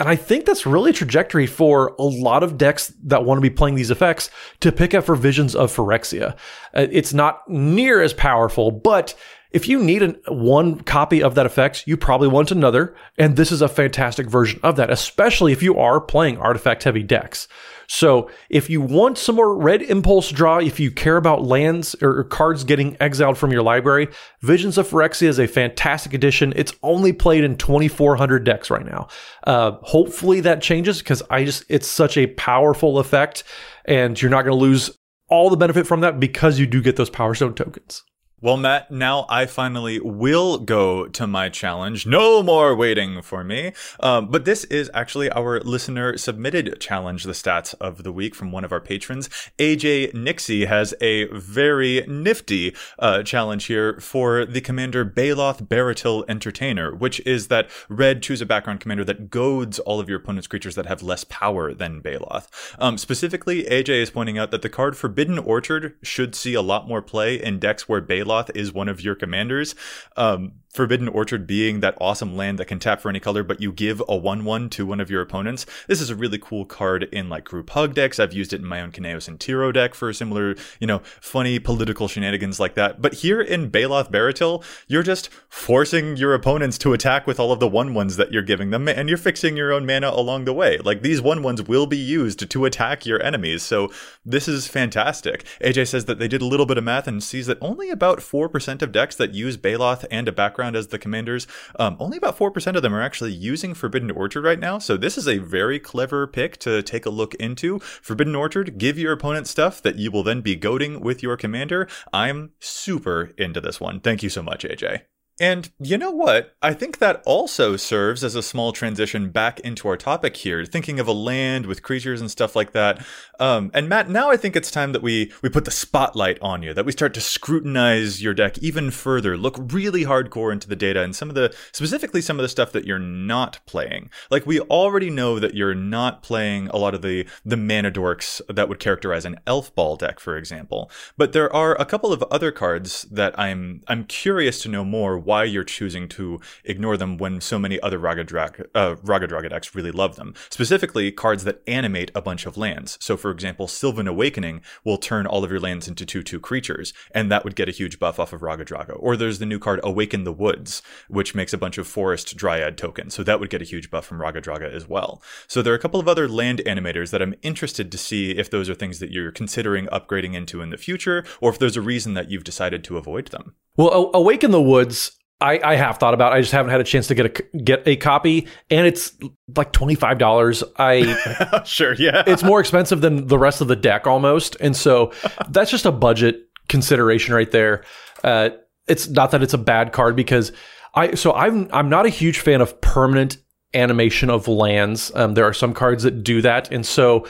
And 0.00 0.08
I 0.08 0.16
think 0.16 0.46
that's 0.46 0.66
really 0.66 0.90
a 0.90 0.94
trajectory 0.94 1.46
for 1.46 1.94
a 1.98 2.02
lot 2.02 2.42
of 2.42 2.58
decks 2.58 2.92
that 3.04 3.24
want 3.24 3.38
to 3.38 3.42
be 3.42 3.50
playing 3.50 3.74
these 3.74 3.90
effects 3.90 4.30
to 4.60 4.72
pick 4.72 4.94
up 4.94 5.04
for 5.04 5.14
Visions 5.14 5.54
of 5.54 5.74
Phyrexia. 5.74 6.32
Uh, 6.74 6.86
it's 6.90 7.12
not 7.12 7.48
near 7.48 8.00
as 8.00 8.12
powerful, 8.12 8.70
but 8.70 9.14
if 9.52 9.68
you 9.68 9.82
need 9.82 10.02
an, 10.02 10.18
one 10.28 10.80
copy 10.80 11.22
of 11.22 11.34
that 11.34 11.46
effect, 11.46 11.84
you 11.86 11.96
probably 11.96 12.28
want 12.28 12.50
another. 12.50 12.94
And 13.18 13.36
this 13.36 13.52
is 13.52 13.62
a 13.62 13.68
fantastic 13.68 14.28
version 14.28 14.60
of 14.62 14.76
that, 14.76 14.90
especially 14.90 15.52
if 15.52 15.62
you 15.62 15.78
are 15.78 16.00
playing 16.00 16.38
artifact 16.38 16.84
heavy 16.84 17.02
decks. 17.02 17.48
So 17.88 18.30
if 18.48 18.70
you 18.70 18.80
want 18.80 19.18
some 19.18 19.36
more 19.36 19.54
red 19.54 19.82
impulse 19.82 20.30
draw, 20.30 20.58
if 20.58 20.80
you 20.80 20.90
care 20.90 21.18
about 21.18 21.42
lands 21.42 21.94
or 22.00 22.24
cards 22.24 22.64
getting 22.64 22.96
exiled 23.00 23.36
from 23.36 23.52
your 23.52 23.62
library, 23.62 24.08
Visions 24.40 24.78
of 24.78 24.88
Phyrexia 24.88 25.28
is 25.28 25.38
a 25.38 25.46
fantastic 25.46 26.14
addition. 26.14 26.54
It's 26.56 26.72
only 26.82 27.12
played 27.12 27.44
in 27.44 27.56
2,400 27.56 28.44
decks 28.44 28.70
right 28.70 28.86
now. 28.86 29.08
Uh, 29.46 29.72
hopefully 29.82 30.40
that 30.40 30.62
changes 30.62 31.00
because 31.00 31.22
I 31.28 31.44
just, 31.44 31.64
it's 31.68 31.86
such 31.88 32.16
a 32.16 32.28
powerful 32.28 32.98
effect 32.98 33.44
and 33.84 34.20
you're 34.20 34.30
not 34.30 34.42
going 34.42 34.56
to 34.56 34.64
lose 34.64 34.90
all 35.28 35.50
the 35.50 35.56
benefit 35.56 35.86
from 35.86 36.00
that 36.00 36.18
because 36.18 36.58
you 36.58 36.66
do 36.66 36.80
get 36.80 36.96
those 36.96 37.10
Power 37.10 37.34
Stone 37.34 37.54
tokens. 37.54 38.04
Well, 38.42 38.56
Matt, 38.56 38.90
now 38.90 39.24
I 39.28 39.46
finally 39.46 40.00
will 40.00 40.58
go 40.58 41.06
to 41.06 41.28
my 41.28 41.48
challenge. 41.48 42.08
No 42.08 42.42
more 42.42 42.74
waiting 42.74 43.22
for 43.22 43.44
me. 43.44 43.72
Um, 44.00 44.32
but 44.32 44.44
this 44.44 44.64
is 44.64 44.90
actually 44.92 45.30
our 45.30 45.60
listener 45.60 46.18
submitted 46.18 46.80
challenge, 46.80 47.22
the 47.22 47.34
stats 47.34 47.72
of 47.80 48.02
the 48.02 48.10
week 48.10 48.34
from 48.34 48.50
one 48.50 48.64
of 48.64 48.72
our 48.72 48.80
patrons. 48.80 49.28
AJ 49.60 50.12
Nixie 50.14 50.64
has 50.64 50.92
a 51.00 51.26
very 51.26 52.04
nifty 52.08 52.74
uh, 52.98 53.22
challenge 53.22 53.66
here 53.66 54.00
for 54.00 54.44
the 54.44 54.60
commander 54.60 55.04
Baeloth 55.04 55.68
Barrityl 55.68 56.24
Entertainer, 56.28 56.92
which 56.96 57.24
is 57.24 57.46
that 57.46 57.70
red 57.88 58.24
choose 58.24 58.40
a 58.40 58.46
background 58.46 58.80
commander 58.80 59.04
that 59.04 59.30
goads 59.30 59.78
all 59.78 60.00
of 60.00 60.08
your 60.08 60.18
opponent's 60.18 60.48
creatures 60.48 60.74
that 60.74 60.86
have 60.86 61.00
less 61.00 61.22
power 61.22 61.72
than 61.72 62.02
Baeloth. 62.02 62.48
Um, 62.80 62.98
specifically, 62.98 63.62
AJ 63.66 64.02
is 64.02 64.10
pointing 64.10 64.36
out 64.36 64.50
that 64.50 64.62
the 64.62 64.68
card 64.68 64.96
Forbidden 64.96 65.38
Orchard 65.38 65.94
should 66.02 66.34
see 66.34 66.54
a 66.54 66.60
lot 66.60 66.88
more 66.88 67.02
play 67.02 67.40
in 67.40 67.60
decks 67.60 67.88
where 67.88 68.02
Baeloth 68.02 68.31
is 68.54 68.72
one 68.72 68.88
of 68.88 69.00
your 69.00 69.14
commanders. 69.14 69.74
Um, 70.16 70.52
Forbidden 70.72 71.06
Orchard 71.06 71.46
being 71.46 71.80
that 71.80 71.98
awesome 72.00 72.34
land 72.34 72.58
that 72.58 72.64
can 72.64 72.78
tap 72.78 73.02
for 73.02 73.10
any 73.10 73.20
color, 73.20 73.42
but 73.42 73.60
you 73.60 73.72
give 73.72 74.02
a 74.08 74.16
1 74.16 74.42
1 74.46 74.70
to 74.70 74.86
one 74.86 75.00
of 75.00 75.10
your 75.10 75.20
opponents. 75.20 75.66
This 75.86 76.00
is 76.00 76.08
a 76.08 76.16
really 76.16 76.38
cool 76.38 76.64
card 76.64 77.04
in 77.12 77.28
like 77.28 77.44
group 77.44 77.68
hug 77.68 77.94
decks. 77.94 78.18
I've 78.18 78.32
used 78.32 78.54
it 78.54 78.62
in 78.62 78.66
my 78.66 78.80
own 78.80 78.90
Kynaios 78.90 79.28
and 79.28 79.38
Tiro 79.38 79.70
deck 79.70 79.94
for 79.94 80.10
similar, 80.14 80.56
you 80.80 80.86
know, 80.86 81.02
funny 81.20 81.58
political 81.58 82.08
shenanigans 82.08 82.58
like 82.58 82.74
that. 82.76 83.02
But 83.02 83.12
here 83.16 83.42
in 83.42 83.70
Baeloth 83.70 84.10
Barrityl, 84.10 84.64
you're 84.88 85.02
just 85.02 85.28
forcing 85.50 86.16
your 86.16 86.32
opponents 86.32 86.78
to 86.78 86.94
attack 86.94 87.26
with 87.26 87.38
all 87.38 87.52
of 87.52 87.60
the 87.60 87.68
1 87.68 87.92
1s 87.92 88.16
that 88.16 88.32
you're 88.32 88.40
giving 88.40 88.70
them, 88.70 88.88
and 88.88 89.10
you're 89.10 89.18
fixing 89.18 89.58
your 89.58 89.74
own 89.74 89.84
mana 89.84 90.08
along 90.08 90.46
the 90.46 90.54
way. 90.54 90.78
Like 90.78 91.02
these 91.02 91.20
1 91.20 91.40
1s 91.40 91.68
will 91.68 91.86
be 91.86 91.98
used 91.98 92.48
to 92.48 92.64
attack 92.64 93.04
your 93.04 93.22
enemies. 93.22 93.62
So 93.62 93.92
this 94.24 94.48
is 94.48 94.68
fantastic. 94.68 95.44
AJ 95.60 95.88
says 95.88 96.06
that 96.06 96.18
they 96.18 96.28
did 96.28 96.40
a 96.40 96.46
little 96.46 96.64
bit 96.64 96.78
of 96.78 96.84
math 96.84 97.06
and 97.06 97.22
sees 97.22 97.46
that 97.48 97.58
only 97.60 97.90
about 97.90 98.20
4% 98.20 98.80
of 98.80 98.90
decks 98.90 99.16
that 99.16 99.34
use 99.34 99.58
Baeloth 99.58 100.06
and 100.10 100.28
a 100.28 100.32
background 100.32 100.61
background 100.62 100.76
as 100.76 100.88
the 100.88 100.98
commanders. 100.98 101.46
Um, 101.78 101.96
only 101.98 102.16
about 102.16 102.38
4% 102.38 102.76
of 102.76 102.82
them 102.82 102.94
are 102.94 103.02
actually 103.02 103.32
using 103.32 103.74
Forbidden 103.74 104.10
Orchard 104.12 104.44
right 104.44 104.60
now. 104.60 104.78
So 104.78 104.96
this 104.96 105.18
is 105.18 105.26
a 105.26 105.38
very 105.38 105.80
clever 105.80 106.26
pick 106.26 106.56
to 106.58 106.82
take 106.82 107.04
a 107.04 107.10
look 107.10 107.34
into. 107.36 107.80
Forbidden 107.80 108.36
Orchard, 108.36 108.78
give 108.78 108.98
your 108.98 109.12
opponent 109.12 109.48
stuff 109.48 109.82
that 109.82 109.96
you 109.96 110.10
will 110.10 110.22
then 110.22 110.40
be 110.40 110.54
goading 110.54 111.00
with 111.00 111.22
your 111.22 111.36
commander. 111.36 111.88
I'm 112.12 112.52
super 112.60 113.32
into 113.36 113.60
this 113.60 113.80
one. 113.80 114.00
Thank 114.00 114.22
you 114.22 114.30
so 114.30 114.42
much, 114.42 114.64
AJ. 114.64 115.11
And 115.40 115.70
you 115.78 115.96
know 115.96 116.10
what? 116.10 116.54
I 116.60 116.74
think 116.74 116.98
that 116.98 117.22
also 117.24 117.76
serves 117.76 118.22
as 118.22 118.34
a 118.34 118.42
small 118.42 118.72
transition 118.72 119.30
back 119.30 119.60
into 119.60 119.88
our 119.88 119.96
topic 119.96 120.36
here, 120.36 120.64
thinking 120.64 121.00
of 121.00 121.08
a 121.08 121.12
land 121.12 121.66
with 121.66 121.82
creatures 121.82 122.20
and 122.20 122.30
stuff 122.30 122.54
like 122.54 122.72
that. 122.72 123.04
Um, 123.40 123.70
and 123.72 123.88
Matt, 123.88 124.10
now 124.10 124.30
I 124.30 124.36
think 124.36 124.54
it's 124.54 124.70
time 124.70 124.92
that 124.92 125.02
we 125.02 125.32
we 125.42 125.48
put 125.48 125.64
the 125.64 125.70
spotlight 125.70 126.38
on 126.40 126.62
you, 126.62 126.74
that 126.74 126.84
we 126.84 126.92
start 126.92 127.14
to 127.14 127.20
scrutinize 127.20 128.22
your 128.22 128.34
deck 128.34 128.58
even 128.58 128.90
further, 128.90 129.36
look 129.38 129.56
really 129.58 130.04
hardcore 130.04 130.52
into 130.52 130.68
the 130.68 130.76
data 130.76 131.02
and 131.02 131.16
some 131.16 131.28
of 131.30 131.34
the 131.34 131.54
specifically 131.72 132.20
some 132.20 132.38
of 132.38 132.42
the 132.42 132.48
stuff 132.48 132.72
that 132.72 132.84
you're 132.84 132.98
not 132.98 133.58
playing. 133.66 134.10
Like 134.30 134.46
we 134.46 134.60
already 134.60 135.08
know 135.08 135.38
that 135.38 135.54
you're 135.54 135.74
not 135.74 136.22
playing 136.22 136.68
a 136.68 136.76
lot 136.76 136.94
of 136.94 137.02
the 137.02 137.26
the 137.44 137.56
mana 137.56 137.90
dorks 137.90 138.40
that 138.48 138.68
would 138.68 138.78
characterize 138.78 139.24
an 139.24 139.40
elf 139.46 139.74
ball 139.74 139.96
deck, 139.96 140.20
for 140.20 140.36
example. 140.36 140.90
But 141.16 141.32
there 141.32 141.52
are 141.52 141.74
a 141.80 141.86
couple 141.86 142.12
of 142.12 142.22
other 142.24 142.52
cards 142.52 143.02
that 143.10 143.36
I'm 143.38 143.82
I'm 143.88 144.04
curious 144.04 144.62
to 144.62 144.68
know 144.68 144.84
more 144.84 145.21
why 145.24 145.44
you're 145.44 145.64
choosing 145.64 146.08
to 146.08 146.40
ignore 146.64 146.96
them 146.96 147.16
when 147.16 147.40
so 147.40 147.58
many 147.58 147.80
other 147.80 147.98
Raga, 147.98 148.24
Dra- 148.24 148.52
uh, 148.74 148.96
Raggadragga 148.96 149.50
decks 149.50 149.74
really 149.74 149.90
love 149.90 150.16
them. 150.16 150.34
Specifically, 150.50 151.10
cards 151.12 151.44
that 151.44 151.62
animate 151.66 152.10
a 152.14 152.22
bunch 152.22 152.46
of 152.46 152.56
lands. 152.56 152.98
So, 153.00 153.16
for 153.16 153.30
example, 153.30 153.68
Sylvan 153.68 154.08
Awakening 154.08 154.62
will 154.84 154.98
turn 154.98 155.26
all 155.26 155.44
of 155.44 155.50
your 155.50 155.60
lands 155.60 155.88
into 155.88 156.04
2 156.04 156.22
2 156.22 156.40
creatures, 156.40 156.92
and 157.12 157.30
that 157.30 157.44
would 157.44 157.56
get 157.56 157.68
a 157.68 157.72
huge 157.72 157.98
buff 157.98 158.18
off 158.18 158.32
of 158.32 158.40
Raggadragga. 158.40 158.96
Or 158.98 159.16
there's 159.16 159.38
the 159.38 159.46
new 159.46 159.58
card 159.58 159.80
Awaken 159.82 160.24
the 160.24 160.32
Woods, 160.32 160.82
which 161.08 161.34
makes 161.34 161.52
a 161.52 161.58
bunch 161.58 161.78
of 161.78 161.86
Forest 161.86 162.36
Dryad 162.36 162.76
tokens. 162.76 163.14
So, 163.14 163.22
that 163.22 163.40
would 163.40 163.50
get 163.50 163.62
a 163.62 163.66
huge 163.66 163.90
buff 163.90 164.06
from 164.06 164.18
Raggadragga 164.18 164.72
as 164.72 164.88
well. 164.88 165.22
So, 165.46 165.62
there 165.62 165.72
are 165.72 165.76
a 165.76 165.80
couple 165.80 166.00
of 166.00 166.08
other 166.08 166.28
land 166.28 166.62
animators 166.66 167.10
that 167.10 167.22
I'm 167.22 167.34
interested 167.42 167.90
to 167.92 167.98
see 167.98 168.32
if 168.32 168.50
those 168.50 168.68
are 168.68 168.74
things 168.74 168.98
that 168.98 169.10
you're 169.10 169.32
considering 169.32 169.86
upgrading 169.86 170.34
into 170.34 170.60
in 170.60 170.70
the 170.70 170.76
future, 170.76 171.24
or 171.40 171.50
if 171.50 171.58
there's 171.58 171.76
a 171.76 171.82
reason 171.82 172.14
that 172.14 172.30
you've 172.30 172.44
decided 172.44 172.84
to 172.84 172.96
avoid 172.96 173.28
them. 173.28 173.54
Well, 173.76 174.10
Awaken 174.12 174.50
the 174.50 174.60
Woods 174.60 175.11
I, 175.42 175.72
I 175.72 175.74
have 175.74 175.98
thought 175.98 176.14
about. 176.14 176.32
It. 176.32 176.36
I 176.36 176.40
just 176.40 176.52
haven't 176.52 176.70
had 176.70 176.80
a 176.80 176.84
chance 176.84 177.08
to 177.08 177.14
get 177.14 177.26
a 177.26 177.58
get 177.58 177.82
a 177.86 177.96
copy, 177.96 178.46
and 178.70 178.86
it's 178.86 179.12
like 179.56 179.72
twenty 179.72 179.96
five 179.96 180.18
dollars. 180.18 180.62
I 180.78 181.62
sure, 181.66 181.94
yeah, 181.94 182.22
it's 182.26 182.42
more 182.42 182.60
expensive 182.60 183.00
than 183.00 183.26
the 183.26 183.38
rest 183.38 183.60
of 183.60 183.68
the 183.68 183.76
deck 183.76 184.06
almost, 184.06 184.56
and 184.60 184.76
so 184.76 185.12
that's 185.50 185.70
just 185.70 185.84
a 185.84 185.92
budget 185.92 186.48
consideration 186.68 187.34
right 187.34 187.50
there. 187.50 187.84
Uh, 188.22 188.50
it's 188.86 189.08
not 189.08 189.32
that 189.32 189.42
it's 189.42 189.54
a 189.54 189.58
bad 189.58 189.92
card 189.92 190.14
because 190.14 190.52
I 190.94 191.14
so 191.14 191.32
I'm 191.32 191.68
I'm 191.72 191.88
not 191.88 192.06
a 192.06 192.10
huge 192.10 192.38
fan 192.38 192.60
of 192.60 192.80
permanent 192.80 193.38
animation 193.74 194.30
of 194.30 194.46
lands. 194.48 195.10
Um, 195.14 195.34
there 195.34 195.44
are 195.44 195.54
some 195.54 195.74
cards 195.74 196.04
that 196.04 196.22
do 196.22 196.40
that, 196.42 196.70
and 196.70 196.86
so 196.86 197.26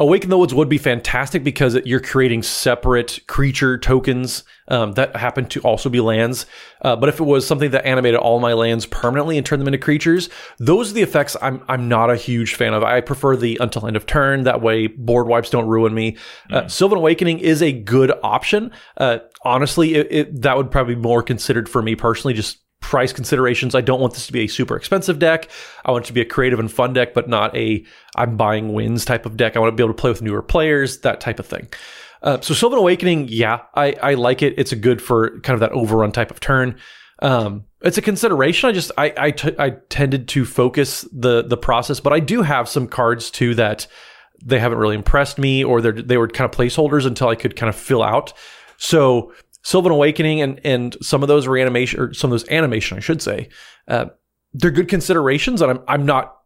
Awaken 0.00 0.30
the 0.30 0.38
Woods 0.38 0.54
would 0.54 0.70
be 0.70 0.78
fantastic 0.78 1.44
because 1.44 1.74
you're 1.84 2.00
creating 2.00 2.42
separate 2.42 3.20
creature 3.28 3.76
tokens 3.76 4.44
um, 4.68 4.92
that 4.92 5.14
happen 5.14 5.44
to 5.48 5.60
also 5.60 5.90
be 5.90 6.00
lands. 6.00 6.46
Uh, 6.80 6.96
but 6.96 7.10
if 7.10 7.20
it 7.20 7.24
was 7.24 7.46
something 7.46 7.70
that 7.72 7.84
animated 7.84 8.18
all 8.18 8.40
my 8.40 8.54
lands 8.54 8.86
permanently 8.86 9.36
and 9.36 9.44
turned 9.44 9.60
them 9.60 9.68
into 9.68 9.76
creatures, 9.76 10.30
those 10.58 10.90
are 10.90 10.94
the 10.94 11.02
effects 11.02 11.36
I'm 11.42 11.62
I'm 11.68 11.86
not 11.86 12.08
a 12.08 12.16
huge 12.16 12.54
fan 12.54 12.72
of. 12.72 12.82
I 12.82 13.02
prefer 13.02 13.36
the 13.36 13.58
until 13.60 13.86
end 13.86 13.96
of 13.96 14.06
turn. 14.06 14.44
That 14.44 14.62
way, 14.62 14.86
board 14.86 15.26
wipes 15.26 15.50
don't 15.50 15.68
ruin 15.68 15.92
me. 15.92 16.16
Mm. 16.50 16.54
Uh, 16.54 16.68
Sylvan 16.68 16.96
Awakening 16.96 17.40
is 17.40 17.60
a 17.60 17.70
good 17.70 18.10
option. 18.22 18.72
Uh, 18.96 19.18
honestly, 19.44 19.96
it, 19.96 20.08
it, 20.10 20.42
that 20.42 20.56
would 20.56 20.70
probably 20.70 20.94
be 20.94 21.02
more 21.02 21.22
considered 21.22 21.68
for 21.68 21.82
me 21.82 21.94
personally, 21.94 22.32
just 22.32 22.56
price 22.90 23.12
considerations. 23.12 23.76
I 23.76 23.82
don't 23.82 24.00
want 24.00 24.14
this 24.14 24.26
to 24.26 24.32
be 24.32 24.40
a 24.40 24.46
super 24.48 24.74
expensive 24.74 25.20
deck. 25.20 25.48
I 25.84 25.92
want 25.92 26.06
it 26.06 26.08
to 26.08 26.12
be 26.12 26.20
a 26.20 26.24
creative 26.24 26.58
and 26.58 26.70
fun 26.70 26.92
deck, 26.92 27.14
but 27.14 27.28
not 27.28 27.56
a 27.56 27.84
I'm 28.16 28.36
buying 28.36 28.72
wins 28.72 29.04
type 29.04 29.26
of 29.26 29.36
deck. 29.36 29.56
I 29.56 29.60
want 29.60 29.70
to 29.70 29.76
be 29.76 29.84
able 29.84 29.94
to 29.94 30.00
play 30.00 30.10
with 30.10 30.22
newer 30.22 30.42
players, 30.42 30.98
that 31.02 31.20
type 31.20 31.38
of 31.38 31.46
thing. 31.46 31.68
Uh, 32.20 32.40
so 32.40 32.52
Sylvan 32.52 32.80
Awakening, 32.80 33.28
yeah, 33.28 33.60
I, 33.76 33.92
I 34.02 34.14
like 34.14 34.42
it. 34.42 34.54
It's 34.58 34.72
a 34.72 34.76
good 34.76 35.00
for 35.00 35.38
kind 35.40 35.54
of 35.54 35.60
that 35.60 35.70
overrun 35.70 36.10
type 36.10 36.32
of 36.32 36.40
turn. 36.40 36.78
Um, 37.20 37.64
it's 37.80 37.96
a 37.96 38.02
consideration. 38.02 38.68
I 38.68 38.72
just 38.72 38.90
I 38.98 39.14
I, 39.16 39.30
t- 39.30 39.54
I 39.56 39.70
tended 39.88 40.26
to 40.28 40.44
focus 40.44 41.02
the 41.12 41.42
the 41.42 41.56
process, 41.56 42.00
but 42.00 42.12
I 42.12 42.18
do 42.18 42.42
have 42.42 42.68
some 42.68 42.88
cards 42.88 43.30
too 43.30 43.54
that 43.54 43.86
they 44.44 44.58
haven't 44.58 44.78
really 44.78 44.96
impressed 44.96 45.38
me, 45.38 45.62
or 45.62 45.80
they 45.80 45.92
they 45.92 46.16
were 46.16 46.26
kind 46.26 46.52
of 46.52 46.58
placeholders 46.58 47.06
until 47.06 47.28
I 47.28 47.36
could 47.36 47.54
kind 47.54 47.70
of 47.70 47.76
fill 47.76 48.02
out. 48.02 48.32
So 48.78 49.32
Sylvan 49.62 49.92
Awakening 49.92 50.40
and 50.40 50.60
and 50.64 50.96
some 51.02 51.22
of 51.22 51.28
those 51.28 51.46
reanimation 51.46 52.00
or 52.00 52.14
some 52.14 52.32
of 52.32 52.32
those 52.32 52.48
animation, 52.50 52.96
I 52.96 53.00
should 53.00 53.22
say, 53.22 53.48
uh, 53.88 54.06
they're 54.52 54.70
good 54.70 54.88
considerations, 54.88 55.60
and 55.60 55.70
I'm 55.70 55.80
I'm 55.86 56.06
not. 56.06 56.36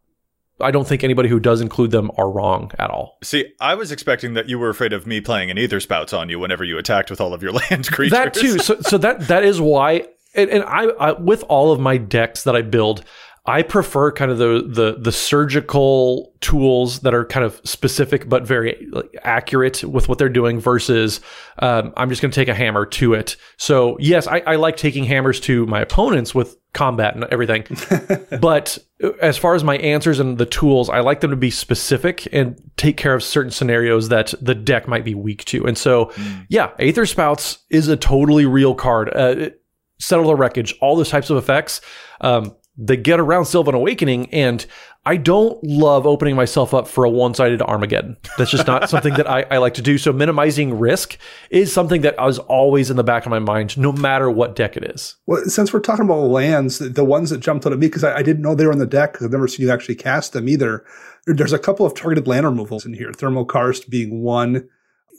I 0.61 0.71
don't 0.71 0.87
think 0.87 1.03
anybody 1.03 1.27
who 1.27 1.39
does 1.39 1.59
include 1.59 1.91
them 1.91 2.11
are 2.17 2.29
wrong 2.29 2.71
at 2.79 2.89
all. 2.89 3.17
See, 3.21 3.51
I 3.59 3.75
was 3.75 3.91
expecting 3.91 4.35
that 4.35 4.47
you 4.47 4.57
were 4.57 4.69
afraid 4.69 4.93
of 4.93 5.05
me 5.05 5.19
playing 5.19 5.51
an 5.51 5.57
Aether 5.57 5.81
Spouts 5.81 6.13
on 6.13 6.29
you 6.29 6.39
whenever 6.39 6.63
you 6.63 6.77
attacked 6.77 7.09
with 7.09 7.19
all 7.19 7.33
of 7.33 7.43
your 7.43 7.51
land 7.69 7.91
creatures. 7.91 8.11
That 8.11 8.33
too. 8.33 8.59
So, 8.59 8.79
so 8.79 8.97
that 8.99 9.27
that 9.27 9.43
is 9.43 9.59
why, 9.59 10.07
and, 10.33 10.49
and 10.49 10.63
I, 10.63 10.85
I 10.85 11.11
with 11.13 11.43
all 11.49 11.71
of 11.73 11.79
my 11.79 11.97
decks 11.97 12.43
that 12.43 12.55
I 12.55 12.61
build, 12.61 13.03
I 13.47 13.61
prefer 13.61 14.11
kind 14.11 14.31
of 14.31 14.39
the 14.39 14.63
the 14.67 14.97
the 14.99 15.11
surgical 15.11 16.33
tools 16.41 16.99
that 17.01 17.13
are 17.13 17.25
kind 17.25 17.45
of 17.45 17.61
specific 17.63 18.27
but 18.27 18.45
very 18.45 18.87
like, 18.91 19.15
accurate 19.23 19.83
with 19.83 20.09
what 20.09 20.17
they're 20.17 20.29
doing 20.29 20.59
versus 20.59 21.21
um, 21.59 21.93
I'm 21.95 22.09
just 22.09 22.23
going 22.23 22.31
to 22.31 22.35
take 22.35 22.47
a 22.47 22.55
hammer 22.55 22.87
to 22.87 23.13
it. 23.13 23.35
So 23.57 23.97
yes, 23.99 24.25
I, 24.25 24.39
I 24.47 24.55
like 24.55 24.77
taking 24.77 25.03
hammers 25.03 25.39
to 25.41 25.67
my 25.67 25.79
opponents 25.79 26.33
with 26.33 26.57
combat 26.73 27.13
and 27.13 27.23
everything, 27.25 27.65
but 28.41 28.79
as 29.21 29.37
far 29.37 29.53
as 29.53 29.63
my 29.63 29.77
answers 29.77 30.19
and 30.19 30.39
the 30.39 30.45
tools, 30.47 30.89
I 30.89 31.01
like 31.01 31.21
them 31.21 31.29
to 31.29 31.37
be 31.37 31.51
specific 31.51 32.27
and 32.33 32.59
take 32.77 32.97
care 32.97 33.13
of 33.13 33.23
certain 33.23 33.51
scenarios 33.51 34.09
that 34.09 34.33
the 34.41 34.55
deck 34.55 34.87
might 34.87 35.05
be 35.05 35.13
weak 35.13 35.45
to. 35.45 35.65
And 35.67 35.77
so, 35.77 36.07
mm. 36.07 36.45
yeah, 36.49 36.71
Aether 36.79 37.05
Spouts 37.05 37.59
is 37.69 37.87
a 37.89 37.95
totally 37.95 38.45
real 38.45 38.73
card. 38.73 39.15
Uh, 39.15 39.49
settle 39.99 40.25
the 40.25 40.35
wreckage, 40.35 40.75
all 40.81 40.95
those 40.95 41.09
types 41.09 41.29
of 41.29 41.37
effects. 41.37 41.81
Um, 42.21 42.55
they 42.77 42.97
get 42.97 43.19
around 43.19 43.45
Sylvan 43.45 43.75
Awakening, 43.75 44.33
and 44.33 44.65
I 45.05 45.17
don't 45.17 45.63
love 45.63 46.07
opening 46.07 46.35
myself 46.35 46.73
up 46.73 46.87
for 46.87 47.03
a 47.03 47.09
one-sided 47.09 47.61
Armageddon. 47.61 48.17
That's 48.37 48.49
just 48.49 48.65
not 48.65 48.89
something 48.89 49.13
that 49.13 49.29
I, 49.29 49.43
I, 49.43 49.57
like 49.57 49.75
to 49.75 49.81
do. 49.81 49.97
So 49.97 50.11
minimizing 50.11 50.79
risk 50.79 51.17
is 51.51 51.71
something 51.71 52.01
that 52.01 52.19
I 52.19 52.25
was 52.25 52.39
always 52.39 52.89
in 52.89 52.97
the 52.97 53.03
back 53.03 53.25
of 53.25 53.29
my 53.29 53.39
mind, 53.39 53.77
no 53.77 53.91
matter 53.91 54.31
what 54.31 54.55
deck 54.55 54.75
it 54.75 54.83
is. 54.83 55.15
Well, 55.27 55.43
since 55.45 55.71
we're 55.71 55.79
talking 55.79 56.05
about 56.05 56.21
lands, 56.21 56.79
the 56.79 57.05
ones 57.05 57.29
that 57.29 57.39
jumped 57.39 57.65
out 57.67 57.73
at 57.73 57.79
me 57.79 57.87
because 57.87 58.03
I, 58.03 58.17
I, 58.17 58.23
didn't 58.23 58.41
know 58.41 58.55
they 58.55 58.65
were 58.65 58.71
in 58.71 58.79
the 58.79 58.87
deck 58.87 59.13
because 59.13 59.25
I've 59.25 59.31
never 59.31 59.47
seen 59.47 59.67
you 59.67 59.71
actually 59.71 59.95
cast 59.95 60.33
them 60.33 60.49
either. 60.49 60.83
There's 61.27 61.53
a 61.53 61.59
couple 61.59 61.85
of 61.85 61.93
targeted 61.93 62.27
land 62.27 62.45
removals 62.45 62.85
in 62.85 62.93
here. 62.93 63.11
Thermokarst 63.11 63.89
being 63.89 64.23
one 64.23 64.67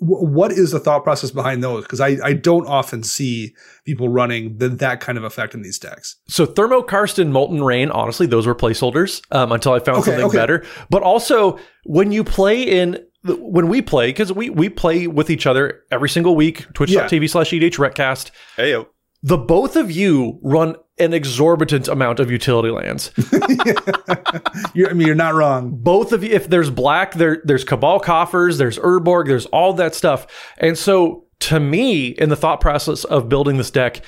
what 0.00 0.52
is 0.52 0.72
the 0.72 0.80
thought 0.80 1.04
process 1.04 1.30
behind 1.30 1.62
those? 1.62 1.84
Because 1.84 2.00
I, 2.00 2.18
I 2.22 2.32
don't 2.32 2.66
often 2.66 3.02
see 3.02 3.54
people 3.84 4.08
running 4.08 4.58
the, 4.58 4.68
that 4.68 5.00
kind 5.00 5.16
of 5.18 5.24
effect 5.24 5.54
in 5.54 5.62
these 5.62 5.78
decks. 5.78 6.16
So 6.28 6.46
Thermokarst 6.46 7.18
and 7.18 7.32
Molten 7.32 7.62
Rain, 7.62 7.90
honestly, 7.90 8.26
those 8.26 8.46
were 8.46 8.54
placeholders 8.54 9.22
um, 9.34 9.52
until 9.52 9.72
I 9.72 9.78
found 9.78 9.98
okay, 9.98 10.10
something 10.10 10.26
okay. 10.26 10.38
better. 10.38 10.64
But 10.90 11.02
also, 11.02 11.58
when 11.84 12.12
you 12.12 12.24
play 12.24 12.62
in 12.62 12.98
when 13.24 13.68
we 13.68 13.82
play, 13.82 14.08
because 14.08 14.32
we 14.32 14.50
we 14.50 14.68
play 14.68 15.06
with 15.06 15.30
each 15.30 15.46
other 15.46 15.82
every 15.90 16.08
single 16.08 16.36
week, 16.36 16.66
twitch.tv 16.74 17.20
yeah. 17.20 17.26
slash 17.26 17.50
EDHRECast. 17.50 18.30
Hey, 18.56 18.70
yo. 18.70 18.88
The 19.26 19.36
both 19.36 19.74
of 19.74 19.90
you 19.90 20.38
run 20.40 20.76
an 20.98 21.12
exorbitant 21.12 21.88
amount 21.88 22.20
of 22.20 22.30
utility 22.30 22.70
lands. 22.70 23.10
I 23.32 24.92
mean, 24.92 25.04
you're 25.04 25.16
not 25.16 25.34
wrong. 25.34 25.72
Both 25.74 26.12
of 26.12 26.22
you, 26.22 26.30
if 26.30 26.48
there's 26.48 26.70
black, 26.70 27.14
there 27.14 27.42
there's 27.44 27.64
Cabal 27.64 27.98
coffers, 27.98 28.56
there's 28.58 28.78
Urborg, 28.78 29.26
there's 29.26 29.46
all 29.46 29.72
that 29.72 29.96
stuff. 29.96 30.28
And 30.58 30.78
so 30.78 31.24
to 31.40 31.58
me, 31.58 32.10
in 32.10 32.28
the 32.28 32.36
thought 32.36 32.60
process 32.60 33.02
of 33.02 33.28
building 33.28 33.56
this 33.56 33.72
deck, 33.72 34.00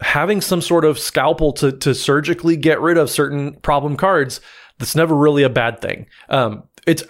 having 0.00 0.40
some 0.40 0.60
sort 0.60 0.84
of 0.84 0.98
scalpel 0.98 1.52
to 1.52 1.70
to 1.70 1.94
surgically 1.94 2.56
get 2.56 2.80
rid 2.80 2.98
of 2.98 3.10
certain 3.10 3.54
problem 3.60 3.96
cards, 3.96 4.40
that's 4.80 4.96
never 4.96 5.14
really 5.14 5.44
a 5.44 5.50
bad 5.50 5.80
thing. 5.80 6.06
Um, 6.30 6.64
it's 6.84 7.04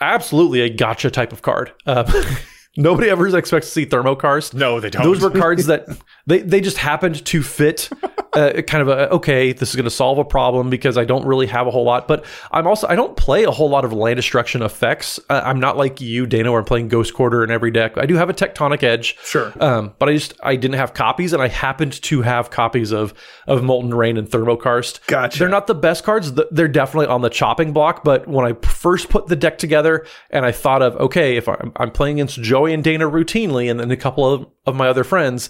absolutely 0.00 0.60
a 0.60 0.70
gotcha 0.70 1.10
type 1.10 1.32
of 1.32 1.42
card. 1.42 1.72
Uh, 1.84 2.04
Nobody 2.76 3.08
ever 3.08 3.26
expects 3.36 3.68
to 3.68 3.72
see 3.72 3.86
Thermokarst. 3.86 4.52
No, 4.52 4.80
they 4.80 4.90
don't. 4.90 5.02
Those 5.02 5.22
were 5.22 5.30
cards 5.30 5.66
that 5.66 5.86
they, 6.26 6.40
they 6.40 6.60
just 6.60 6.78
happened 6.78 7.24
to 7.24 7.42
fit 7.42 7.88
uh, 8.32 8.62
kind 8.62 8.82
of 8.82 8.88
a, 8.88 9.10
okay, 9.10 9.52
this 9.52 9.70
is 9.70 9.76
going 9.76 9.84
to 9.84 9.90
solve 9.90 10.18
a 10.18 10.24
problem 10.24 10.68
because 10.68 10.98
I 10.98 11.04
don't 11.04 11.24
really 11.24 11.46
have 11.46 11.66
a 11.66 11.70
whole 11.70 11.84
lot. 11.84 12.08
But 12.08 12.24
I'm 12.50 12.66
also, 12.66 12.86
I 12.88 12.96
don't 12.96 13.16
play 13.16 13.44
a 13.44 13.50
whole 13.50 13.70
lot 13.70 13.84
of 13.84 13.92
land 13.92 14.16
destruction 14.16 14.62
effects. 14.62 15.18
Uh, 15.30 15.40
I'm 15.44 15.60
not 15.60 15.76
like 15.76 16.00
you, 16.00 16.26
Dana, 16.26 16.50
where 16.50 16.60
I'm 16.60 16.66
playing 16.66 16.88
Ghost 16.88 17.14
Quarter 17.14 17.44
in 17.44 17.50
every 17.50 17.70
deck. 17.70 17.96
I 17.96 18.06
do 18.06 18.16
have 18.16 18.28
a 18.28 18.34
Tectonic 18.34 18.82
Edge. 18.82 19.16
Sure. 19.24 19.52
Um, 19.60 19.94
but 19.98 20.08
I 20.08 20.14
just, 20.14 20.34
I 20.42 20.56
didn't 20.56 20.76
have 20.76 20.94
copies 20.94 21.32
and 21.32 21.42
I 21.42 21.48
happened 21.48 22.00
to 22.02 22.22
have 22.22 22.50
copies 22.50 22.92
of, 22.92 23.14
of 23.46 23.62
Molten 23.62 23.94
Rain 23.94 24.16
and 24.16 24.28
Thermokarst. 24.28 25.06
Gotcha. 25.06 25.38
They're 25.38 25.48
not 25.48 25.66
the 25.66 25.74
best 25.74 26.04
cards. 26.04 26.32
They're 26.50 26.68
definitely 26.68 27.06
on 27.06 27.22
the 27.22 27.30
chopping 27.30 27.72
block. 27.72 28.04
But 28.04 28.26
when 28.26 28.44
I 28.44 28.54
first 28.66 29.08
put 29.08 29.28
the 29.28 29.36
deck 29.36 29.58
together 29.58 30.04
and 30.30 30.44
I 30.44 30.52
thought 30.52 30.82
of, 30.82 30.96
okay, 30.96 31.36
if 31.36 31.48
I'm, 31.48 31.72
I'm 31.76 31.90
playing 31.90 32.18
against 32.18 32.42
Joey 32.42 32.74
and 32.74 32.82
Dana 32.82 33.08
routinely 33.08 33.70
and 33.70 33.78
then 33.78 33.90
a 33.90 33.96
couple 33.96 34.30
of, 34.30 34.46
of 34.66 34.74
my 34.74 34.88
other 34.88 35.04
friends, 35.04 35.48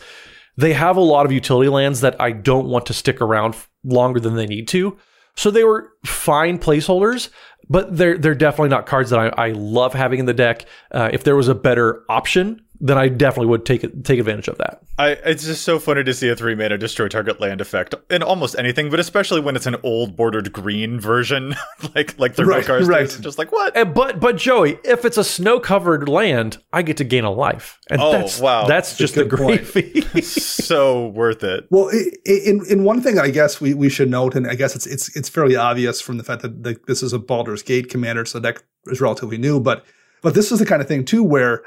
they 0.56 0.72
have 0.72 0.96
a 0.96 1.00
lot 1.00 1.26
of 1.26 1.32
utility 1.32 1.68
lands 1.68 2.00
that 2.00 2.20
I 2.20 2.32
don't 2.32 2.68
want 2.68 2.86
to 2.86 2.94
stick 2.94 3.20
around 3.20 3.56
longer 3.84 4.20
than 4.20 4.36
they 4.36 4.46
need 4.46 4.68
to. 4.68 4.96
So 5.36 5.50
they 5.50 5.64
were 5.64 5.92
fine 6.04 6.58
placeholders, 6.58 7.28
but 7.68 7.96
they're 7.96 8.16
they're 8.16 8.34
definitely 8.34 8.70
not 8.70 8.86
cards 8.86 9.10
that 9.10 9.18
I, 9.18 9.48
I 9.48 9.50
love 9.50 9.92
having 9.92 10.18
in 10.18 10.26
the 10.26 10.34
deck. 10.34 10.64
Uh, 10.90 11.10
if 11.12 11.24
there 11.24 11.36
was 11.36 11.48
a 11.48 11.54
better 11.54 12.04
option, 12.08 12.62
then 12.80 12.98
I 12.98 13.08
definitely 13.08 13.48
would 13.48 13.64
take 13.64 13.84
it, 13.84 14.04
take 14.04 14.18
advantage 14.18 14.48
of 14.48 14.58
that. 14.58 14.82
I 14.98 15.10
it's 15.10 15.44
just 15.44 15.62
so 15.62 15.78
funny 15.78 16.04
to 16.04 16.14
see 16.14 16.28
a 16.28 16.36
three 16.36 16.54
mana 16.54 16.78
destroy 16.78 17.08
target 17.08 17.40
land 17.40 17.60
effect 17.60 17.94
in 18.10 18.22
almost 18.22 18.56
anything, 18.58 18.90
but 18.90 19.00
especially 19.00 19.40
when 19.40 19.56
it's 19.56 19.66
an 19.66 19.76
old 19.82 20.16
bordered 20.16 20.52
green 20.52 20.98
version, 20.98 21.54
like 21.94 22.18
like 22.18 22.34
the 22.34 22.44
right, 22.44 22.66
right. 22.68 23.18
Just 23.20 23.38
like 23.38 23.52
what? 23.52 23.76
And, 23.76 23.94
but 23.94 24.20
but 24.20 24.36
Joey, 24.36 24.78
if 24.84 25.04
it's 25.04 25.18
a 25.18 25.24
snow 25.24 25.60
covered 25.60 26.08
land, 26.08 26.58
I 26.72 26.82
get 26.82 26.96
to 26.98 27.04
gain 27.04 27.24
a 27.24 27.30
life, 27.30 27.78
and 27.90 28.00
oh 28.00 28.12
that's, 28.12 28.40
wow, 28.40 28.66
that's, 28.66 28.90
that's 28.90 28.98
just 28.98 29.14
the 29.14 29.24
gravy. 29.24 30.00
so 30.22 31.08
worth 31.08 31.44
it. 31.44 31.66
Well, 31.70 31.90
in 32.24 32.64
in 32.68 32.84
one 32.84 33.02
thing, 33.02 33.18
I 33.18 33.30
guess 33.30 33.60
we 33.60 33.74
we 33.74 33.88
should 33.88 34.10
note, 34.10 34.34
and 34.34 34.46
I 34.46 34.54
guess 34.54 34.74
it's 34.74 34.86
it's 34.86 35.14
it's 35.16 35.28
fairly 35.28 35.56
obvious 35.56 36.00
from 36.00 36.18
the 36.18 36.24
fact 36.24 36.42
that 36.42 36.62
the, 36.62 36.78
this 36.86 37.02
is 37.02 37.12
a 37.12 37.18
Baldur's 37.18 37.62
Gate 37.62 37.90
commander, 37.90 38.24
so 38.24 38.38
that 38.40 38.62
is 38.86 39.00
relatively 39.00 39.38
new, 39.38 39.60
but 39.60 39.84
but 40.22 40.34
this 40.34 40.50
is 40.50 40.58
the 40.58 40.66
kind 40.66 40.82
of 40.82 40.88
thing 40.88 41.04
too 41.04 41.22
where 41.22 41.62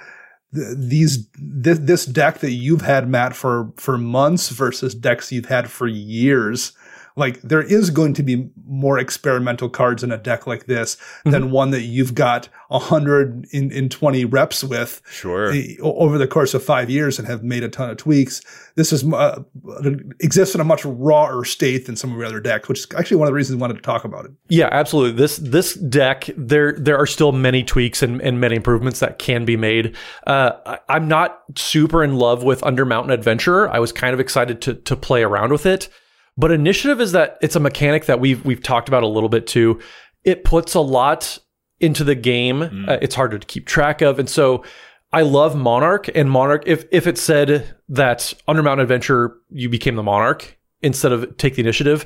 these 0.52 1.28
this, 1.40 1.80
this 1.80 2.06
deck 2.06 2.40
that 2.40 2.52
you've 2.52 2.82
had 2.82 3.08
Matt 3.08 3.36
for 3.36 3.72
for 3.76 3.98
months 3.98 4.50
versus 4.50 4.96
decks 4.96 5.32
you've 5.32 5.46
had 5.46 5.70
for 5.70 5.88
years 5.88 6.74
like 7.20 7.42
there 7.42 7.62
is 7.62 7.90
going 7.90 8.14
to 8.16 8.24
be 8.24 8.50
more 8.66 8.98
experimental 8.98 9.70
cards 9.70 10.04
in 10.04 10.12
a 10.12 10.18
deck 10.18 10.48
like 10.48 10.66
this 10.66 10.96
mm-hmm. 10.96 11.32
than 11.32 11.52
one 11.52 11.72
that 11.72 11.82
you've 11.82 12.16
got 12.16 12.50
100 12.70 13.46
in, 13.52 13.72
in 13.72 13.90
20 13.90 14.26
reps 14.26 14.64
with 14.64 15.02
sure. 15.10 15.52
eh, 15.52 15.76
over 15.82 16.18
the 16.18 16.28
course 16.28 16.54
of 16.54 16.64
five 16.64 16.90
years 16.90 17.20
and 17.20 17.28
have 17.28 17.44
made 17.44 17.64
a 17.64 17.70
ton 17.70 17.90
of 17.90 17.98
tweaks. 17.98 18.42
This 18.76 18.94
is 18.94 19.04
uh, 19.12 19.44
exists 20.20 20.56
in 20.56 20.62
a 20.62 20.64
much 20.64 20.86
rawer 20.86 21.44
state 21.46 21.88
than 21.88 21.96
some 21.96 22.12
of 22.12 22.18
your 22.18 22.26
other 22.26 22.40
decks 22.40 22.70
which 22.70 22.80
is 22.80 22.88
actually 22.96 23.18
one 23.18 23.28
of 23.28 23.32
the 23.32 23.36
reasons 23.36 23.58
we 23.58 23.62
wanted 23.62 23.76
to 23.76 23.82
talk 23.82 24.04
about 24.04 24.26
it. 24.26 24.32
Yeah 24.48 24.70
absolutely. 24.72 25.18
This 25.18 25.38
this 25.38 25.74
deck 25.76 26.30
there 26.38 26.74
there 26.74 26.98
are 26.98 27.08
still 27.08 27.32
many 27.32 27.64
tweaks 27.64 28.02
and, 28.02 28.22
and 28.22 28.40
many 28.40 28.56
improvements 28.56 29.00
that 29.00 29.20
can 29.20 29.46
be 29.46 29.58
made. 29.58 29.96
Uh, 30.26 30.52
I, 30.66 30.80
i'm 30.90 31.08
not 31.08 31.44
super 31.56 32.04
in 32.04 32.16
love 32.16 32.44
with 32.44 32.62
undermountain 32.62 33.12
adventurer. 33.12 33.70
I 33.70 33.80
was 33.80 33.92
kind 33.92 34.14
of 34.14 34.20
excited 34.20 34.62
to 34.62 34.76
to 34.76 34.96
play 34.96 35.24
around 35.24 35.52
with 35.52 35.66
it 35.66 35.90
but 36.40 36.52
initiative 36.52 37.02
is 37.02 37.12
that 37.12 37.38
it's 37.42 37.58
a 37.58 37.60
mechanic 37.60 38.06
that 38.06 38.22
we've 38.22 38.44
we've 38.46 38.64
talked 38.64 38.88
about 38.88 39.04
a 39.04 39.08
little 39.08 39.28
bit 39.28 39.46
too. 39.46 39.80
It 40.24 40.46
puts 40.46 40.74
a 40.74 40.80
lot 40.80 41.38
into 41.82 42.06
the 42.06 42.16
game. 42.16 42.62
Mm. 42.62 42.90
Uh, 42.90 42.98
it's 43.02 43.16
harder 43.16 43.38
to 43.38 43.46
keep 43.46 43.66
track 43.66 44.02
of, 44.02 44.20
and 44.20 44.30
so 44.30 44.64
I 45.12 45.24
love 45.24 45.56
Monarch 45.58 46.10
and 46.16 46.32
Monarch. 46.32 46.64
If 46.66 46.86
if 46.92 47.08
it 47.08 47.18
said 47.18 47.76
that 47.90 48.34
Undermountain 48.48 48.84
Adventurer 48.84 49.38
you 49.50 49.68
became 49.68 49.98
the 49.98 50.04
Monarch 50.04 50.58
instead 50.82 51.12
of 51.12 51.36
take 51.36 51.56
the 51.56 51.62
initiative, 51.62 52.06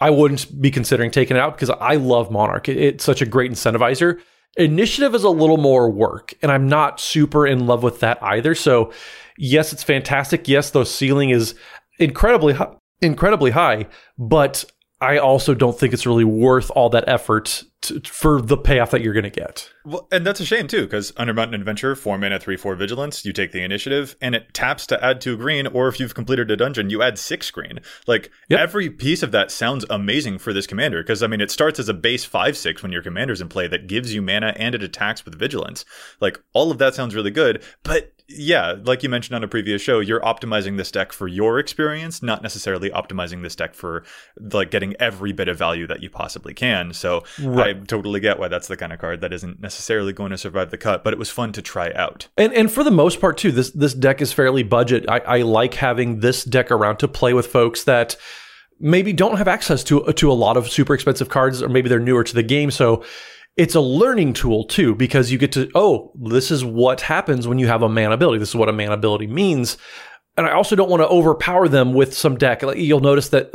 I 0.00 0.10
wouldn't 0.10 0.60
be 0.60 0.72
considering 0.72 1.12
taking 1.12 1.36
it 1.36 1.40
out 1.40 1.54
because 1.54 1.70
I 1.70 1.94
love 1.94 2.32
Monarch. 2.32 2.68
It, 2.68 2.78
it's 2.78 3.04
such 3.04 3.22
a 3.22 3.26
great 3.26 3.52
incentivizer. 3.52 4.20
Initiative 4.56 5.14
is 5.14 5.22
a 5.22 5.30
little 5.30 5.56
more 5.56 5.88
work, 5.88 6.34
and 6.42 6.50
I'm 6.50 6.68
not 6.68 6.98
super 6.98 7.46
in 7.46 7.68
love 7.68 7.84
with 7.84 8.00
that 8.00 8.20
either. 8.20 8.56
So, 8.56 8.92
yes, 9.36 9.72
it's 9.72 9.84
fantastic. 9.84 10.48
Yes, 10.48 10.70
the 10.70 10.84
ceiling 10.84 11.30
is 11.30 11.54
incredibly 12.00 12.54
high, 12.54 12.74
incredibly 13.00 13.50
high, 13.50 13.86
but 14.18 14.64
I 15.00 15.18
also 15.18 15.54
don't 15.54 15.78
think 15.78 15.94
it's 15.94 16.06
really 16.06 16.24
worth 16.24 16.72
all 16.72 16.90
that 16.90 17.04
effort 17.06 17.62
to, 17.82 18.00
for 18.00 18.42
the 18.42 18.56
payoff 18.56 18.90
that 18.90 19.00
you're 19.00 19.12
going 19.12 19.22
to 19.22 19.30
get. 19.30 19.70
Well, 19.84 20.08
and 20.10 20.26
that's 20.26 20.40
a 20.40 20.44
shame 20.44 20.66
too, 20.66 20.82
because 20.82 21.12
Undermountain 21.12 21.54
Adventurer, 21.54 21.94
four 21.94 22.18
mana, 22.18 22.40
three, 22.40 22.56
four 22.56 22.74
vigilance, 22.74 23.24
you 23.24 23.32
take 23.32 23.52
the 23.52 23.62
initiative, 23.62 24.16
and 24.20 24.34
it 24.34 24.52
taps 24.52 24.88
to 24.88 25.04
add 25.04 25.20
two 25.20 25.36
green. 25.36 25.68
Or 25.68 25.86
if 25.86 26.00
you've 26.00 26.16
completed 26.16 26.50
a 26.50 26.56
dungeon, 26.56 26.90
you 26.90 27.00
add 27.00 27.16
six 27.16 27.48
green. 27.52 27.78
Like 28.08 28.32
yep. 28.48 28.58
every 28.58 28.90
piece 28.90 29.22
of 29.22 29.30
that 29.30 29.52
sounds 29.52 29.84
amazing 29.88 30.38
for 30.38 30.52
this 30.52 30.66
commander, 30.66 31.00
because 31.00 31.22
I 31.22 31.28
mean, 31.28 31.40
it 31.40 31.52
starts 31.52 31.78
as 31.78 31.88
a 31.88 31.94
base 31.94 32.24
five 32.24 32.56
six 32.56 32.82
when 32.82 32.90
your 32.90 33.02
commander's 33.02 33.40
in 33.40 33.48
play 33.48 33.68
that 33.68 33.86
gives 33.86 34.12
you 34.12 34.20
mana 34.20 34.52
and 34.56 34.74
it 34.74 34.82
attacks 34.82 35.24
with 35.24 35.38
vigilance. 35.38 35.84
Like 36.20 36.40
all 36.54 36.72
of 36.72 36.78
that 36.78 36.96
sounds 36.96 37.14
really 37.14 37.30
good, 37.30 37.62
but 37.84 38.12
yeah, 38.28 38.76
like 38.84 39.02
you 39.02 39.08
mentioned 39.08 39.36
on 39.36 39.42
a 39.42 39.48
previous 39.48 39.80
show, 39.80 40.00
you're 40.00 40.20
optimizing 40.20 40.76
this 40.76 40.90
deck 40.90 41.12
for 41.12 41.26
your 41.26 41.58
experience, 41.58 42.22
not 42.22 42.42
necessarily 42.42 42.90
optimizing 42.90 43.42
this 43.42 43.56
deck 43.56 43.74
for 43.74 44.04
like 44.38 44.70
getting 44.70 44.94
every 45.00 45.32
bit 45.32 45.48
of 45.48 45.56
value 45.56 45.86
that 45.86 46.02
you 46.02 46.10
possibly 46.10 46.52
can. 46.52 46.92
So 46.92 47.24
right. 47.42 47.76
I 47.76 47.80
totally 47.80 48.20
get 48.20 48.38
why 48.38 48.48
that's 48.48 48.68
the 48.68 48.76
kind 48.76 48.92
of 48.92 48.98
card 48.98 49.22
that 49.22 49.32
isn't 49.32 49.60
necessarily 49.60 50.12
going 50.12 50.30
to 50.30 50.38
survive 50.38 50.70
the 50.70 50.76
cut, 50.76 51.04
but 51.04 51.14
it 51.14 51.18
was 51.18 51.30
fun 51.30 51.52
to 51.52 51.62
try 51.62 51.90
out. 51.94 52.28
And 52.36 52.52
and 52.52 52.70
for 52.70 52.84
the 52.84 52.90
most 52.90 53.18
part 53.18 53.38
too, 53.38 53.50
this 53.50 53.70
this 53.70 53.94
deck 53.94 54.20
is 54.20 54.30
fairly 54.30 54.62
budget. 54.62 55.06
I, 55.08 55.20
I 55.20 55.42
like 55.42 55.72
having 55.74 56.20
this 56.20 56.44
deck 56.44 56.70
around 56.70 56.98
to 56.98 57.08
play 57.08 57.32
with 57.32 57.46
folks 57.46 57.84
that 57.84 58.16
maybe 58.78 59.14
don't 59.14 59.38
have 59.38 59.48
access 59.48 59.82
to 59.84 60.12
to 60.12 60.30
a 60.30 60.34
lot 60.34 60.58
of 60.58 60.68
super 60.68 60.92
expensive 60.92 61.30
cards, 61.30 61.62
or 61.62 61.70
maybe 61.70 61.88
they're 61.88 61.98
newer 61.98 62.24
to 62.24 62.34
the 62.34 62.42
game. 62.42 62.70
So 62.70 63.04
it's 63.58 63.74
a 63.74 63.80
learning 63.80 64.32
tool 64.32 64.64
too 64.64 64.94
because 64.94 65.30
you 65.30 65.36
get 65.36 65.52
to 65.52 65.68
oh 65.74 66.12
this 66.14 66.50
is 66.50 66.64
what 66.64 67.02
happens 67.02 67.46
when 67.46 67.58
you 67.58 67.66
have 67.66 67.82
a 67.82 67.88
man 67.88 68.12
ability 68.12 68.38
this 68.38 68.50
is 68.50 68.54
what 68.54 68.68
a 68.68 68.72
man 68.72 68.92
ability 68.92 69.26
means 69.26 69.76
and 70.38 70.46
i 70.46 70.52
also 70.52 70.74
don't 70.74 70.88
want 70.88 71.02
to 71.02 71.08
overpower 71.08 71.68
them 71.68 71.92
with 71.92 72.14
some 72.14 72.38
deck 72.38 72.62
like 72.62 72.78
you'll 72.78 73.00
notice 73.00 73.28
that 73.28 73.52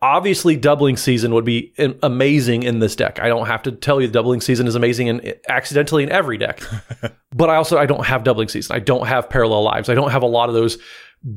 obviously 0.00 0.56
doubling 0.56 0.96
season 0.96 1.32
would 1.34 1.44
be 1.44 1.72
amazing 2.02 2.62
in 2.62 2.80
this 2.80 2.96
deck. 2.96 3.18
I 3.20 3.28
don't 3.28 3.46
have 3.46 3.62
to 3.62 3.72
tell 3.72 4.00
you 4.00 4.08
doubling 4.08 4.40
season 4.40 4.66
is 4.66 4.74
amazing 4.74 5.08
and 5.08 5.34
accidentally 5.48 6.02
in 6.02 6.10
every 6.10 6.36
deck. 6.36 6.60
but 7.34 7.48
I 7.48 7.56
also 7.56 7.78
I 7.78 7.86
don't 7.86 8.04
have 8.04 8.24
doubling 8.24 8.48
season. 8.48 8.76
I 8.76 8.80
don't 8.80 9.06
have 9.06 9.30
parallel 9.30 9.62
lives. 9.62 9.88
I 9.88 9.94
don't 9.94 10.10
have 10.10 10.22
a 10.22 10.26
lot 10.26 10.48
of 10.48 10.54
those 10.54 10.76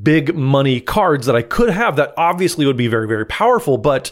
big 0.02 0.36
money 0.36 0.82
cards 0.82 1.28
that 1.28 1.36
I 1.36 1.44
could 1.44 1.70
have 1.70 1.96
that 1.98 2.14
obviously 2.18 2.66
would 2.66 2.78
be 2.78 2.88
very 2.88 3.08
very 3.08 3.26
powerful, 3.26 3.78
but 3.78 4.12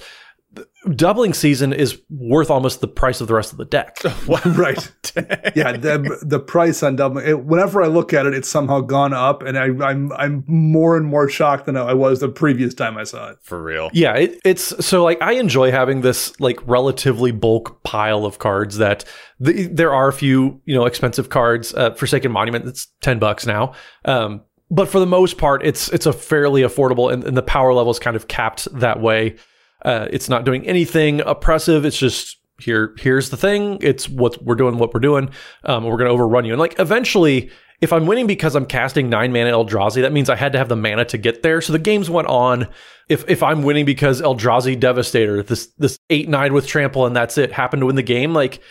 doubling 0.95 1.33
season 1.33 1.73
is 1.73 2.01
worth 2.09 2.49
almost 2.49 2.81
the 2.81 2.87
price 2.87 3.21
of 3.21 3.27
the 3.27 3.33
rest 3.33 3.51
of 3.51 3.57
the 3.57 3.65
deck. 3.65 3.97
right. 4.27 4.91
yeah, 5.55 5.77
the 5.77 6.19
the 6.21 6.39
price 6.39 6.83
on 6.83 6.95
doubling. 6.95 7.27
It, 7.27 7.45
whenever 7.45 7.81
I 7.81 7.87
look 7.87 8.13
at 8.13 8.25
it, 8.25 8.33
it's 8.33 8.49
somehow 8.49 8.81
gone 8.81 9.13
up, 9.13 9.43
and 9.43 9.57
I, 9.57 9.65
I'm 9.85 10.11
I'm 10.13 10.43
more 10.47 10.97
and 10.97 11.05
more 11.05 11.29
shocked 11.29 11.65
than 11.65 11.77
I 11.77 11.93
was 11.93 12.19
the 12.19 12.29
previous 12.29 12.73
time 12.73 12.97
I 12.97 13.03
saw 13.03 13.29
it. 13.29 13.37
For 13.41 13.61
real. 13.61 13.89
Yeah, 13.93 14.15
it, 14.15 14.39
it's 14.43 14.85
so 14.85 15.03
like 15.03 15.21
I 15.21 15.33
enjoy 15.33 15.71
having 15.71 16.01
this 16.01 16.39
like 16.39 16.59
relatively 16.67 17.31
bulk 17.31 17.83
pile 17.83 18.25
of 18.25 18.39
cards 18.39 18.77
that 18.77 19.05
the, 19.39 19.67
there 19.67 19.93
are 19.93 20.07
a 20.07 20.13
few 20.13 20.61
you 20.65 20.75
know 20.75 20.85
expensive 20.85 21.29
cards. 21.29 21.73
Uh, 21.73 21.93
Forsaken 21.93 22.31
Monument, 22.31 22.65
it's 22.65 22.87
ten 23.01 23.19
bucks 23.19 23.45
now. 23.45 23.73
Um, 24.05 24.41
but 24.69 24.89
for 24.89 24.99
the 24.99 25.05
most 25.05 25.37
part, 25.37 25.63
it's 25.63 25.89
it's 25.89 26.05
a 26.05 26.13
fairly 26.13 26.61
affordable, 26.63 27.13
and, 27.13 27.23
and 27.23 27.37
the 27.37 27.43
power 27.43 27.73
level 27.73 27.91
is 27.91 27.99
kind 27.99 28.15
of 28.15 28.27
capped 28.27 28.67
that 28.79 28.99
way. 28.99 29.35
Uh, 29.83 30.07
it's 30.11 30.29
not 30.29 30.45
doing 30.45 30.65
anything 30.67 31.21
oppressive. 31.21 31.85
It's 31.85 31.97
just 31.97 32.37
here. 32.59 32.95
Here's 32.97 33.29
the 33.29 33.37
thing. 33.37 33.77
It's 33.81 34.07
what 34.07 34.43
we're 34.43 34.55
doing. 34.55 34.77
What 34.77 34.93
we're 34.93 34.99
doing. 34.99 35.29
Um, 35.63 35.83
we're 35.83 35.97
going 35.97 36.07
to 36.07 36.13
overrun 36.13 36.45
you. 36.45 36.53
And 36.53 36.59
like 36.59 36.79
eventually, 36.79 37.51
if 37.81 37.91
I'm 37.91 38.05
winning 38.05 38.27
because 38.27 38.55
I'm 38.55 38.65
casting 38.65 39.09
nine 39.09 39.33
mana 39.33 39.51
Eldrazi, 39.51 40.01
that 40.01 40.13
means 40.13 40.29
I 40.29 40.35
had 40.35 40.53
to 40.53 40.57
have 40.57 40.69
the 40.69 40.75
mana 40.75 41.05
to 41.05 41.17
get 41.17 41.43
there. 41.43 41.59
So 41.59 41.73
the 41.73 41.79
games 41.79 42.09
went 42.09 42.27
on. 42.27 42.67
If 43.09 43.29
if 43.29 43.43
I'm 43.43 43.63
winning 43.63 43.85
because 43.85 44.21
Eldrazi 44.21 44.79
Devastator, 44.79 45.43
this 45.43 45.67
this 45.77 45.97
eight 46.09 46.29
nine 46.29 46.53
with 46.53 46.65
trample 46.65 47.05
and 47.05 47.15
that's 47.15 47.37
it, 47.37 47.51
happened 47.51 47.81
to 47.81 47.85
win 47.85 47.97
the 47.97 48.03
game, 48.03 48.33
like 48.33 48.61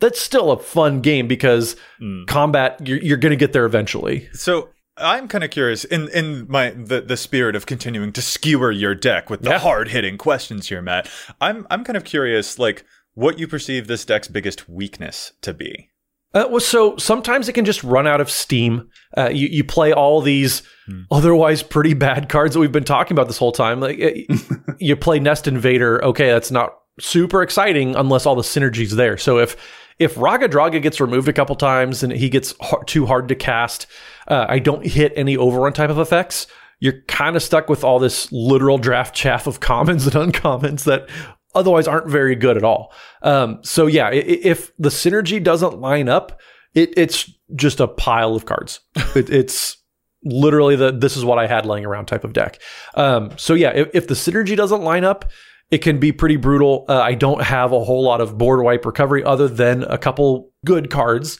that's 0.00 0.20
still 0.20 0.52
a 0.52 0.58
fun 0.58 1.00
game 1.00 1.26
because 1.26 1.76
mm. 2.00 2.26
combat 2.26 2.86
you're, 2.86 2.98
you're 2.98 3.16
going 3.16 3.30
to 3.30 3.36
get 3.36 3.52
there 3.52 3.64
eventually. 3.64 4.28
So 4.32 4.68
I'm 5.00 5.28
kind 5.28 5.44
of 5.44 5.50
curious 5.50 5.84
in 5.84 6.08
in 6.08 6.46
my 6.48 6.70
the, 6.70 7.00
the 7.00 7.16
spirit 7.16 7.56
of 7.56 7.66
continuing 7.66 8.12
to 8.12 8.22
skewer 8.22 8.70
your 8.70 8.94
deck 8.94 9.30
with 9.30 9.42
the 9.42 9.50
yeah. 9.50 9.58
hard 9.58 9.88
hitting 9.88 10.18
questions 10.18 10.68
here, 10.68 10.82
Matt. 10.82 11.08
I'm 11.40 11.66
I'm 11.70 11.84
kind 11.84 11.96
of 11.96 12.04
curious, 12.04 12.58
like 12.58 12.84
what 13.14 13.38
you 13.38 13.48
perceive 13.48 13.86
this 13.86 14.04
deck's 14.04 14.28
biggest 14.28 14.68
weakness 14.68 15.32
to 15.42 15.52
be. 15.52 15.90
Uh, 16.34 16.46
well, 16.50 16.60
so 16.60 16.96
sometimes 16.98 17.48
it 17.48 17.54
can 17.54 17.64
just 17.64 17.82
run 17.82 18.06
out 18.06 18.20
of 18.20 18.30
steam. 18.30 18.90
Uh, 19.16 19.30
you 19.30 19.48
you 19.48 19.64
play 19.64 19.92
all 19.92 20.20
these 20.20 20.62
hmm. 20.86 21.02
otherwise 21.10 21.62
pretty 21.62 21.94
bad 21.94 22.28
cards 22.30 22.54
that 22.54 22.60
we've 22.60 22.72
been 22.72 22.84
talking 22.84 23.14
about 23.14 23.26
this 23.26 23.38
whole 23.38 23.52
time. 23.52 23.80
Like 23.80 23.98
you 24.78 24.96
play 24.96 25.18
Nest 25.18 25.48
Invader, 25.48 26.04
okay, 26.04 26.28
that's 26.28 26.50
not 26.50 26.74
super 27.00 27.42
exciting 27.42 27.94
unless 27.96 28.26
all 28.26 28.34
the 28.34 28.42
synergy's 28.42 28.94
there. 28.94 29.16
So 29.16 29.38
if 29.38 29.56
if 29.98 30.14
Raggadragga 30.14 30.80
gets 30.80 31.00
removed 31.00 31.28
a 31.28 31.32
couple 31.32 31.56
times 31.56 32.02
and 32.02 32.12
he 32.12 32.28
gets 32.28 32.54
too 32.86 33.06
hard 33.06 33.28
to 33.28 33.34
cast, 33.34 33.86
uh, 34.28 34.46
I 34.48 34.58
don't 34.58 34.86
hit 34.86 35.12
any 35.16 35.36
overrun 35.36 35.72
type 35.72 35.90
of 35.90 35.98
effects. 35.98 36.46
You're 36.80 37.02
kind 37.08 37.34
of 37.34 37.42
stuck 37.42 37.68
with 37.68 37.82
all 37.82 37.98
this 37.98 38.30
literal 38.30 38.78
draft 38.78 39.14
chaff 39.14 39.46
of 39.46 39.60
commons 39.60 40.06
and 40.14 40.32
uncommons 40.32 40.84
that 40.84 41.08
otherwise 41.54 41.88
aren't 41.88 42.08
very 42.08 42.36
good 42.36 42.56
at 42.56 42.64
all. 42.64 42.92
Um, 43.22 43.58
so 43.62 43.86
yeah, 43.86 44.10
if 44.10 44.70
the 44.78 44.90
synergy 44.90 45.42
doesn't 45.42 45.80
line 45.80 46.08
up, 46.08 46.40
it, 46.74 46.92
it's 46.96 47.30
just 47.56 47.80
a 47.80 47.88
pile 47.88 48.34
of 48.34 48.46
cards. 48.46 48.80
it, 49.16 49.30
it's 49.30 49.76
literally 50.24 50.76
the 50.76 50.90
this 50.90 51.16
is 51.16 51.24
what 51.24 51.38
I 51.38 51.46
had 51.46 51.64
laying 51.64 51.84
around 51.84 52.06
type 52.06 52.24
of 52.24 52.32
deck. 52.32 52.60
Um, 52.94 53.30
so 53.36 53.54
yeah, 53.54 53.70
if, 53.70 53.88
if, 53.94 54.08
the 54.08 54.14
synergy 54.14 54.56
doesn't 54.56 54.82
line 54.82 55.04
up, 55.04 55.30
it 55.70 55.78
can 55.78 55.98
be 55.98 56.12
pretty 56.12 56.36
brutal. 56.36 56.84
Uh, 56.88 57.00
I 57.00 57.14
don't 57.14 57.42
have 57.42 57.72
a 57.72 57.84
whole 57.84 58.02
lot 58.02 58.20
of 58.20 58.38
board 58.38 58.62
wipe 58.62 58.84
recovery 58.84 59.22
other 59.22 59.48
than 59.48 59.84
a 59.84 59.98
couple 59.98 60.50
good 60.64 60.90
cards. 60.90 61.38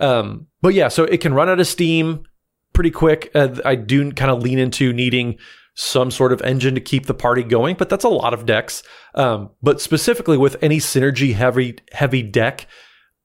Um, 0.00 0.47
but 0.60 0.74
yeah, 0.74 0.88
so 0.88 1.04
it 1.04 1.20
can 1.20 1.34
run 1.34 1.48
out 1.48 1.60
of 1.60 1.66
steam 1.66 2.24
pretty 2.72 2.90
quick. 2.90 3.30
Uh, 3.34 3.56
I 3.64 3.74
do 3.74 4.12
kind 4.12 4.30
of 4.30 4.42
lean 4.42 4.58
into 4.58 4.92
needing 4.92 5.38
some 5.74 6.10
sort 6.10 6.32
of 6.32 6.42
engine 6.42 6.74
to 6.74 6.80
keep 6.80 7.06
the 7.06 7.14
party 7.14 7.44
going, 7.44 7.76
but 7.76 7.88
that's 7.88 8.04
a 8.04 8.08
lot 8.08 8.34
of 8.34 8.46
decks. 8.46 8.82
Um, 9.14 9.50
but 9.62 9.80
specifically 9.80 10.36
with 10.36 10.56
any 10.60 10.78
synergy 10.78 11.34
heavy 11.34 11.78
heavy 11.92 12.22
deck, 12.22 12.66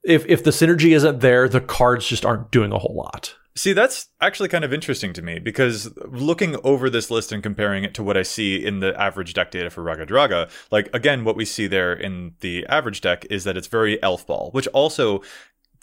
if 0.03 0.25
if 0.27 0.43
the 0.43 0.51
synergy 0.51 0.95
isn't 0.95 1.21
there, 1.21 1.49
the 1.49 1.61
cards 1.61 2.07
just 2.07 2.25
aren't 2.25 2.51
doing 2.51 2.71
a 2.71 2.77
whole 2.77 2.95
lot. 2.95 3.36
See, 3.55 3.73
that's 3.73 4.07
actually 4.19 4.49
kind 4.49 4.63
of 4.63 4.73
interesting 4.73 5.13
to 5.13 5.21
me 5.21 5.38
because 5.38 5.91
looking 6.07 6.57
over 6.63 6.89
this 6.89 7.11
list 7.11 7.31
and 7.31 7.43
comparing 7.43 7.84
it 7.84 7.93
to 7.93 8.03
what 8.03 8.17
I 8.17 8.23
see 8.23 8.63
in 8.63 8.79
the 8.79 8.99
average 8.99 9.36
deck 9.36 9.51
data 9.51 9.69
for 9.69 9.84
Raggadragga, 9.84 10.49
like 10.71 10.89
again, 10.93 11.23
what 11.23 11.36
we 11.36 11.45
see 11.45 11.67
there 11.67 11.93
in 11.93 12.34
the 12.39 12.65
average 12.67 13.01
deck 13.01 13.27
is 13.29 13.43
that 13.43 13.55
it's 13.55 13.67
very 13.67 14.01
elf 14.01 14.25
ball, 14.25 14.49
which 14.53 14.67
also 14.69 15.21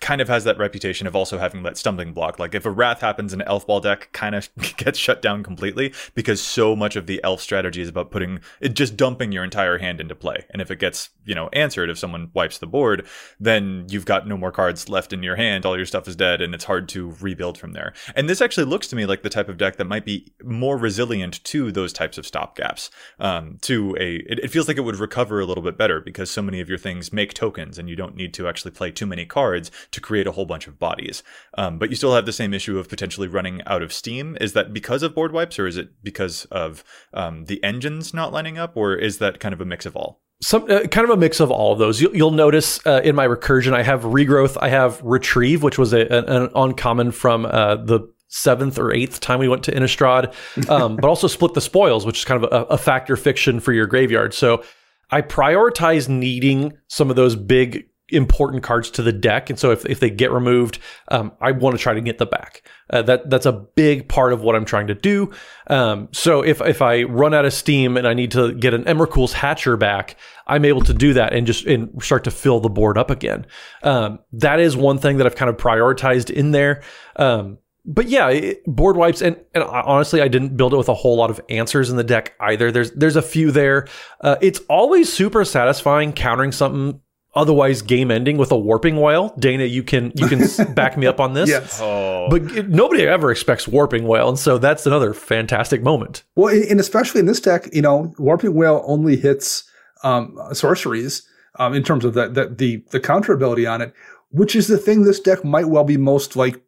kind 0.01 0.20
of 0.20 0.28
has 0.28 0.44
that 0.44 0.59
reputation 0.59 1.07
of 1.07 1.14
also 1.14 1.38
having 1.38 1.62
that 1.62 1.76
stumbling 1.76 2.12
block. 2.12 2.38
Like 2.38 2.55
if 2.55 2.64
a 2.64 2.70
wrath 2.70 3.01
happens, 3.01 3.32
an 3.32 3.42
elf 3.42 3.66
ball 3.66 3.80
deck 3.80 4.09
kind 4.12 4.34
of 4.34 4.48
gets 4.76 4.98
shut 4.98 5.22
down 5.22 5.42
completely 5.42 5.92
because 6.14 6.40
so 6.40 6.74
much 6.74 6.96
of 6.96 7.07
the 7.07 7.20
elf 7.22 7.40
strategy 7.40 7.82
is 7.82 7.88
about 7.88 8.11
putting 8.11 8.40
it 8.61 8.74
just 8.74 8.96
dumping 8.96 9.32
your 9.32 9.44
entire 9.44 9.78
hand 9.78 10.01
into 10.01 10.14
play. 10.14 10.46
And 10.51 10.62
if 10.62 10.70
it 10.70 10.78
gets, 10.78 11.11
you 11.24 11.34
know, 11.34 11.48
answered, 11.53 11.90
if 11.90 11.98
someone 11.98 12.30
wipes 12.34 12.59
the 12.59 12.66
board, 12.66 13.07
then 13.38 13.86
you've 13.88 14.07
got 14.07 14.26
no 14.26 14.36
more 14.36 14.53
cards 14.53 14.88
left 14.88 15.12
in 15.12 15.22
your 15.22 15.36
hand. 15.36 15.66
All 15.66 15.76
your 15.76 15.86
stuff 15.86 16.09
is 16.09 16.16
dead 16.16 16.40
and 16.40 16.55
it's 16.55 16.64
hard 16.64 16.88
to 16.90 17.14
rebuild 17.20 17.59
from 17.59 17.72
there. 17.72 17.92
And 18.14 18.28
this 18.28 18.40
actually 18.40 18.66
looks 18.66 18.88
to 18.88 18.96
me 18.96 19.07
like 19.07 19.22
the 19.22 19.30
type 19.30 19.48
of 19.48 19.59
deck 19.59 19.76
that 19.76 19.86
might 19.86 20.05
be 20.05 20.32
more 20.42 20.78
resilient 20.78 21.42
to 21.44 21.70
those 21.70 21.92
types 21.92 22.16
of 22.16 22.24
stopgaps. 22.24 22.90
Um, 23.18 23.59
to 23.62 23.96
a, 24.01 24.16
it, 24.16 24.40
it 24.40 24.51
feels 24.51 24.66
like 24.66 24.78
it 24.78 24.82
would 24.82 24.96
recover 24.96 25.40
a 25.40 25.44
little 25.44 25.62
bit 25.62 25.76
better 25.76 26.01
because 26.01 26.30
so 26.30 26.42
many 26.42 26.61
of 26.61 26.68
your 26.68 26.78
things 26.78 27.12
make 27.12 27.34
tokens 27.34 27.78
and 27.78 27.88
you 27.88 27.96
don't 27.96 28.16
need 28.16 28.32
to 28.34 28.48
actually 28.48 28.70
play 28.70 28.90
too 28.90 29.07
many 29.07 29.26
cards 29.26 29.70
to 29.93 30.01
create 30.01 30.26
a 30.26 30.32
whole 30.32 30.47
bunch 30.47 30.66
of 30.66 30.78
bodies. 30.78 31.22
Um, 31.57 31.78
but 31.78 31.91
you 31.91 31.97
still 31.97 32.14
have 32.14 32.26
the 32.26 32.32
same 32.32 32.55
issue 32.55 32.78
of 32.78 32.88
potentially 32.88 33.28
running 33.28 33.62
out 33.66 33.82
of 33.82 33.93
steam. 33.93 34.36
Is 34.41 34.53
that 34.53 34.72
because 34.72 35.03
of 35.03 35.14
board 35.14 35.32
wipes, 35.32 35.59
or 35.59 35.66
is 35.66 35.76
it 35.76 35.91
because 36.03 36.45
of 36.47 36.84
um, 37.14 37.47
the 37.47 37.62
engines 37.62 38.14
not 38.14 38.32
lining 38.32 38.59
up, 38.59 38.76
or 38.76 38.95
is 38.95 39.18
that 39.18 39.41
kind 39.41 39.53
of 39.53 39.61
a 39.61 39.64
mix 39.64 39.86
of 39.86 39.97
all? 39.97 40.20
Some 40.43 40.70
uh, 40.70 40.86
kind 40.86 41.05
of 41.05 41.11
a 41.11 41.16
mix 41.16 41.38
of 41.41 41.51
all 41.51 41.72
of 41.72 41.78
those. 41.78 42.01
You'll, 42.01 42.16
you'll 42.16 42.30
notice 42.30 42.84
uh, 42.86 43.03
in 43.05 43.14
my 43.14 43.26
recursion, 43.26 43.74
I 43.74 43.82
have 43.82 44.03
regrowth, 44.03 44.57
I 44.61 44.68
have 44.68 45.01
retrieve, 45.03 45.62
which 45.62 45.78
was 45.78 45.93
a, 45.93 46.01
an, 46.07 46.24
an 46.24 46.51
uncommon 46.55 47.11
from 47.12 47.45
uh, 47.45 47.76
the 47.76 48.01
seventh 48.28 48.78
or 48.78 48.93
eighth 48.93 49.20
time 49.20 49.41
we 49.41 49.49
went 49.49 49.64
to 49.64 49.72
Innistrad, 49.72 50.34
um, 50.70 50.97
but 50.97 51.09
also 51.09 51.26
split 51.26 51.53
the 51.53 51.61
spoils, 51.61 52.07
which 52.07 52.20
is 52.20 52.24
kind 52.24 52.43
of 52.43 52.51
a, 52.51 52.64
a 52.66 52.78
Fact 52.78 53.11
or 53.11 53.16
Fiction 53.16 53.61
for 53.61 53.72
your 53.72 53.86
graveyard. 53.86 54.32
So 54.32 54.64
I 55.11 55.22
prioritize 55.22 56.09
needing 56.09 56.78
some 56.88 57.11
of 57.11 57.16
those 57.16 57.36
big 57.36 57.89
important 58.12 58.62
cards 58.62 58.90
to 58.92 59.02
the 59.02 59.12
deck, 59.12 59.50
and 59.50 59.58
so 59.58 59.70
if, 59.70 59.84
if 59.86 60.00
they 60.00 60.11
get 60.11 60.30
removed, 60.30 60.78
um, 61.08 61.32
I 61.40 61.52
want 61.52 61.76
to 61.76 61.82
try 61.82 61.94
to 61.94 62.00
get 62.00 62.18
them 62.18 62.28
back. 62.28 62.62
Uh, 62.90 63.02
that 63.02 63.30
that's 63.30 63.46
a 63.46 63.52
big 63.52 64.08
part 64.08 64.32
of 64.32 64.42
what 64.42 64.56
I'm 64.56 64.64
trying 64.64 64.88
to 64.88 64.94
do. 64.94 65.30
Um, 65.68 66.08
so 66.12 66.42
if 66.42 66.61
if 66.61 66.82
I 66.82 67.04
run 67.04 67.34
out 67.34 67.44
of 67.44 67.52
steam 67.52 67.96
and 67.96 68.06
I 68.06 68.14
need 68.14 68.32
to 68.32 68.52
get 68.54 68.74
an 68.74 68.84
Emrakul's 68.84 69.32
Hatcher 69.32 69.76
back, 69.76 70.16
I'm 70.46 70.64
able 70.64 70.82
to 70.82 70.94
do 70.94 71.14
that 71.14 71.32
and 71.32 71.46
just 71.46 71.66
and 71.66 71.90
start 72.02 72.24
to 72.24 72.30
fill 72.30 72.61
the 72.61 72.68
board 72.68 72.98
up 72.98 73.11
again. 73.11 73.46
Um, 73.82 74.18
that 74.32 74.58
is 74.61 74.76
one 74.76 74.98
thing 74.98 75.18
that 75.18 75.26
I've 75.26 75.36
kind 75.36 75.48
of 75.48 75.56
prioritized 75.56 76.30
in 76.30 76.50
there. 76.50 76.82
Um, 77.16 77.58
but 77.84 78.08
yeah, 78.08 78.28
it, 78.28 78.64
board 78.66 78.96
wipes, 78.96 79.22
and, 79.22 79.36
and 79.54 79.64
honestly, 79.64 80.20
I 80.20 80.28
didn't 80.28 80.56
build 80.56 80.74
it 80.74 80.76
with 80.76 80.88
a 80.88 80.94
whole 80.94 81.16
lot 81.16 81.30
of 81.30 81.40
answers 81.48 81.90
in 81.90 81.96
the 81.96 82.04
deck 82.04 82.34
either. 82.40 82.70
There's 82.70 82.90
there's 82.92 83.16
a 83.16 83.22
few 83.22 83.50
there. 83.50 83.86
Uh, 84.20 84.36
it's 84.40 84.61
always 84.68 85.12
super 85.12 85.44
satisfying 85.44 86.12
countering 86.12 86.52
something 86.52 87.00
otherwise 87.35 87.83
game 87.83 88.11
ending 88.11 88.37
with 88.37 88.51
a 88.53 88.59
warping 88.59 88.97
wail. 88.97 89.35
Dana, 89.39 89.64
you 89.64 89.83
can 89.83 90.12
you 90.14 90.26
can 90.26 90.41
back 90.74 90.97
me 90.97 91.07
up 91.07 91.20
on 91.20 91.35
this. 91.35 91.49
Yes. 91.49 91.78
Oh. 91.81 92.28
But 92.31 92.43
it, 92.57 92.68
nobody 92.68 93.07
ever 93.07 93.31
expects 93.31 93.68
warping 93.68 94.07
wail, 94.07 94.28
and 94.28 94.39
so 94.39 94.59
that's 94.59 94.87
another 94.87 95.14
fantastic 95.14 95.83
moment. 95.83 96.24
Well, 96.35 96.55
and 96.55 96.81
especially 96.81 97.20
in 97.20 97.26
this 97.26 97.41
deck, 97.41 97.68
you 97.72 97.83
know, 97.83 98.14
warping 98.18 98.55
wail 98.55 98.83
only 98.87 99.16
hits 99.16 99.64
um, 100.03 100.37
sorceries 100.53 101.26
um, 101.59 101.74
in 101.74 101.83
terms 101.83 102.05
of 102.05 102.14
the, 102.14 102.28
the 102.28 102.49
the 102.49 102.85
the 102.91 103.01
counter 103.01 103.33
ability 103.33 103.66
on 103.66 103.81
it, 103.81 103.93
which 104.31 104.57
is 104.57 104.68
the 104.68 104.78
thing 104.78 105.03
this 105.03 105.20
deck 105.20 105.45
might 105.45 105.68
well 105.68 105.85
be 105.85 105.97
most 105.97 106.37
like 106.37 106.61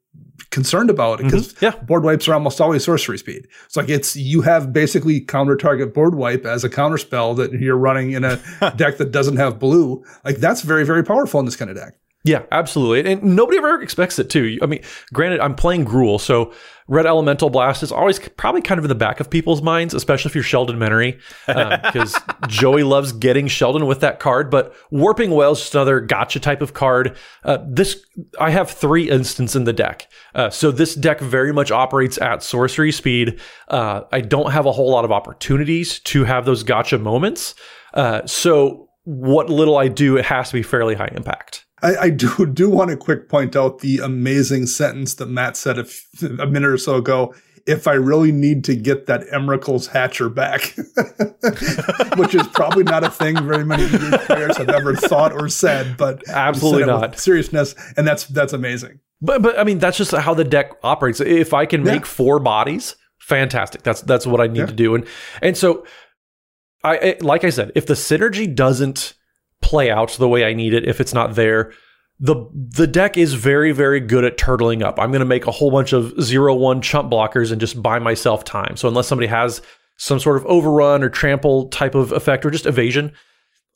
concerned 0.50 0.90
about 0.90 1.18
because 1.18 1.52
mm-hmm. 1.54 1.64
yeah. 1.64 1.84
board 1.84 2.04
wipes 2.04 2.28
are 2.28 2.34
almost 2.34 2.60
always 2.60 2.84
sorcery 2.84 3.18
speed. 3.18 3.46
It's 3.66 3.76
like 3.76 3.88
it's 3.88 4.16
you 4.16 4.42
have 4.42 4.72
basically 4.72 5.20
counter 5.20 5.56
target 5.56 5.94
board 5.94 6.14
wipe 6.14 6.44
as 6.44 6.64
a 6.64 6.70
counter 6.70 6.98
spell 6.98 7.34
that 7.34 7.52
you're 7.52 7.76
running 7.76 8.12
in 8.12 8.24
a 8.24 8.36
deck 8.76 8.98
that 8.98 9.10
doesn't 9.10 9.36
have 9.36 9.58
blue. 9.58 10.04
Like 10.24 10.36
that's 10.36 10.62
very 10.62 10.84
very 10.84 11.04
powerful 11.04 11.40
in 11.40 11.46
this 11.46 11.56
kind 11.56 11.70
of 11.70 11.76
deck. 11.76 11.94
Yeah, 12.24 12.44
absolutely. 12.52 13.12
And 13.12 13.34
nobody 13.34 13.58
ever 13.58 13.82
expects 13.82 14.18
it 14.18 14.30
too. 14.30 14.58
I 14.62 14.66
mean, 14.66 14.82
granted, 15.12 15.40
I'm 15.40 15.56
playing 15.56 15.84
Gruul, 15.84 16.20
so 16.20 16.52
Red 16.86 17.04
Elemental 17.04 17.50
Blast 17.50 17.82
is 17.82 17.90
always 17.90 18.18
probably 18.20 18.60
kind 18.60 18.78
of 18.78 18.84
in 18.84 18.88
the 18.88 18.94
back 18.94 19.18
of 19.18 19.28
people's 19.28 19.60
minds, 19.60 19.92
especially 19.92 20.28
if 20.28 20.34
you're 20.36 20.44
Sheldon 20.44 20.78
Menery, 20.78 21.20
because 21.46 22.14
um, 22.14 22.22
Joey 22.48 22.84
loves 22.84 23.12
getting 23.12 23.48
Sheldon 23.48 23.86
with 23.86 24.00
that 24.00 24.20
card. 24.20 24.50
But 24.50 24.72
Warping 24.90 25.32
Wail 25.32 25.52
is 25.52 25.60
just 25.60 25.74
another 25.74 26.00
gotcha 26.00 26.38
type 26.38 26.62
of 26.62 26.74
card. 26.74 27.16
Uh, 27.42 27.58
this 27.66 28.04
I 28.38 28.50
have 28.50 28.70
three 28.70 29.10
instants 29.10 29.56
in 29.56 29.64
the 29.64 29.72
deck, 29.72 30.06
uh, 30.34 30.50
so 30.50 30.70
this 30.70 30.94
deck 30.94 31.20
very 31.20 31.52
much 31.52 31.70
operates 31.70 32.20
at 32.20 32.42
sorcery 32.42 32.92
speed. 32.92 33.40
Uh, 33.68 34.02
I 34.12 34.20
don't 34.20 34.52
have 34.52 34.66
a 34.66 34.72
whole 34.72 34.90
lot 34.90 35.04
of 35.04 35.12
opportunities 35.12 35.98
to 36.00 36.24
have 36.24 36.44
those 36.44 36.62
gotcha 36.62 36.98
moments. 36.98 37.54
Uh, 37.94 38.26
so 38.26 38.88
what 39.04 39.50
little 39.50 39.76
I 39.76 39.88
do, 39.88 40.16
it 40.16 40.24
has 40.26 40.48
to 40.48 40.54
be 40.54 40.62
fairly 40.62 40.94
high 40.94 41.12
impact. 41.14 41.66
I, 41.82 41.96
I, 41.96 42.10
do 42.10 42.46
do 42.52 42.70
want 42.70 42.90
to 42.90 42.96
quick 42.96 43.28
point 43.28 43.56
out 43.56 43.80
the 43.80 43.98
amazing 43.98 44.66
sentence 44.66 45.14
that 45.14 45.26
Matt 45.26 45.56
said 45.56 45.78
a, 45.78 45.86
a 46.40 46.46
minute 46.46 46.70
or 46.70 46.78
so 46.78 46.96
ago. 46.96 47.34
If 47.64 47.86
I 47.86 47.92
really 47.92 48.32
need 48.32 48.64
to 48.64 48.74
get 48.74 49.06
that 49.06 49.20
Emrakul's 49.32 49.86
Hatcher 49.86 50.28
back, 50.28 50.74
which 52.16 52.34
is 52.34 52.44
probably 52.48 52.82
not 52.82 53.04
a 53.04 53.10
thing 53.10 53.36
very 53.46 53.64
many 53.64 53.86
players 54.26 54.56
have 54.56 54.68
ever 54.68 54.96
thought 54.96 55.32
or 55.32 55.48
said, 55.48 55.96
but 55.96 56.28
absolutely 56.28 56.86
not 56.86 57.20
seriousness, 57.20 57.76
and 57.96 58.04
that's 58.04 58.24
that's 58.26 58.52
amazing. 58.52 58.98
But 59.22 59.40
but 59.40 59.58
I 59.58 59.64
mean 59.64 59.78
that's 59.78 59.96
just 59.96 60.12
how 60.12 60.34
the 60.34 60.44
deck 60.44 60.72
operates. 60.82 61.20
If 61.20 61.54
I 61.54 61.64
can 61.64 61.84
make 61.84 62.04
four 62.04 62.40
bodies, 62.40 62.96
fantastic. 63.18 63.82
That's 63.82 64.02
that's 64.02 64.26
what 64.26 64.40
I 64.40 64.48
need 64.48 64.58
yeah. 64.58 64.66
to 64.66 64.72
do, 64.72 64.94
and 64.96 65.06
and 65.40 65.56
so 65.56 65.86
I 66.84 67.16
like 67.20 67.44
I 67.44 67.50
said, 67.50 67.70
if 67.74 67.86
the 67.86 67.94
synergy 67.94 68.52
doesn't 68.52 69.14
play 69.62 69.90
out 69.90 70.10
the 70.12 70.28
way 70.28 70.44
I 70.44 70.52
need 70.52 70.74
it 70.74 70.86
if 70.86 71.00
it's 71.00 71.14
not 71.14 71.34
there. 71.34 71.72
The 72.20 72.36
the 72.52 72.86
deck 72.86 73.16
is 73.16 73.34
very 73.34 73.72
very 73.72 73.98
good 73.98 74.24
at 74.24 74.36
turtling 74.36 74.82
up. 74.82 74.98
I'm 74.98 75.10
going 75.10 75.20
to 75.20 75.26
make 75.26 75.46
a 75.46 75.50
whole 75.50 75.70
bunch 75.70 75.92
of 75.92 76.12
0-1 76.14 76.82
chump 76.82 77.10
blockers 77.10 77.50
and 77.50 77.60
just 77.60 77.82
buy 77.82 77.98
myself 77.98 78.44
time. 78.44 78.76
So 78.76 78.86
unless 78.86 79.08
somebody 79.08 79.26
has 79.28 79.62
some 79.96 80.20
sort 80.20 80.36
of 80.36 80.46
overrun 80.46 81.02
or 81.02 81.08
trample 81.08 81.68
type 81.68 81.94
of 81.94 82.12
effect 82.12 82.44
or 82.44 82.50
just 82.50 82.66
evasion, 82.66 83.12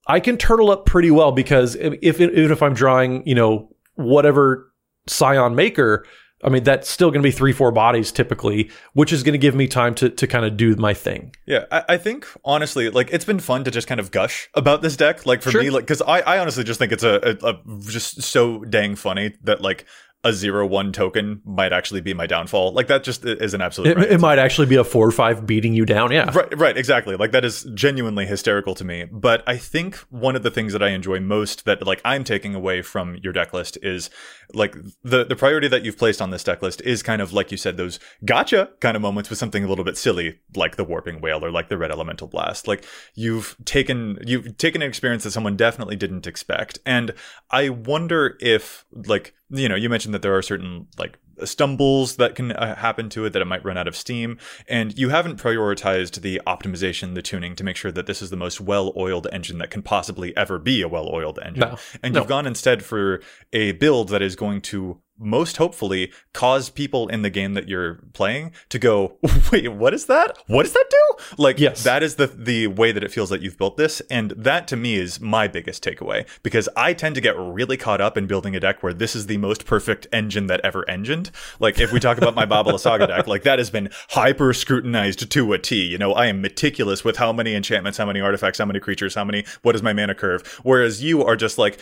I 0.07 0.21
can 0.21 0.37
turtle 0.37 0.71
up 0.71 0.87
pretty 0.87 1.11
well 1.11 1.33
because 1.33 1.75
if, 1.77 1.95
if 2.03 2.21
even 2.21 2.53
if 2.53 2.63
I'm 2.63 2.75
drawing, 2.75 3.27
you 3.27 3.35
know, 3.35 3.71
whatever 3.95 4.73
Scion 5.07 5.55
Maker, 5.55 6.07
I 6.45 6.51
mean, 6.51 6.65
that's 6.65 6.89
still 6.89 7.11
going 7.11 7.23
to 7.23 7.27
be 7.27 7.33
three, 7.33 7.53
four 7.53 7.73
bodies 7.73 8.13
typically, 8.13 8.71
which 8.93 9.13
is 9.13 9.23
going 9.23 9.33
to 9.33 9.39
give 9.39 9.55
me 9.55 9.67
time 9.67 9.95
to, 9.97 10.11
to 10.11 10.27
kind 10.27 10.45
of 10.45 10.57
do 10.57 10.77
my 10.77 10.93
thing. 10.93 11.35
Yeah, 11.47 11.65
I, 11.73 11.85
I, 11.91 11.97
think 11.97 12.27
honestly, 12.45 12.91
like 12.91 13.09
it's 13.11 13.25
been 13.25 13.41
fun 13.41 13.65
to 13.65 13.71
just 13.71 13.89
kind 13.89 13.99
of 13.99 14.11
gush 14.11 14.49
about 14.55 14.83
this 14.83 14.97
deck. 14.97 15.25
Like 15.25 15.43
for 15.43 15.51
sure. 15.51 15.63
me, 15.63 15.71
like 15.71 15.85
because 15.85 16.03
I, 16.03 16.21
I 16.21 16.39
honestly 16.39 16.63
just 16.63 16.79
think 16.79 16.93
it's 16.93 17.03
a, 17.03 17.39
a, 17.43 17.49
a 17.49 17.81
just 17.89 18.23
so 18.23 18.65
dang 18.65 18.97
funny 18.97 19.35
that 19.45 19.63
like 19.63 19.87
a 20.27 20.33
zero 20.33 20.67
one 20.67 20.93
token 20.93 21.41
might 21.45 21.73
actually 21.73 22.01
be 22.01 22.13
my 22.13 22.27
downfall. 22.27 22.73
Like 22.73 22.89
that 22.89 23.05
just 23.05 23.25
is 23.25 23.55
an 23.55 23.61
absolute. 23.61 23.91
It, 23.91 23.97
right. 23.97 24.11
it 24.11 24.21
might 24.21 24.41
actually 24.41 24.67
be 24.67 24.75
a 24.75 24.83
four 24.83 25.07
or 25.07 25.13
five 25.13 25.47
beating 25.47 25.73
you 25.73 25.87
down. 25.87 26.11
Yeah. 26.11 26.31
Right. 26.35 26.59
Right. 26.59 26.77
Exactly. 26.77 27.15
Like 27.15 27.31
that 27.31 27.45
is 27.45 27.63
genuinely 27.75 28.27
hysterical 28.27 28.75
to 28.75 28.85
me. 28.85 29.05
But 29.05 29.45
I 29.47 29.57
think 29.57 29.97
one 30.11 30.35
of 30.35 30.43
the 30.43 30.51
things 30.51 30.73
that 30.73 30.83
I 30.83 30.89
enjoy 30.89 31.21
most 31.21 31.65
that 31.65 31.87
like 31.87 32.01
I'm 32.05 32.25
taking 32.25 32.57
away 32.57 32.83
from 32.83 33.17
your 33.23 33.33
deck 33.33 33.53
list 33.53 33.79
is 33.83 34.11
like 34.53 34.75
the 35.05 35.25
the 35.25 35.37
priority 35.37 35.69
that 35.69 35.85
you've 35.85 35.97
placed 35.97 36.21
on 36.21 36.31
this 36.31 36.43
deck 36.43 36.61
list 36.61 36.81
is 36.83 37.05
kind 37.05 37.23
of 37.23 37.33
like 37.33 37.53
you 37.53 37.57
said 37.57 37.77
those 37.77 38.01
gotcha 38.25 38.71
kind 38.81 38.97
of 38.97 39.03
moments 39.03 39.31
with 39.31 39.39
something 39.39 39.63
a 39.63 39.69
little 39.69 39.85
bit 39.85 39.97
silly 39.97 40.41
like 40.57 40.75
the 40.75 40.85
warping 40.85 41.21
wail 41.21 41.45
or 41.45 41.53
like 41.53 41.69
the 41.69 41.79
red 41.79 41.93
elemental 41.93 42.27
blast. 42.27 42.67
Like 42.67 42.85
you've 43.15 43.57
taken 43.65 44.19
you've 44.27 44.57
taken 44.57 44.83
an 44.83 44.89
experience 44.89 45.23
that 45.23 45.31
someone 45.31 45.57
definitely 45.57 45.95
didn't 45.95 46.27
expect, 46.27 46.81
and 46.85 47.15
I 47.49 47.69
wonder 47.69 48.37
if 48.41 48.85
like 48.91 49.35
you 49.51 49.69
know, 49.69 49.77
you 49.77 49.89
mentioned 49.89 50.15
that 50.15 50.23
there 50.23 50.37
are 50.37 50.43
certain 50.43 50.87
like 50.99 51.19
stumbles 51.45 52.17
that 52.17 52.35
can 52.35 52.53
uh, 52.53 52.75
happen 52.77 53.09
to 53.11 53.25
it 53.27 53.33
that 53.33 53.43
it 53.43 53.47
might 53.47 53.65
run 53.65 53.77
out 53.77 53.87
of 53.87 53.95
steam 53.95 54.39
and 54.69 54.99
you 54.99 55.11
haven't 55.11 55.41
prioritized 55.41 56.23
the 56.23 56.41
optimization 56.47 57.15
the 57.15 57.23
tuning 57.23 57.55
to 57.55 57.65
make 57.65 57.77
sure 57.77 57.93
that 57.93 58.07
this 58.07 58.23
is 58.23 58.31
the 58.31 58.37
most 58.37 58.61
well-oiled 58.61 59.27
engine 59.33 59.59
that 59.59 59.71
can 59.71 59.83
possibly 59.83 60.35
ever 60.37 60.59
be 60.59 60.81
a 60.81 60.89
well-oiled 60.89 61.39
engine 61.41 61.61
no. 61.61 61.79
and 62.03 62.15
no. 62.15 62.21
you've 62.21 62.29
gone 62.29 62.47
instead 62.47 62.83
for 62.83 63.21
a 63.53 63.73
build 63.73 64.09
that 64.09 64.23
is 64.23 64.35
going 64.35 64.61
to 64.63 64.99
most 65.19 65.57
hopefully 65.57 66.13
cause 66.33 66.71
people 66.71 67.09
in 67.09 67.23
the 67.23 67.31
game 67.31 67.55
that 67.55 67.69
you're 67.69 68.01
playing 68.13 68.53
to 68.69 68.79
go, 68.79 69.17
wait, 69.53 69.69
what 69.73 69.95
is 69.95 70.07
that? 70.07 70.39
What 70.47 70.65
does 70.65 70.73
that 70.73 70.87
do? 70.91 71.25
Like, 71.39 71.59
yes. 71.59 71.83
that 71.85 72.03
is 72.03 72.17
the 72.17 72.27
the 72.27 72.67
way 72.67 72.93
that 72.93 73.03
it 73.03 73.11
feels 73.11 73.31
that 73.31 73.41
you've 73.41 73.57
built 73.57 73.77
this, 73.77 74.01
and 74.11 74.33
that 74.33 74.69
to 74.69 74.77
me 74.77 74.97
is 74.97 75.21
my 75.21 75.49
biggest 75.49 75.83
takeaway 75.83 76.27
because 76.43 76.69
I 76.77 76.93
tend 76.93 77.15
to 77.15 77.21
get 77.21 77.37
really 77.39 77.77
caught 77.77 78.01
up 78.01 78.17
in 78.17 78.27
building 78.27 78.55
a 78.55 78.61
deck 78.61 78.83
where 78.83 78.93
this 78.93 79.17
is 79.17 79.27
the 79.27 79.37
most 79.39 79.65
perfect 79.67 80.07
engine 80.13 80.47
that 80.47 80.61
ever 80.63 80.89
engined. 80.89 81.31
Like, 81.59 81.79
if 81.81 81.93
we 81.93 82.01
talk 82.01 82.19
about 82.19 82.35
my 82.35 82.47
Babala 82.57 82.79
Saga 82.79 83.07
deck, 83.07 83.27
like 83.27 83.43
that 83.45 83.59
has 83.59 83.71
been 83.71 83.91
hyper 84.11 84.53
scrutinized 84.53 85.31
to 85.31 85.53
a 85.53 85.59
T. 85.59 85.85
You 85.85 85.99
know, 85.99 86.13
I 86.13 86.27
am 86.27 86.41
meticulous 86.41 87.05
with 87.05 87.17
how 87.17 87.33
many 87.33 87.55
enchantments, 87.55 87.99
how 87.99 88.07
many 88.07 88.21
artifacts, 88.21 88.59
how 88.59 88.67
many 88.67 88.81
creatures, 88.81 89.15
how 89.15 89.25
many, 89.25 89.45
what 89.63 89.75
is 89.75 89.83
my 89.83 89.93
mana 89.93 90.15
curve, 90.15 90.61
whereas 90.63 91.03
you 91.03 91.25
are 91.25 91.37
just 91.37 91.59
like 91.59 91.79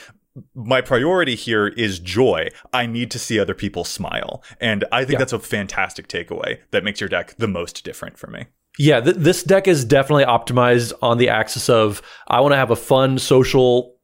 my 0.55 0.80
priority 0.80 1.35
here 1.35 1.68
is 1.68 1.99
joy. 1.99 2.49
I 2.72 2.87
need 2.87 3.11
to 3.12 3.18
see 3.18 3.39
other 3.39 3.55
people 3.55 3.85
smile. 3.85 4.43
And 4.61 4.85
I 4.91 5.01
think 5.01 5.12
yeah. 5.12 5.18
that's 5.18 5.32
a 5.32 5.39
fantastic 5.39 6.09
takeaway 6.09 6.59
that 6.70 6.85
makes 6.85 7.01
your 7.01 7.09
deck 7.09 7.35
the 7.39 7.49
most 7.49 7.85
different 7.85 8.18
for 8.18 8.26
me. 8.28 8.47
Yeah, 8.78 9.01
th- 9.01 9.16
this 9.16 9.43
deck 9.45 9.68
is 9.68 9.85
definitely 9.85 10.24
optimized 10.24 10.93
on 11.01 11.18
the 11.18 11.28
axis 11.28 11.68
of 11.68 12.03
I 12.26 12.41
want 12.41 12.53
to 12.53 12.57
have 12.57 12.70
a 12.70 12.76
fun 12.76 13.18
social 13.18 13.95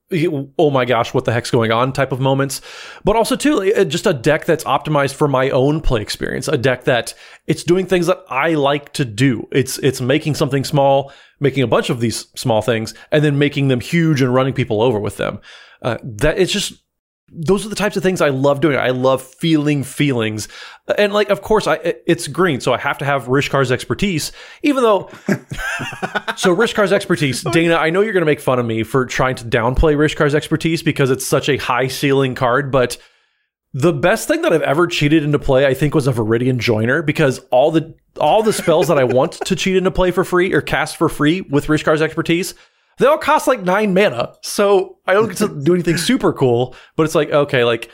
oh 0.58 0.70
my 0.70 0.84
gosh, 0.84 1.14
what 1.14 1.24
the 1.24 1.32
heck's 1.32 1.50
going 1.50 1.70
on 1.70 1.92
type 1.92 2.12
of 2.12 2.20
moments. 2.20 2.60
But 3.04 3.16
also 3.16 3.36
too, 3.36 3.84
just 3.84 4.06
a 4.06 4.12
deck 4.12 4.44
that's 4.44 4.64
optimized 4.64 5.14
for 5.14 5.28
my 5.28 5.50
own 5.50 5.80
play 5.80 6.02
experience, 6.02 6.48
a 6.48 6.58
deck 6.58 6.84
that 6.84 7.14
it's 7.46 7.62
doing 7.62 7.86
things 7.86 8.06
that 8.06 8.24
I 8.28 8.54
like 8.54 8.92
to 8.94 9.04
do. 9.04 9.48
It's 9.52 9.78
it's 9.78 10.00
making 10.00 10.34
something 10.34 10.64
small, 10.64 11.12
making 11.38 11.62
a 11.62 11.68
bunch 11.68 11.90
of 11.90 12.00
these 12.00 12.26
small 12.34 12.62
things, 12.62 12.92
and 13.12 13.24
then 13.24 13.38
making 13.38 13.68
them 13.68 13.80
huge 13.80 14.20
and 14.20 14.34
running 14.34 14.54
people 14.54 14.82
over 14.82 14.98
with 14.98 15.16
them. 15.16 15.40
Uh, 15.82 15.98
that 16.02 16.38
it's 16.38 16.52
just 16.52 16.74
those 17.32 17.64
are 17.64 17.68
the 17.68 17.76
types 17.76 17.96
of 17.96 18.02
things 18.02 18.20
I 18.20 18.30
love 18.30 18.60
doing. 18.60 18.76
I 18.76 18.90
love 18.90 19.22
feeling 19.22 19.84
feelings. 19.84 20.48
And 20.98 21.12
like, 21.12 21.30
of 21.30 21.42
course, 21.42 21.66
I 21.66 21.94
it's 22.06 22.26
green, 22.26 22.60
so 22.60 22.72
I 22.72 22.78
have 22.78 22.98
to 22.98 23.04
have 23.04 23.26
Rishkar's 23.26 23.70
expertise, 23.70 24.32
even 24.62 24.82
though. 24.82 25.08
so 26.36 26.54
Rishkar's 26.54 26.92
expertise, 26.92 27.42
Dana, 27.42 27.76
I 27.76 27.90
know 27.90 28.00
you're 28.00 28.12
going 28.12 28.22
to 28.22 28.26
make 28.26 28.40
fun 28.40 28.58
of 28.58 28.66
me 28.66 28.82
for 28.82 29.06
trying 29.06 29.36
to 29.36 29.44
downplay 29.44 29.96
Rishkar's 29.96 30.34
expertise 30.34 30.82
because 30.82 31.10
it's 31.10 31.26
such 31.26 31.48
a 31.48 31.56
high 31.56 31.86
ceiling 31.86 32.34
card, 32.34 32.72
but 32.72 32.96
the 33.72 33.92
best 33.92 34.26
thing 34.26 34.42
that 34.42 34.52
I've 34.52 34.62
ever 34.62 34.88
cheated 34.88 35.22
into 35.22 35.38
play, 35.38 35.64
I 35.64 35.74
think, 35.74 35.94
was 35.94 36.08
a 36.08 36.12
Viridian 36.12 36.58
Joiner 36.58 37.02
because 37.02 37.38
all 37.50 37.70
the 37.70 37.94
all 38.20 38.42
the 38.42 38.52
spells 38.52 38.88
that 38.88 38.98
I 38.98 39.04
want 39.04 39.32
to 39.32 39.54
cheat 39.54 39.76
into 39.76 39.92
play 39.92 40.10
for 40.10 40.24
free 40.24 40.52
or 40.52 40.60
cast 40.60 40.96
for 40.96 41.08
free 41.08 41.42
with 41.42 41.66
Rishkar's 41.66 42.02
expertise 42.02 42.54
they 42.98 43.06
all 43.06 43.18
cost 43.18 43.46
like 43.46 43.62
nine 43.62 43.94
mana. 43.94 44.34
So 44.42 44.98
I 45.06 45.14
don't 45.14 45.28
get 45.28 45.38
to 45.38 45.62
do 45.62 45.74
anything 45.74 45.96
super 45.98 46.32
cool, 46.32 46.76
but 46.96 47.04
it's 47.04 47.14
like, 47.14 47.30
okay, 47.30 47.64
like 47.64 47.90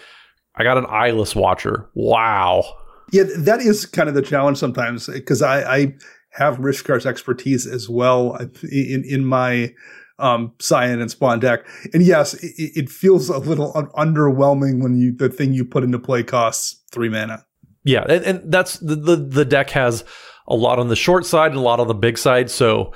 I 0.56 0.62
got 0.62 0.78
an 0.78 0.86
eyeless 0.88 1.34
watcher. 1.34 1.88
Wow. 1.94 2.64
Yeah, 3.12 3.24
that 3.38 3.60
is 3.60 3.86
kind 3.86 4.08
of 4.08 4.14
the 4.14 4.22
challenge 4.22 4.58
sometimes 4.58 5.06
because 5.06 5.42
I, 5.42 5.76
I 5.76 5.94
have 6.32 6.58
Rishkar's 6.58 7.06
expertise 7.06 7.66
as 7.66 7.88
well 7.88 8.36
in, 8.62 9.04
in 9.08 9.24
my 9.24 9.72
um, 10.18 10.52
Scion 10.58 11.00
and 11.00 11.10
Spawn 11.10 11.40
deck. 11.40 11.66
And 11.92 12.02
yes, 12.02 12.34
it, 12.34 12.52
it 12.74 12.90
feels 12.90 13.28
a 13.28 13.38
little 13.38 13.72
un- 13.76 13.90
underwhelming 13.96 14.82
when 14.82 14.96
you 14.96 15.12
the 15.14 15.28
thing 15.28 15.52
you 15.52 15.64
put 15.64 15.84
into 15.84 15.98
play 15.98 16.22
costs 16.22 16.82
three 16.90 17.08
mana. 17.08 17.44
Yeah, 17.84 18.04
and, 18.08 18.24
and 18.24 18.52
that's 18.52 18.78
the, 18.78 18.96
the 18.96 19.16
the 19.16 19.44
deck 19.44 19.70
has 19.70 20.04
a 20.48 20.54
lot 20.54 20.78
on 20.78 20.88
the 20.88 20.96
short 20.96 21.26
side 21.26 21.50
and 21.50 21.58
a 21.58 21.62
lot 21.62 21.80
on 21.80 21.86
the 21.86 21.94
big 21.94 22.18
side. 22.18 22.50
So 22.50 22.92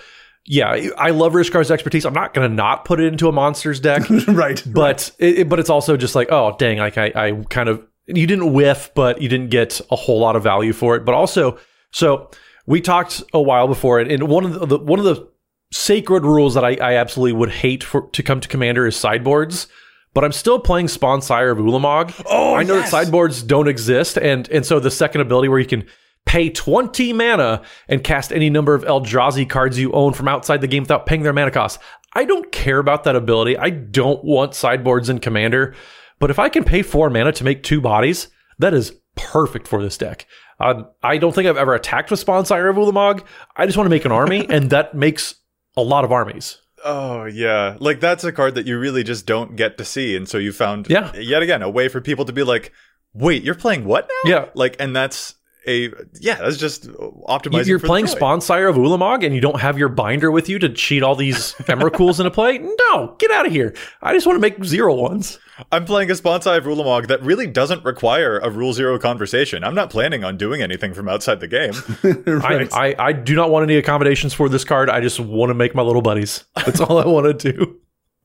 yeah, 0.47 0.89
I 0.97 1.11
love 1.11 1.33
Rishkar's 1.33 1.71
expertise. 1.71 2.05
I'm 2.05 2.15
not 2.15 2.35
going 2.35 2.49
to 2.49 2.55
not 2.55 2.85
put 2.85 3.01
it 3.01 3.07
into 3.07 3.29
a 3.29 3.33
monsters 3.33 3.81
deck, 3.81 4.09
right? 4.29 4.63
But 4.67 5.11
right. 5.21 5.29
It, 5.31 5.49
but 5.49 5.59
it's 5.59 5.71
also 5.71 5.97
just 5.97 6.15
like, 6.15 6.29
oh 6.31 6.57
dang, 6.59 6.79
like 6.79 6.99
I, 6.99 7.13
I 7.15 7.45
kind 7.51 7.69
of 7.69 7.87
you 8.07 8.27
didn't 8.27 8.53
whiff, 8.53 8.91
but 8.95 9.23
you 9.23 9.29
didn't 9.29 9.51
get 9.51 9.81
a 9.91 9.97
whole 9.97 10.19
lot 10.19 10.37
of 10.37 10.43
value 10.43 10.73
for 10.73 10.97
it. 10.97 11.05
But 11.05 11.15
also, 11.15 11.59
so 11.93 12.31
we 12.67 12.81
talked 12.81 13.23
a 13.33 13.41
while 13.41 13.69
before, 13.69 14.01
and 14.01 14.29
one 14.29 14.45
of 14.45 14.53
the, 14.55 14.67
the 14.67 14.79
one 14.79 14.99
of 14.99 15.05
the 15.05 15.29
sacred 15.73 16.25
rules 16.25 16.55
that 16.55 16.65
I, 16.65 16.75
I 16.81 16.95
absolutely 16.95 17.35
would 17.35 17.51
hate 17.51 17.85
for 17.85 18.09
to 18.11 18.23
come 18.23 18.41
to 18.41 18.49
Commander 18.49 18.87
is 18.87 18.97
sideboards 18.97 19.69
but 20.13 20.25
I'm 20.25 20.33
still 20.33 20.59
playing 20.59 20.89
Spawn 20.89 21.23
Sire 21.23 21.51
of 21.51 21.59
Ulamog. 21.59 22.21
Oh, 22.27 22.55
I 22.55 22.65
know 22.65 22.75
yes. 22.75 22.91
that 22.91 23.05
sideboards 23.05 23.43
don't 23.43 23.69
exist, 23.69 24.19
and 24.19 24.49
and 24.51 24.67
so 24.67 24.81
the 24.81 24.91
second 24.91 25.21
ability 25.21 25.49
where 25.49 25.59
you 25.59 25.67
can 25.67 25.87
Pay 26.27 26.51
20 26.51 27.13
mana 27.13 27.63
and 27.89 28.05
cast 28.05 28.33
any 28.33 28.51
number 28.51 28.75
of 28.75 28.85
Eldrazi 28.85 29.49
cards 29.49 29.79
you 29.79 29.91
own 29.93 30.13
from 30.13 30.29
outside 30.29 30.61
the 30.61 30.69
game 30.69 30.85
without 30.85 31.07
paying 31.07 31.23
their 31.23 31.33
mana 31.33 31.51
cost. 31.51 31.81
I 32.13 32.25
don't 32.25 32.53
care 32.53 32.79
about 32.79 33.05
that 33.05 33.17
ability. 33.17 33.57
I 33.57 33.71
don't 33.71 34.25
want 34.25 34.55
sideboards 34.55 35.09
in 35.09 35.19
Commander. 35.19 35.75
But 36.19 36.31
if 36.31 36.39
I 36.39 36.49
can 36.49 36.65
pay 36.65 36.83
four 36.83 37.11
mana 37.11 37.33
to 37.33 37.45
make 37.45 37.63
two 37.63 37.81
bodies, 37.81 38.29
that 38.59 38.75
is 38.75 38.93
perfect 39.17 39.67
for 39.67 39.83
this 39.83 39.97
deck. 39.97 40.27
Uh, 40.61 40.83
I 41.03 41.17
don't 41.17 41.35
think 41.35 41.49
I've 41.49 41.57
ever 41.57 41.75
attacked 41.75 42.11
with 42.11 42.21
Spawn 42.21 42.45
Sire 42.45 42.69
of 42.69 42.77
Ulamog. 42.77 43.25
I 43.57 43.65
just 43.67 43.79
want 43.79 43.87
to 43.87 43.91
make 43.91 44.05
an 44.05 44.13
army, 44.13 44.47
and 44.51 44.71
that 44.71 44.95
makes 44.95 45.35
a 45.77 45.83
lot 45.83 46.05
of 46.05 46.13
armies. 46.13 46.59
Oh 46.85 47.25
yeah, 47.25 47.77
like 47.81 48.01
that's 48.01 48.25
a 48.25 48.33
card 48.33 48.55
that 48.55 48.67
you 48.67 48.79
really 48.79 49.03
just 49.03 49.27
don't 49.27 49.57
get 49.57 49.79
to 49.79 49.85
see, 49.85 50.15
and 50.17 50.29
so 50.29 50.39
you 50.39 50.53
found 50.53 50.89
Yeah. 50.89 51.15
yet 51.15 51.43
again 51.43 51.63
a 51.63 51.69
way 51.71 51.89
for 51.89 52.01
people 52.01 52.25
to 52.27 52.33
be 52.33 52.43
like, 52.43 52.73
"Wait, 53.15 53.43
you're 53.43 53.55
playing 53.55 53.85
what 53.85 54.09
now?" 54.25 54.31
Yeah. 54.31 54.45
like, 54.55 54.77
and 54.79 54.95
that's 54.97 55.35
a 55.67 55.91
yeah, 56.21 56.37
that's 56.37 56.57
just 56.57 56.89
optimizing. 56.89 57.61
If 57.61 57.67
you're 57.67 57.79
playing 57.79 58.07
droid. 58.07 58.19
Spawnsire 58.19 58.71
of 58.71 58.77
Ulamog 58.77 59.25
and 59.25 59.35
you 59.35 59.41
don't 59.41 59.61
have 59.61 59.79
your 59.79 59.89
binder 59.89 60.31
with 60.31 60.49
you 60.49 60.59
to 60.59 60.69
cheat 60.69 61.03
all 61.03 61.15
these 61.15 61.55
Emeralds 61.69 62.21
into 62.21 62.31
play? 62.31 62.59
No, 62.59 63.17
get 63.19 63.31
out 63.31 63.47
of 63.47 63.53
here. 63.53 63.75
I 64.03 64.15
just 64.15 64.27
want 64.27 64.37
to 64.37 64.41
make 64.41 64.65
zero 64.65 64.95
ones. 64.95 65.39
I'm 65.71 65.85
playing 65.85 66.11
a 66.11 66.15
Spawnsire 66.15 66.59
of 66.59 66.65
Ulamog 66.65 67.09
that 67.09 67.23
really 67.23 67.47
doesn't 67.47 67.85
require 67.85 68.39
a 68.39 68.51
Rule 68.51 68.73
Zero 68.73 68.99
conversation. 68.99 69.63
I'm 69.63 69.75
not 69.75 69.91
planning 69.91 70.25
on 70.25 70.37
doing 70.39 70.63
anything 70.63 70.95
from 70.95 71.09
outside 71.09 71.41
the 71.41 71.49
game. 71.49 71.73
right. 72.27 72.73
I, 72.73 72.89
I, 72.89 72.95
I 72.99 73.13
do 73.13 73.35
not 73.35 73.51
want 73.51 73.65
any 73.65 73.77
accommodations 73.77 74.33
for 74.33 74.49
this 74.49 74.65
card. 74.65 74.89
I 74.89 75.01
just 75.01 75.21
want 75.21 75.51
to 75.51 75.55
make 75.55 75.75
my 75.75 75.83
little 75.83 76.03
buddies. 76.03 76.45
That's 76.65 76.81
all 76.81 76.99
I 76.99 77.07
want 77.07 77.39
to 77.39 77.53
do. 77.53 77.81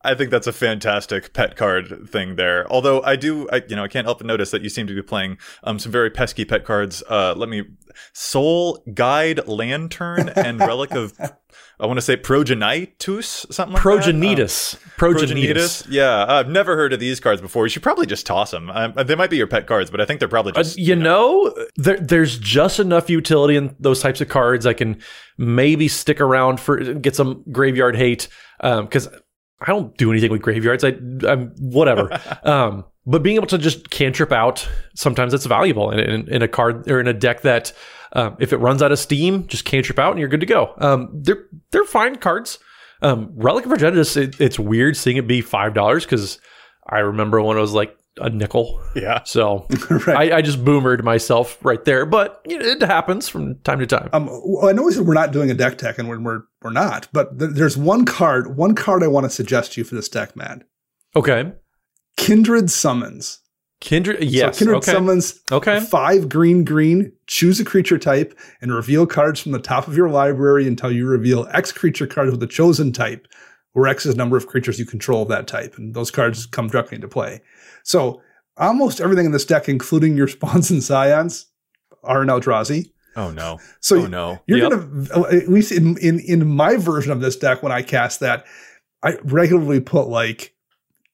I 0.06 0.16
think 0.16 0.30
that's 0.30 0.48
a 0.48 0.54
fantastic 0.54 1.34
pet 1.34 1.56
card 1.56 2.08
thing 2.10 2.36
there. 2.36 2.72
Although 2.72 3.02
I 3.04 3.16
do, 3.16 3.50
I, 3.50 3.62
you 3.68 3.76
know, 3.76 3.84
I 3.84 3.88
can't 3.88 4.06
help 4.06 4.20
but 4.20 4.28
notice 4.28 4.52
that 4.52 4.62
you 4.62 4.70
seem 4.70 4.88
to 4.88 4.96
be 4.96 5.02
playing 5.02 5.38
um, 5.64 5.80
some 5.80 5.92
very 5.92 6.10
pesky 6.10 6.46
pet 6.46 6.64
cards. 6.66 7.04
Uh, 7.10 7.34
let 7.36 7.50
me, 7.50 7.64
Soul 8.14 8.84
Guide 8.94 9.48
Lantern 9.48 10.30
and 10.30 10.60
Relic 10.60 10.92
of, 10.92 11.14
I 11.80 11.86
want 11.86 11.98
to 11.98 12.02
say 12.02 12.16
Progenitus, 12.18 13.52
something 13.54 13.74
like 13.74 13.84
that. 13.84 13.90
Progenitus. 13.90 14.76
Um, 14.76 14.92
Progenitus. 14.98 15.86
Yeah, 15.90 16.26
I've 16.28 16.48
never 16.50 16.76
heard 16.76 16.94
of 16.94 17.00
these 17.00 17.20
cards 17.20 17.42
before. 17.42 17.66
You 17.66 17.70
should 17.70 17.84
probably 17.84 18.06
just 18.06 18.26
toss 18.26 18.52
them. 18.52 18.70
Um, 18.70 18.94
they 19.06 19.16
might 19.16 19.30
be 19.30 19.38
your 19.38 19.48
pet 19.48 19.68
cards, 19.68 19.92
but 19.92 20.00
I 20.00 20.06
think 20.06 20.20
they're 20.20 20.30
probably 20.30 20.54
Uh, 20.54 20.64
just. 20.64 20.78
you 20.78 20.96
know, 20.96 21.54
there, 21.76 21.98
there's 21.98 22.38
just 22.38 22.80
enough 22.80 23.10
utility 23.10 23.56
in 23.58 23.76
those 23.80 24.02
types 24.02 24.22
of 24.22 24.30
cards. 24.30 24.66
I 24.66 24.74
can 24.74 25.02
maybe 25.38 25.88
stick 25.88 26.22
around 26.22 26.60
for 26.60 26.78
get 26.94 27.16
some 27.16 27.44
graveyard 27.52 27.96
hate 27.98 28.28
because 28.62 29.10
I 29.66 29.72
don't 29.72 29.96
do 29.98 30.12
anything 30.12 30.32
with 30.32 30.42
graveyards. 30.42 30.84
I, 30.84 30.90
I'm 31.28 31.54
whatever. 31.60 32.20
um, 32.44 32.86
but 33.06 33.24
being 33.24 33.36
able 33.36 33.48
to 33.48 33.58
just 33.58 33.90
cantrip 33.90 34.32
out 34.32 34.68
sometimes 34.96 35.34
it's 35.34 35.46
valuable 35.46 35.92
in, 35.92 36.00
in, 36.00 36.28
in 36.28 36.42
a 36.42 36.48
card 36.48 36.90
or 36.90 37.00
in 37.00 37.08
a 37.08 37.14
deck 37.14 37.42
that 37.42 37.72
um, 38.14 38.38
if 38.40 38.54
it 38.54 38.58
runs 38.58 38.82
out 38.82 38.92
of 38.92 39.00
steam, 39.00 39.46
just 39.48 39.66
cantrip 39.66 40.00
out 40.00 40.12
and 40.12 40.20
you're 40.20 40.30
good 40.30 40.40
to 40.40 40.46
go. 40.46 40.74
Um, 40.78 41.10
they're 41.14 41.46
they're 41.72 41.86
fine 41.86 42.16
cards. 42.16 42.60
Um, 43.02 43.32
Relic 43.36 43.66
of 43.66 43.72
Progenitus, 43.72 44.16
it, 44.16 44.40
it's 44.40 44.58
weird 44.58 44.96
seeing 44.96 45.18
it 45.18 45.28
be 45.28 45.42
five 45.42 45.74
dollars 45.74 46.06
because 46.06 46.40
I 46.88 47.00
remember 47.00 47.42
when 47.42 47.58
it 47.58 47.62
was 47.62 47.74
like 47.74 47.96
a 48.20 48.30
nickel. 48.30 48.82
yeah. 48.96 49.24
So 49.24 49.68
Right. 49.90 50.32
I, 50.32 50.38
I 50.38 50.42
just 50.42 50.64
boomered 50.64 51.04
myself 51.04 51.58
right 51.64 51.84
there, 51.86 52.06
but 52.06 52.42
you 52.48 52.58
know, 52.58 52.66
it 52.66 52.82
happens 52.82 53.28
from 53.28 53.60
time 53.60 53.80
to 53.80 53.88
time. 53.88 54.10
Um, 54.14 54.28
well, 54.46 54.70
I 54.70 54.72
know 54.72 54.84
we 54.84 54.92
said 54.92 55.06
we're 55.06 55.14
not 55.14 55.32
doing 55.32 55.52
a 55.52 55.54
deck 55.54 55.78
tech, 55.78 55.98
and 56.00 56.08
we're 56.08 56.20
we're, 56.20 56.42
we're 56.62 56.72
not. 56.72 57.08
But 57.12 57.38
th- 57.40 57.52
there's 57.54 57.78
one 57.78 58.06
card, 58.06 58.56
one 58.58 58.76
card 58.76 59.04
I 59.04 59.08
want 59.08 59.26
to 59.26 59.30
suggest 59.30 59.74
to 59.74 59.82
you 59.82 59.86
for 59.86 59.96
this 59.96 60.10
deck, 60.10 60.36
man. 60.36 60.64
Okay, 61.16 61.54
Kindred 62.18 62.70
Summons. 62.70 63.40
Kindred. 63.82 64.24
Yes. 64.24 64.58
So 64.58 64.60
Kindred 64.60 64.78
okay. 64.78 64.92
Summons. 64.94 65.42
Okay. 65.52 65.80
Five 65.82 66.30
green, 66.30 66.64
green. 66.64 67.12
Choose 67.28 67.60
a 67.60 67.66
creature 67.66 67.98
type 68.00 68.38
and 68.62 68.74
reveal 68.74 69.06
cards 69.06 69.40
from 69.42 69.52
the 69.52 69.60
top 69.60 69.88
of 69.88 69.96
your 69.96 70.10
library 70.10 70.68
until 70.68 70.92
you 70.92 71.06
reveal 71.06 71.48
X 71.52 71.72
creature 71.72 72.08
cards 72.08 72.32
with 72.32 72.40
the 72.40 72.48
chosen 72.48 72.92
type, 72.94 73.28
where 73.76 73.88
X 73.88 74.06
is 74.06 74.16
number 74.16 74.36
of 74.38 74.48
creatures 74.48 74.80
you 74.80 74.86
control 74.86 75.22
of 75.24 75.28
that 75.30 75.48
type, 75.48 75.78
and 75.78 75.94
those 75.94 76.10
cards 76.12 76.46
come 76.46 76.68
directly 76.68 76.96
into 76.96 77.08
play. 77.08 77.42
So 77.84 78.22
almost 78.58 79.02
everything 79.02 79.26
in 79.26 79.32
this 79.34 79.46
deck, 79.46 79.68
including 79.70 80.16
your 80.18 80.28
spawns 80.36 80.72
and 80.72 80.84
scions, 80.84 81.46
are 82.04 82.22
in 82.24 82.30
Eldrazi. 82.30 82.92
Oh 83.16 83.32
no. 83.32 83.60
So 83.82 83.98
oh 84.04 84.08
no. 84.08 84.40
You're 84.48 84.60
Yep. 84.60 84.72
gonna 84.72 85.28
at 85.32 85.50
least 85.50 85.72
in, 85.72 85.98
in 85.98 86.20
in 86.20 86.48
my 86.48 86.78
version 86.78 87.12
of 87.12 87.22
this 87.22 87.36
deck 87.36 87.62
when 87.64 87.72
I 87.72 87.82
cast 87.82 88.20
that, 88.22 88.46
I 89.04 89.18
regularly 89.24 89.80
put 89.80 90.08
like 90.08 90.54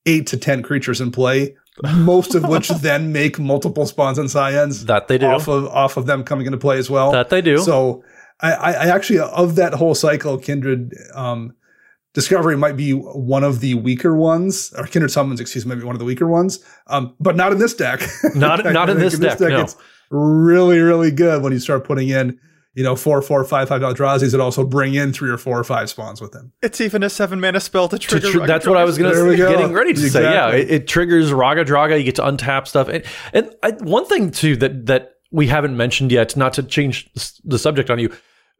eight 0.05 0.27
to 0.27 0.37
ten 0.37 0.63
creatures 0.63 0.99
in 1.01 1.11
play, 1.11 1.55
most 1.95 2.33
of 2.35 2.47
which 2.47 2.69
then 2.69 3.11
make 3.11 3.37
multiple 3.39 3.85
spawns 3.85 4.17
and 4.17 4.29
scions 4.31 4.85
That 4.85 5.07
they 5.07 5.17
do. 5.17 5.25
off 5.27 5.47
of 5.47 5.65
off 5.67 5.97
of 5.97 6.05
them 6.07 6.23
coming 6.23 6.45
into 6.45 6.57
play 6.57 6.77
as 6.77 6.89
well. 6.89 7.11
that 7.11 7.29
they 7.29 7.41
do. 7.41 7.57
So 7.59 8.03
I, 8.39 8.53
I 8.53 8.71
I 8.71 8.85
actually 8.95 9.19
of 9.19 9.55
that 9.55 9.73
whole 9.75 9.93
cycle, 9.95 10.37
Kindred 10.39 10.93
um, 11.13 11.53
Discovery 12.13 12.57
might 12.57 12.75
be 12.75 12.91
one 12.91 13.43
of 13.43 13.61
the 13.61 13.75
weaker 13.75 14.15
ones, 14.15 14.73
or 14.77 14.85
Kindred 14.85 15.11
Summons, 15.11 15.39
excuse 15.39 15.65
me, 15.65 15.73
might 15.75 15.79
be 15.81 15.85
one 15.85 15.95
of 15.95 15.99
the 15.99 16.05
weaker 16.05 16.27
ones, 16.27 16.59
um, 16.87 17.15
but 17.21 17.35
not 17.37 17.51
in 17.53 17.57
this 17.59 17.73
deck. 17.73 18.01
Not- 18.35 18.65
not 18.65 18.89
in 18.89 18.99
this 18.99 19.17
deck, 19.17 19.39
no. 19.39 19.61
It's 19.61 19.75
really 20.09 20.79
really 20.79 21.09
good 21.11 21.41
when 21.41 21.53
you 21.53 21.59
start 21.59 21.85
putting 21.85 22.09
in. 22.09 22.39
You 22.73 22.83
know, 22.85 22.95
four, 22.95 23.21
four, 23.21 23.43
five, 23.43 23.67
five 23.67 23.81
Eldrazi's 23.81 24.31
that 24.31 24.39
also 24.39 24.63
bring 24.65 24.93
in 24.93 25.11
three 25.11 25.29
or 25.29 25.37
four 25.37 25.59
or 25.59 25.63
five 25.65 25.89
spawns 25.89 26.21
with 26.21 26.31
them. 26.31 26.53
It's 26.61 26.79
even 26.79 27.03
a 27.03 27.09
seven 27.09 27.41
mana 27.41 27.59
spell 27.59 27.89
to 27.89 27.97
To 27.99 28.07
trigger. 28.07 28.31
tr- 28.31 28.37
Rocket 28.39 28.47
that's 28.47 28.65
what 28.65 28.77
I 28.77 28.85
was 28.85 28.97
going 28.97 29.13
There 29.13 29.25
we 29.25 29.31
to 29.31 29.37
go. 29.37 29.51
getting 29.57 29.73
ready 29.73 29.91
to 29.93 30.09
say. 30.09 30.23
Yeah, 30.23 30.51
it, 30.51 30.71
it 30.71 30.87
triggers 30.87 31.31
Raggadragga. 31.31 31.97
You 31.97 32.05
get 32.05 32.15
to 32.15 32.21
untap 32.23 32.67
stuff, 32.67 32.87
and 32.87 33.03
and 33.33 33.53
I, 33.61 33.71
one 33.71 34.05
thing 34.05 34.31
too 34.31 34.55
that 34.57 34.85
that 34.85 35.15
we 35.31 35.47
haven't 35.47 35.75
mentioned 35.75 36.13
yet, 36.13 36.37
not 36.37 36.53
to 36.53 36.63
change 36.63 37.09
the 37.43 37.59
subject 37.59 37.89
on 37.89 37.99
you. 37.99 38.13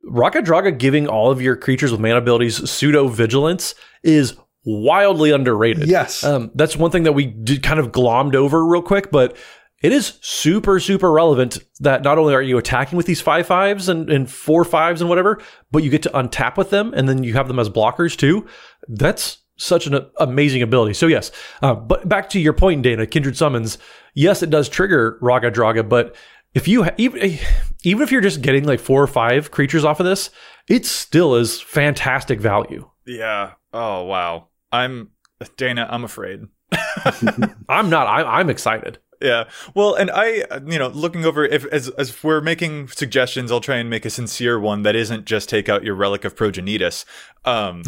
Raggadragga 0.06 0.78
giving 0.78 1.08
all 1.08 1.32
of 1.32 1.42
your 1.42 1.56
creatures 1.56 1.92
with 1.92 2.02
mana 2.02 2.18
abilities 2.18 2.70
pseudo 2.70 3.08
vigilance 3.08 3.76
is 4.04 4.36
wildly 4.66 5.32
underrated. 5.32 5.88
Yes. 5.88 6.24
Um, 6.24 6.52
that's 6.56 6.76
one 6.76 6.92
thing 6.92 7.04
that 7.04 7.14
we 7.14 7.26
did 7.26 7.64
kind 7.64 7.80
of 7.80 7.92
glommed 7.92 8.36
over 8.36 8.66
real 8.66 8.82
quick, 8.82 9.12
but 9.12 9.36
it 9.82 9.92
is 9.92 10.20
super, 10.22 10.80
super 10.80 11.12
relevant 11.12 11.58
that 11.80 12.04
not 12.04 12.18
only 12.18 12.36
are 12.36 12.42
you 12.42 12.58
attacking 12.58 12.98
with 12.98 13.08
these 13.08 13.22
five 13.22 13.48
fives 13.48 13.90
and, 13.90 14.10
and 14.12 14.30
four 14.30 14.64
fives 14.64 15.02
and 15.02 15.10
whatever, 15.10 15.42
but 15.72 15.84
you 15.84 15.90
get 15.90 16.04
to 16.04 16.10
untap 16.10 16.58
with 16.58 16.70
them 16.70 16.94
and 16.96 17.10
then 17.10 17.24
you 17.24 17.34
have 17.34 17.48
them 17.48 17.60
as 17.60 17.70
blockers 17.70 18.16
too. 18.16 18.48
That's 18.88 19.40
such 19.58 19.88
an 19.88 20.06
amazing 20.18 20.62
ability. 20.62 20.94
So 20.94 21.08
yes, 21.08 21.32
uh, 21.62 21.74
but 21.76 22.08
back 22.08 22.30
to 22.30 22.40
your 22.40 22.54
point, 22.54 22.84
Dana, 22.84 23.06
Kindred 23.06 23.38
Summons. 23.38 23.78
Yes, 24.14 24.44
it 24.44 24.50
does 24.50 24.70
trigger 24.70 25.20
Raggadragga, 25.22 25.88
but 25.88 26.16
if 26.54 26.68
you 26.68 26.84
ha- 26.84 26.96
even 26.98 27.38
even 27.84 28.04
if 28.04 28.12
you're 28.12 28.22
just 28.22 28.42
getting 28.42 28.66
like 28.66 28.80
four 28.80 29.02
or 29.02 29.08
five 29.08 29.52
creatures 29.52 29.86
off 29.86 30.00
of 30.00 30.06
this, 30.06 30.30
it 30.68 30.86
still 30.86 31.36
is 31.36 31.62
fantastic 31.62 32.40
value. 32.40 32.90
Yeah. 33.06 33.52
Oh 33.74 34.04
wow. 34.04 34.48
I'm 34.72 35.12
Dana. 35.58 35.88
I'm 35.90 36.04
afraid. 36.04 36.42
I'm 37.70 37.90
not. 37.90 38.08
I, 38.08 38.40
I'm 38.40 38.50
excited. 38.50 39.00
Yeah. 39.22 39.46
Well, 39.76 39.94
and 39.94 40.10
I, 40.12 40.44
you 40.66 40.80
know, 40.80 40.88
looking 40.88 41.26
over 41.26 41.46
if 41.46 41.66
as 41.66 41.90
as 41.90 42.24
we're 42.24 42.42
making 42.42 42.88
suggestions, 42.90 43.52
I'll 43.52 43.62
try 43.62 43.78
and 43.78 43.90
make 43.90 44.06
a 44.06 44.10
sincere 44.10 44.60
one 44.60 44.82
that 44.84 44.96
isn't 44.96 45.26
just 45.26 45.48
take 45.48 45.70
out 45.70 45.84
your 45.84 45.96
relic 45.96 46.26
of 46.26 46.36
progenitus. 46.36 47.06
Um, 47.44 47.84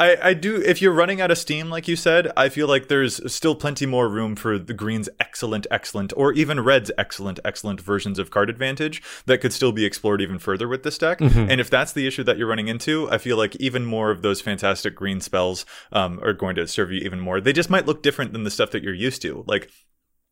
I 0.00 0.16
I 0.22 0.34
do 0.34 0.56
if 0.56 0.80
you're 0.80 0.92
running 0.92 1.20
out 1.20 1.30
of 1.30 1.38
steam, 1.38 1.68
like 1.70 1.86
you 1.86 1.96
said, 1.96 2.32
I 2.36 2.48
feel 2.48 2.66
like 2.66 2.88
there's 2.88 3.32
still 3.32 3.54
plenty 3.54 3.86
more 3.86 4.08
room 4.08 4.36
for 4.36 4.58
the 4.58 4.74
green's 4.74 5.08
excellent, 5.20 5.66
excellent, 5.70 6.12
or 6.16 6.32
even 6.32 6.60
red's 6.60 6.90
excellent, 6.96 7.38
excellent 7.44 7.80
versions 7.80 8.18
of 8.18 8.30
card 8.30 8.48
advantage 8.48 9.02
that 9.26 9.38
could 9.40 9.52
still 9.52 9.72
be 9.72 9.84
explored 9.84 10.20
even 10.22 10.38
further 10.38 10.66
with 10.68 10.82
this 10.82 10.98
deck. 10.98 11.20
And 11.50 11.60
if 11.60 11.68
that's 11.70 11.92
the 11.92 12.06
issue 12.06 12.24
that 12.24 12.38
you're 12.38 12.48
running 12.48 12.68
into, 12.68 13.10
I 13.10 13.18
feel 13.18 13.36
like 13.36 13.54
even 13.56 13.84
more 13.84 14.10
of 14.10 14.22
those 14.22 14.40
fantastic 14.40 14.94
green 14.94 15.20
spells 15.20 15.66
um, 15.92 16.18
are 16.22 16.32
going 16.32 16.56
to 16.56 16.66
serve 16.66 16.90
you 16.90 17.00
even 17.00 17.20
more. 17.20 17.40
They 17.40 17.52
just 17.52 17.70
might 17.70 17.86
look 17.86 18.02
different 18.02 18.32
than 18.32 18.44
the 18.44 18.50
stuff 18.50 18.70
that 18.70 18.82
you're 18.82 18.94
used 18.94 19.22
to, 19.22 19.44
like 19.46 19.70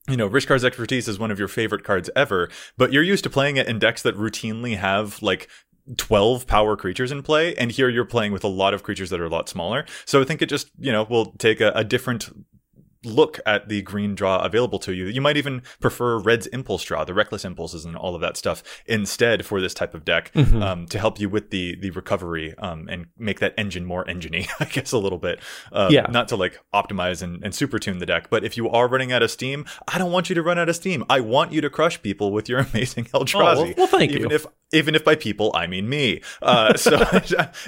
you 0.09 0.17
know, 0.17 0.29
Rishkar's 0.29 0.65
expertise 0.65 1.09
is 1.09 1.19
one 1.19 1.31
of 1.31 1.39
your 1.39 1.49
favorite 1.49 1.85
cards 1.85 2.11
ever, 2.15 2.51
but 2.77 2.93
you're 2.93 3.03
used 3.03 3.25
to 3.25 3.31
playing 3.31 3.57
it 3.57 3.67
in 3.67 3.79
decks 3.79 4.03
that 4.03 4.17
routinely 4.17 4.77
have 4.77 5.23
like 5.23 5.49
12 5.97 6.47
power 6.47 6.77
creatures 6.77 7.11
in 7.13 7.23
play, 7.23 7.55
and 7.57 7.71
here 7.71 7.89
you're 7.89 8.05
playing 8.05 8.33
with 8.33 8.45
a 8.45 8.49
lot 8.49 8.75
of 8.75 8.83
creatures 8.83 9.11
that 9.11 9.21
are 9.21 9.27
a 9.27 9.31
lot 9.31 9.49
smaller. 9.49 9.85
So 10.05 10.21
I 10.21 10.25
think 10.25 10.43
it 10.43 10.47
just, 10.47 10.71
you 10.79 10.93
know, 10.93 11.05
will 11.05 11.33
take 11.39 11.61
a, 11.61 11.73
a 11.75 11.85
different 11.85 12.31
look 13.05 13.41
at 13.47 13.69
the 13.69 13.83
green 13.83 14.15
draw 14.15 14.43
available 14.45 14.79
to 14.81 14.93
you. 14.93 15.07
You 15.07 15.21
might 15.21 15.37
even 15.37 15.63
prefer 15.81 16.19
Red's 16.19 16.47
Impulse 16.49 16.83
draw, 16.85 17.05
the 17.05 17.15
Reckless 17.15 17.45
Impulses, 17.45 17.85
and 17.85 17.97
all 17.97 18.15
of 18.15 18.21
that 18.21 18.37
stuff 18.37 18.63
instead 18.87 19.45
for 19.47 19.61
this 19.61 19.75
type 19.75 19.95
of 19.95 20.05
deck 20.05 20.31
Mm-hmm. 20.35 20.63
um, 20.63 20.87
to 20.87 20.99
help 20.99 21.21
you 21.21 21.29
with 21.29 21.51
the 21.51 21.77
the 21.77 21.91
recovery 21.91 22.55
um, 22.59 22.89
and 22.89 23.07
make 23.19 23.41
that 23.41 23.55
engine 23.59 23.85
more 23.85 24.09
engine 24.09 24.35
I 24.61 24.65
guess, 24.65 24.93
a 24.93 24.99
little 24.99 25.19
bit. 25.19 25.41
Uh, 25.73 25.89
Yeah. 25.91 26.07
Not 26.11 26.29
to 26.29 26.37
like 26.37 26.61
optimize 26.75 27.23
and, 27.23 27.43
and 27.45 27.55
super 27.55 27.79
tune 27.79 27.99
the 27.99 28.07
deck, 28.07 28.29
but 28.31 28.45
if 28.45 28.57
you 28.57 28.69
are 28.71 28.89
running 28.89 29.13
out 29.13 29.23
of 29.23 29.31
steam, 29.31 29.65
I 29.87 29.99
don't 29.99 30.11
want 30.13 30.29
you 30.29 30.35
to 30.35 30.43
run 30.43 30.59
out 30.59 30.69
of 30.69 30.77
steam. 30.77 31.05
I 31.09 31.21
want 31.21 31.53
you 31.53 31.61
to 31.61 31.71
crush 31.71 32.01
people 32.03 32.33
with 32.33 32.49
your 32.49 32.59
amazing 32.73 33.05
Eldrazi. 33.07 33.35
Oh, 33.37 33.63
well- 33.65 33.75
well, 33.77 33.87
thank 33.87 34.13
even 34.13 34.31
you. 34.31 34.35
If 34.35 34.47
even 34.73 34.95
if 34.97 35.05
by 35.05 35.15
people 35.15 35.53
I 35.55 35.67
mean 35.69 35.89
me. 35.89 36.21
Uh, 36.43 36.75
so 36.77 36.97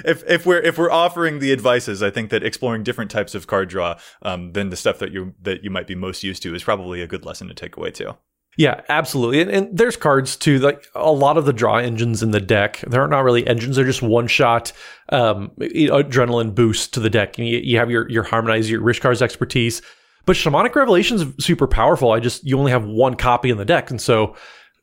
if 0.03 0.23
if 0.27 0.45
we're 0.45 0.59
if 0.59 0.77
we're 0.77 0.91
offering 0.91 1.39
the 1.39 1.51
advices, 1.53 2.03
I 2.03 2.09
think 2.09 2.31
that 2.31 2.43
exploring 2.43 2.83
different 2.83 3.11
types 3.11 3.33
of 3.35 3.47
card 3.47 3.69
draw 3.69 3.97
um, 4.23 4.51
than 4.53 4.69
the 4.69 4.75
stuff 4.75 4.99
that 4.99 5.11
you 5.11 5.26
that 5.41 5.63
you 5.63 5.69
might 5.69 5.87
be 5.87 5.95
most 5.95 6.23
used 6.23 6.43
to 6.43 6.55
is 6.55 6.63
probably 6.63 7.01
a 7.01 7.07
good 7.07 7.25
lesson 7.25 7.47
to 7.47 7.53
take 7.53 7.77
away 7.77 7.91
too. 7.91 8.15
Yeah, 8.57 8.81
absolutely. 8.89 9.41
And, 9.41 9.51
and 9.51 9.77
there's 9.77 9.95
cards 9.95 10.35
too. 10.35 10.57
Like 10.57 10.83
a 10.95 11.11
lot 11.11 11.37
of 11.37 11.45
the 11.45 11.53
draw 11.53 11.77
engines 11.77 12.23
in 12.23 12.31
the 12.31 12.41
deck, 12.41 12.83
they're 12.87 13.07
not 13.07 13.23
really 13.23 13.45
engines. 13.45 13.75
They're 13.75 13.85
just 13.85 14.01
one 14.01 14.27
shot 14.27 14.73
um, 15.09 15.51
adrenaline 15.59 16.55
boost 16.55 16.93
to 16.95 16.99
the 16.99 17.09
deck. 17.09 17.37
And 17.37 17.47
you, 17.47 17.59
you 17.59 17.77
have 17.77 17.91
your 17.91 18.09
your 18.09 18.23
harmonize 18.23 18.69
your 18.69 18.81
Rishkar's 18.81 19.21
expertise, 19.21 19.83
but 20.25 20.35
shamanic 20.35 20.73
revelations 20.73 21.23
super 21.43 21.67
powerful. 21.67 22.11
I 22.11 22.19
just 22.19 22.43
you 22.43 22.57
only 22.57 22.71
have 22.71 22.83
one 22.83 23.15
copy 23.15 23.51
in 23.51 23.57
the 23.57 23.65
deck, 23.65 23.91
and 23.91 24.01
so 24.01 24.35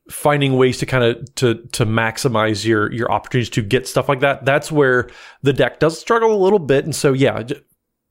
finding 0.09 0.57
ways 0.57 0.78
to 0.78 0.86
kind 0.86 1.03
of 1.03 1.34
to 1.34 1.55
to 1.72 1.84
maximize 1.84 2.64
your 2.64 2.92
your 2.92 3.11
opportunities 3.11 3.51
to 3.51 3.62
get 3.62 3.88
stuff 3.88 4.09
like 4.09 4.20
that. 4.20 4.45
That's 4.45 4.70
where 4.70 5.11
the 5.42 5.53
deck 5.53 5.80
does 5.80 5.99
struggle 5.99 6.32
a 6.32 6.38
little 6.42 6.61
bit, 6.61 6.84
and 6.84 6.95
so 6.95 7.12
yeah, 7.12 7.42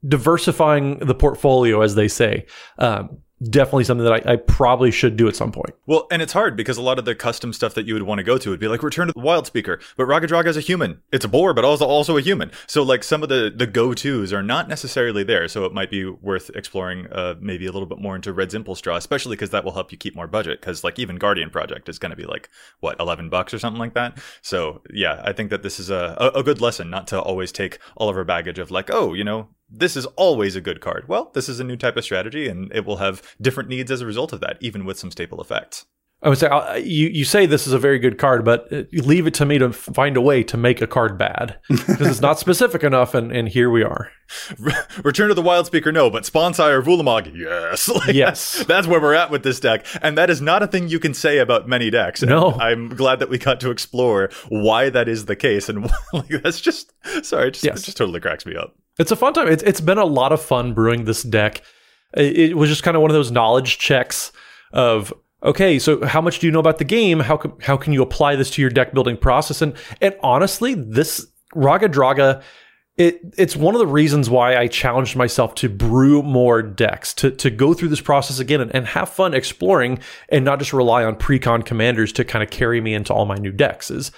diversifying 0.06 0.98
the 0.98 1.14
portfolio, 1.14 1.80
as 1.80 1.94
they 1.94 2.08
say. 2.08 2.46
Um, 2.78 3.18
definitely 3.50 3.84
something 3.84 4.04
that 4.04 4.26
I, 4.26 4.32
I, 4.32 4.36
probably 4.36 4.90
should 4.90 5.16
do 5.16 5.28
at 5.28 5.36
some 5.36 5.52
point. 5.52 5.74
Well, 5.86 6.06
and 6.10 6.22
it's 6.22 6.32
hard 6.32 6.56
because 6.56 6.76
a 6.76 6.82
lot 6.82 6.98
of 6.98 7.04
the 7.04 7.14
custom 7.14 7.52
stuff 7.52 7.74
that 7.74 7.86
you 7.86 7.94
would 7.94 8.04
want 8.04 8.18
to 8.18 8.22
go 8.22 8.38
to 8.38 8.50
would 8.50 8.60
be 8.60 8.68
like 8.68 8.82
Return 8.82 9.08
of 9.08 9.14
the 9.14 9.20
Wildspeaker, 9.20 9.82
but 9.96 10.06
Raga 10.06 10.48
is 10.48 10.56
a 10.56 10.60
human. 10.60 11.00
It's 11.12 11.24
a 11.24 11.28
boar, 11.28 11.52
but 11.52 11.64
also 11.64 11.84
also 11.84 12.16
a 12.16 12.20
human. 12.20 12.50
So 12.66 12.82
like 12.82 13.02
some 13.02 13.22
of 13.22 13.28
the 13.28 13.52
the 13.54 13.66
go 13.66 13.92
tos 13.92 14.32
are 14.32 14.42
not 14.42 14.68
necessarily 14.68 15.24
there. 15.24 15.48
So 15.48 15.64
it 15.64 15.72
might 15.72 15.90
be 15.90 16.04
worth 16.04 16.50
exploring 16.54 17.06
uh, 17.12 17.34
maybe 17.40 17.66
a 17.66 17.72
little 17.72 17.86
bit 17.86 17.98
more 17.98 18.16
into 18.16 18.32
Red's 18.32 18.54
Impulse 18.54 18.80
Draw, 18.80 18.96
especially 18.96 19.36
because 19.36 19.50
that 19.50 19.64
will 19.64 19.72
help 19.72 19.92
you 19.92 19.98
keep 19.98 20.14
more 20.14 20.26
budget. 20.26 20.60
Because 20.60 20.84
like 20.84 20.98
even 20.98 21.16
Guardian 21.16 21.50
Project 21.50 21.88
is 21.88 21.98
going 21.98 22.10
to 22.10 22.16
be 22.16 22.26
like 22.26 22.48
what 22.80 22.98
eleven 23.00 23.28
bucks 23.28 23.52
or 23.52 23.58
something 23.58 23.80
like 23.80 23.94
that. 23.94 24.18
So 24.42 24.82
yeah, 24.90 25.20
I 25.24 25.32
think 25.32 25.50
that 25.50 25.62
this 25.62 25.80
is 25.80 25.90
a, 25.90 26.32
a 26.34 26.42
good 26.42 26.60
lesson 26.60 26.88
not 26.88 27.06
to 27.08 27.20
always 27.20 27.52
take 27.52 27.78
all 27.96 28.08
of 28.08 28.16
our 28.16 28.24
baggage 28.24 28.58
of 28.58 28.70
like 28.70 28.90
oh 28.92 29.12
you 29.12 29.24
know 29.24 29.48
this 29.68 29.96
is 29.96 30.06
always 30.16 30.56
a 30.56 30.60
good 30.60 30.80
card. 30.80 31.08
Well, 31.08 31.30
this 31.34 31.48
is 31.48 31.60
a 31.60 31.64
new 31.64 31.76
type 31.76 31.96
of 31.96 32.04
strategy, 32.04 32.48
and 32.48 32.72
it 32.72 32.84
will 32.84 32.98
have 32.98 33.22
different 33.40 33.68
needs 33.68 33.90
as 33.90 34.00
a 34.00 34.06
result 34.06 34.32
of 34.32 34.40
that, 34.40 34.58
even 34.60 34.84
with 34.84 34.98
some 34.98 35.10
staple 35.10 35.40
effects. 35.40 35.86
I 36.24 36.30
would 36.30 36.38
say 36.38 36.46
uh, 36.46 36.76
you 36.76 37.08
you 37.08 37.24
say 37.26 37.44
this 37.44 37.66
is 37.66 37.74
a 37.74 37.78
very 37.78 37.98
good 37.98 38.16
card, 38.16 38.46
but 38.46 38.72
uh, 38.72 38.84
leave 38.92 39.26
it 39.26 39.34
to 39.34 39.44
me 39.44 39.58
to 39.58 39.70
find 39.74 40.16
a 40.16 40.22
way 40.22 40.42
to 40.44 40.56
make 40.56 40.80
a 40.80 40.86
card 40.86 41.18
bad 41.18 41.58
because 41.68 42.00
it's 42.00 42.20
not 42.22 42.38
specific 42.38 42.82
enough, 42.82 43.12
and, 43.12 43.30
and 43.30 43.48
here 43.48 43.68
we 43.68 43.82
are. 43.82 44.10
Return 45.04 45.28
of 45.28 45.36
the 45.36 45.42
Wildspeaker, 45.42 45.92
no, 45.92 46.08
but 46.08 46.22
Spawnsire 46.22 46.78
of 46.78 46.86
Ulamog, 46.86 47.30
yes, 47.36 47.88
like, 47.94 48.14
yes, 48.14 48.64
that's 48.64 48.86
where 48.86 49.02
we're 49.02 49.12
at 49.12 49.30
with 49.30 49.42
this 49.42 49.60
deck, 49.60 49.84
and 50.00 50.16
that 50.16 50.30
is 50.30 50.40
not 50.40 50.62
a 50.62 50.66
thing 50.66 50.88
you 50.88 50.98
can 50.98 51.12
say 51.12 51.36
about 51.38 51.68
many 51.68 51.90
decks. 51.90 52.22
No, 52.22 52.52
I'm 52.52 52.88
glad 52.88 53.18
that 53.18 53.28
we 53.28 53.36
got 53.36 53.60
to 53.60 53.70
explore 53.70 54.30
why 54.48 54.88
that 54.88 55.08
is 55.08 55.26
the 55.26 55.36
case, 55.36 55.68
and 55.68 55.84
like 56.14 56.28
that's 56.42 56.60
just 56.60 56.94
sorry, 57.22 57.48
it 57.48 57.50
just, 57.52 57.64
yes. 57.64 57.82
it 57.82 57.84
just 57.84 57.98
totally 57.98 58.20
cracks 58.20 58.46
me 58.46 58.56
up. 58.56 58.74
It's 58.98 59.10
a 59.10 59.16
fun 59.16 59.32
time. 59.32 59.48
It's 59.48 59.62
it's 59.62 59.80
been 59.80 59.98
a 59.98 60.04
lot 60.04 60.32
of 60.32 60.42
fun 60.42 60.72
brewing 60.72 61.04
this 61.04 61.22
deck. 61.22 61.62
It, 62.16 62.38
it 62.50 62.56
was 62.56 62.70
just 62.70 62.82
kind 62.82 62.96
of 62.96 63.02
one 63.02 63.10
of 63.10 63.14
those 63.14 63.30
knowledge 63.30 63.78
checks 63.78 64.32
of 64.72 65.12
okay, 65.42 65.78
so 65.78 66.04
how 66.06 66.20
much 66.20 66.38
do 66.38 66.46
you 66.46 66.52
know 66.52 66.60
about 66.60 66.78
the 66.78 66.84
game? 66.84 67.20
How 67.20 67.36
can, 67.36 67.52
how 67.60 67.76
can 67.76 67.92
you 67.92 68.02
apply 68.02 68.36
this 68.36 68.50
to 68.52 68.62
your 68.62 68.70
deck 68.70 68.94
building 68.94 69.16
process? 69.16 69.62
And 69.62 69.74
and 70.00 70.16
honestly, 70.22 70.74
this 70.74 71.26
Raggadragga, 71.54 72.42
it 72.96 73.20
it's 73.36 73.56
one 73.56 73.74
of 73.74 73.80
the 73.80 73.86
reasons 73.86 74.30
why 74.30 74.56
I 74.56 74.68
challenged 74.68 75.16
myself 75.16 75.54
to 75.56 75.68
brew 75.68 76.22
more 76.22 76.62
decks, 76.62 77.12
to 77.14 77.30
to 77.32 77.50
go 77.50 77.74
through 77.74 77.88
this 77.88 78.00
process 78.00 78.38
again 78.38 78.60
and, 78.60 78.74
and 78.74 78.86
have 78.86 79.08
fun 79.08 79.34
exploring 79.34 79.98
and 80.28 80.44
not 80.44 80.60
just 80.60 80.72
rely 80.72 81.04
on 81.04 81.16
precon 81.16 81.64
commanders 81.64 82.12
to 82.12 82.24
kind 82.24 82.42
of 82.42 82.50
carry 82.50 82.80
me 82.80 82.94
into 82.94 83.12
all 83.12 83.26
my 83.26 83.36
new 83.36 83.52
decks. 83.52 83.90
Is 83.90 84.12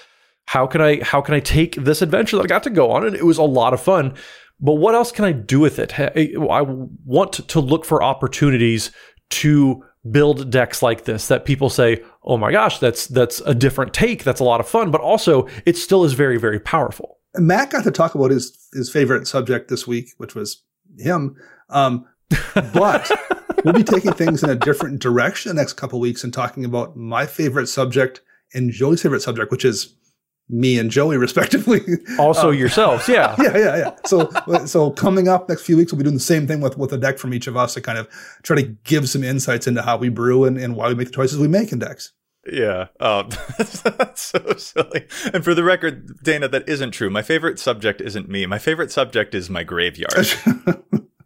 how 0.46 0.66
can 0.66 0.80
I 0.80 1.02
how 1.02 1.20
can 1.20 1.34
I 1.34 1.40
take 1.40 1.76
this 1.76 2.02
adventure 2.02 2.36
that 2.36 2.44
I 2.44 2.46
got 2.46 2.62
to 2.64 2.70
go 2.70 2.90
on? 2.90 3.06
And 3.06 3.16
it 3.16 3.24
was 3.24 3.38
a 3.38 3.42
lot 3.42 3.74
of 3.74 3.80
fun 3.80 4.14
but 4.60 4.74
what 4.74 4.94
else 4.94 5.12
can 5.12 5.24
I 5.24 5.32
do 5.32 5.60
with 5.60 5.78
it? 5.78 5.98
I 5.98 6.62
want 6.62 7.32
to 7.32 7.60
look 7.60 7.84
for 7.84 8.02
opportunities 8.02 8.90
to 9.30 9.84
build 10.10 10.50
decks 10.50 10.82
like 10.82 11.04
this 11.04 11.28
that 11.28 11.44
people 11.44 11.68
say, 11.68 12.02
"Oh 12.22 12.36
my 12.36 12.52
gosh, 12.52 12.78
that's 12.78 13.06
that's 13.06 13.40
a 13.40 13.54
different 13.54 13.92
take. 13.92 14.24
That's 14.24 14.40
a 14.40 14.44
lot 14.44 14.60
of 14.60 14.68
fun." 14.68 14.90
But 14.90 15.00
also, 15.00 15.46
it 15.64 15.76
still 15.76 16.04
is 16.04 16.14
very 16.14 16.38
very 16.38 16.60
powerful. 16.60 17.18
Matt 17.34 17.70
got 17.70 17.84
to 17.84 17.90
talk 17.90 18.14
about 18.14 18.30
his 18.30 18.56
his 18.72 18.90
favorite 18.90 19.26
subject 19.26 19.68
this 19.68 19.86
week, 19.86 20.10
which 20.18 20.34
was 20.34 20.62
him. 20.98 21.36
Um, 21.68 22.06
but 22.54 23.10
we'll 23.64 23.74
be 23.74 23.82
taking 23.82 24.12
things 24.12 24.42
in 24.42 24.50
a 24.50 24.54
different 24.54 25.00
direction 25.00 25.54
the 25.54 25.60
next 25.60 25.74
couple 25.74 26.00
weeks 26.00 26.24
and 26.24 26.32
talking 26.32 26.64
about 26.64 26.96
my 26.96 27.26
favorite 27.26 27.66
subject 27.66 28.20
and 28.54 28.70
Joey's 28.70 29.02
favorite 29.02 29.22
subject, 29.22 29.50
which 29.50 29.64
is 29.64 29.94
me 30.48 30.78
and 30.78 30.90
Joey, 30.90 31.16
respectively. 31.18 31.80
Also 32.18 32.50
um, 32.50 32.54
yourselves, 32.54 33.08
yeah, 33.08 33.34
yeah, 33.42 33.56
yeah, 33.56 33.76
yeah. 33.76 33.96
So, 34.06 34.30
so 34.66 34.90
coming 34.90 35.28
up 35.28 35.48
next 35.48 35.62
few 35.62 35.76
weeks, 35.76 35.92
we'll 35.92 35.98
be 35.98 36.04
doing 36.04 36.14
the 36.14 36.20
same 36.20 36.46
thing 36.46 36.60
with 36.60 36.78
with 36.78 36.92
a 36.92 36.98
deck 36.98 37.18
from 37.18 37.34
each 37.34 37.46
of 37.46 37.56
us 37.56 37.74
to 37.74 37.80
kind 37.80 37.98
of 37.98 38.08
try 38.42 38.56
to 38.56 38.62
give 38.84 39.08
some 39.08 39.24
insights 39.24 39.66
into 39.66 39.82
how 39.82 39.96
we 39.96 40.08
brew 40.08 40.44
and, 40.44 40.58
and 40.58 40.76
why 40.76 40.88
we 40.88 40.94
make 40.94 41.08
the 41.08 41.14
choices 41.14 41.38
we 41.38 41.48
make 41.48 41.72
in 41.72 41.78
decks. 41.78 42.12
Yeah, 42.50 42.86
um, 43.00 43.30
that's 43.58 44.22
so 44.22 44.54
silly. 44.56 45.06
And 45.32 45.42
for 45.42 45.52
the 45.52 45.64
record, 45.64 46.22
Dana, 46.22 46.46
that 46.48 46.68
isn't 46.68 46.92
true. 46.92 47.10
My 47.10 47.22
favorite 47.22 47.58
subject 47.58 48.00
isn't 48.00 48.28
me. 48.28 48.46
My 48.46 48.58
favorite 48.58 48.92
subject 48.92 49.34
is 49.34 49.50
my 49.50 49.64
graveyard. 49.64 50.28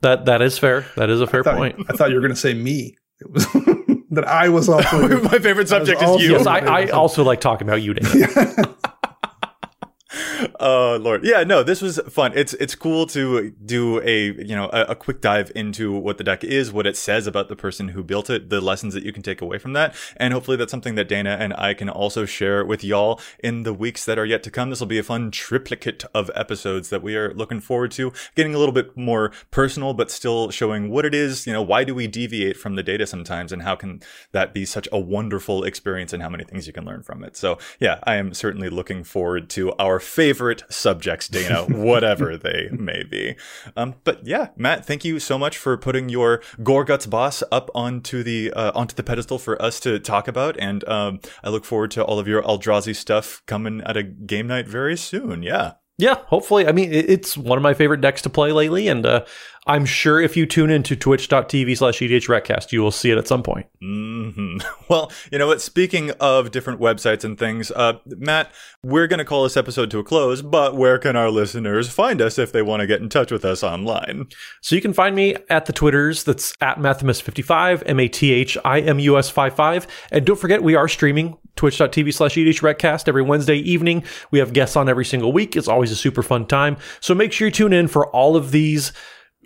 that 0.00 0.24
that 0.24 0.40
is 0.40 0.58
fair. 0.58 0.86
That 0.96 1.10
is 1.10 1.20
a 1.20 1.26
fair 1.26 1.40
I 1.40 1.44
thought, 1.44 1.56
point. 1.56 1.86
I 1.90 1.92
thought 1.92 2.08
you 2.08 2.14
were 2.14 2.22
going 2.22 2.32
to 2.32 2.40
say 2.40 2.54
me. 2.54 2.96
It 3.20 3.30
was 3.30 3.44
that 4.12 4.24
I 4.26 4.48
was 4.48 4.70
also 4.70 5.20
my 5.20 5.38
favorite 5.40 5.68
subject 5.68 6.02
is 6.02 6.22
you. 6.22 6.32
Yes, 6.32 6.46
I, 6.46 6.60
I 6.60 6.86
also 6.88 7.22
like 7.22 7.42
talking 7.42 7.68
about 7.68 7.82
you, 7.82 7.92
Dana 7.92 8.76
oh 10.60 10.98
lord. 11.00 11.24
Yeah 11.24 11.44
no 11.44 11.62
this 11.62 11.82
was 11.82 12.00
fun. 12.08 12.32
It's 12.34 12.54
it's 12.54 12.74
cool 12.74 13.06
to 13.08 13.50
do 13.64 14.00
a 14.02 14.32
you 14.32 14.56
know 14.56 14.70
a, 14.72 14.82
a, 14.90 14.94
quick 14.94 15.20
dive 15.20 15.50
into 15.54 15.92
what 15.92 16.18
the 16.18 16.24
deck 16.24 16.44
is 16.44 16.72
what 16.72 16.86
it 16.86 16.96
says 16.96 17.26
about 17.26 17.48
the 17.48 17.56
person 17.56 17.88
who 17.88 18.02
built 18.02 18.30
it 18.30 18.50
the 18.50 18.60
lessons 18.60 18.94
that 18.94 19.02
you 19.02 19.12
can 19.12 19.22
take 19.22 19.40
away 19.40 19.58
from 19.58 19.72
that. 19.74 19.94
And 20.16 20.32
hopefully 20.32 20.56
that's 20.56 20.70
something 20.70 20.94
that 20.94 21.08
dana 21.08 21.36
and 21.40 21.54
i 21.54 21.74
can 21.74 21.88
also 21.88 22.24
share 22.24 22.64
with 22.64 22.84
y'all 22.84 23.20
in 23.42 23.62
the 23.62 23.74
weeks 23.74 24.04
that 24.04 24.18
are 24.18 24.26
yet 24.26 24.42
to 24.44 24.50
come. 24.50 24.70
This 24.70 24.80
will 24.80 24.86
be 24.86 24.98
a 24.98 25.02
fun 25.02 25.30
triplicate 25.30 26.04
of 26.14 26.30
episodes 26.34 26.90
that 26.90 27.02
we 27.02 27.16
are 27.16 27.32
looking 27.34 27.60
forward 27.60 27.90
to. 27.92 28.12
Getting 28.34 28.54
a 28.54 28.58
little 28.58 28.74
bit 28.74 28.96
more 28.96 29.32
personal 29.50 29.94
but 29.94 30.10
still 30.10 30.50
showing 30.50 30.90
what 30.90 31.04
it 31.04 31.14
is 31.14 31.46
you 31.46 31.52
know 31.52 31.62
why 31.62 31.84
do 31.84 31.94
we 31.94 32.06
deviate 32.06 32.56
from 32.56 32.76
the 32.76 32.82
data 32.82 33.06
sometimes 33.06 33.52
and 33.52 33.62
how 33.62 33.76
can 33.76 34.00
that 34.32 34.54
be 34.54 34.64
such 34.64 34.88
a 34.92 34.98
wonderful 34.98 35.64
experience 35.64 36.12
and 36.12 36.22
how 36.22 36.28
many 36.28 36.44
things 36.44 36.66
you 36.66 36.72
can 36.72 36.84
learn 36.84 37.02
from 37.02 37.24
it. 37.24 37.36
So 37.36 37.58
yeah 37.78 37.98
i 38.04 38.14
am 38.16 38.34
certainly 38.34 38.68
looking 38.68 39.04
forward 39.04 39.48
to 39.50 39.72
our 39.74 39.98
favorite 40.00 40.29
subjects, 40.68 41.28
Dana, 41.28 41.64
whatever 41.68 42.36
they 42.36 42.68
may 42.72 43.02
be. 43.02 43.36
Um, 43.76 43.96
but 44.04 44.26
yeah, 44.26 44.48
Matt, 44.56 44.86
thank 44.86 45.04
you 45.04 45.18
so 45.18 45.38
much 45.38 45.56
for 45.56 45.76
putting 45.76 46.08
your 46.08 46.38
Goreguts 46.58 47.08
boss 47.08 47.42
up 47.50 47.70
onto 47.74 48.22
the 48.22 48.52
uh, 48.52 48.72
onto 48.74 48.94
the 48.94 49.02
pedestal 49.02 49.38
for 49.38 49.60
us 49.60 49.80
to 49.80 49.98
talk 49.98 50.28
about, 50.28 50.56
and 50.58 50.86
um, 50.88 51.20
I 51.42 51.50
look 51.50 51.64
forward 51.64 51.90
to 51.92 52.04
all 52.04 52.18
of 52.18 52.28
your 52.28 52.42
Eldrazi 52.42 52.94
stuff 52.94 53.42
coming 53.46 53.80
at 53.82 53.96
a 53.96 54.02
game 54.02 54.46
night 54.46 54.68
very 54.68 54.96
soon. 54.96 55.42
Yeah. 55.42 55.74
Yeah, 55.98 56.14
hopefully. 56.28 56.66
I 56.66 56.72
mean, 56.72 56.90
it's 56.90 57.36
one 57.36 57.58
of 57.58 57.62
my 57.62 57.74
favorite 57.74 58.00
decks 58.00 58.22
to 58.22 58.30
play 58.30 58.52
lately, 58.52 58.88
and 58.88 59.04
uh, 59.04 59.26
I'm 59.70 59.84
sure 59.84 60.20
if 60.20 60.36
you 60.36 60.46
tune 60.46 60.68
into 60.68 60.96
twitch.tv 60.96 61.78
slash 61.78 62.00
EDHRECast, 62.00 62.72
you 62.72 62.82
will 62.82 62.90
see 62.90 63.12
it 63.12 63.18
at 63.18 63.28
some 63.28 63.44
point. 63.44 63.66
Mm-hmm. 63.80 64.58
Well, 64.90 65.12
you 65.30 65.38
know 65.38 65.46
what? 65.46 65.62
Speaking 65.62 66.10
of 66.18 66.50
different 66.50 66.80
websites 66.80 67.22
and 67.22 67.38
things, 67.38 67.70
uh, 67.70 67.98
Matt, 68.06 68.50
we're 68.82 69.06
going 69.06 69.18
to 69.18 69.24
call 69.24 69.44
this 69.44 69.56
episode 69.56 69.88
to 69.92 70.00
a 70.00 70.04
close, 70.04 70.42
but 70.42 70.74
where 70.74 70.98
can 70.98 71.14
our 71.14 71.30
listeners 71.30 71.88
find 71.88 72.20
us 72.20 72.36
if 72.36 72.50
they 72.50 72.60
want 72.60 72.80
to 72.80 72.88
get 72.88 73.00
in 73.00 73.08
touch 73.08 73.30
with 73.30 73.44
us 73.44 73.62
online? 73.62 74.26
So 74.60 74.74
you 74.74 74.80
can 74.82 74.92
find 74.92 75.14
me 75.14 75.36
at 75.48 75.66
the 75.66 75.72
Twitters. 75.72 76.24
That's 76.24 76.52
at 76.60 76.78
Mathimus55, 76.78 77.84
M 77.86 78.00
A 78.00 78.08
T 78.08 78.32
H 78.32 78.58
I 78.64 78.80
M 78.80 78.98
U 78.98 79.16
S 79.16 79.30
55. 79.30 79.86
And 80.10 80.26
don't 80.26 80.40
forget, 80.40 80.64
we 80.64 80.74
are 80.74 80.88
streaming 80.88 81.38
twitch.tv 81.54 82.12
slash 82.12 82.34
EDHRECast 82.34 83.06
every 83.06 83.22
Wednesday 83.22 83.58
evening. 83.58 84.02
We 84.32 84.40
have 84.40 84.52
guests 84.52 84.74
on 84.74 84.88
every 84.88 85.04
single 85.04 85.30
week. 85.32 85.54
It's 85.54 85.68
always 85.68 85.92
a 85.92 85.96
super 85.96 86.24
fun 86.24 86.46
time. 86.46 86.78
So 86.98 87.14
make 87.14 87.32
sure 87.32 87.46
you 87.46 87.52
tune 87.52 87.72
in 87.72 87.86
for 87.86 88.08
all 88.08 88.34
of 88.34 88.50
these 88.50 88.92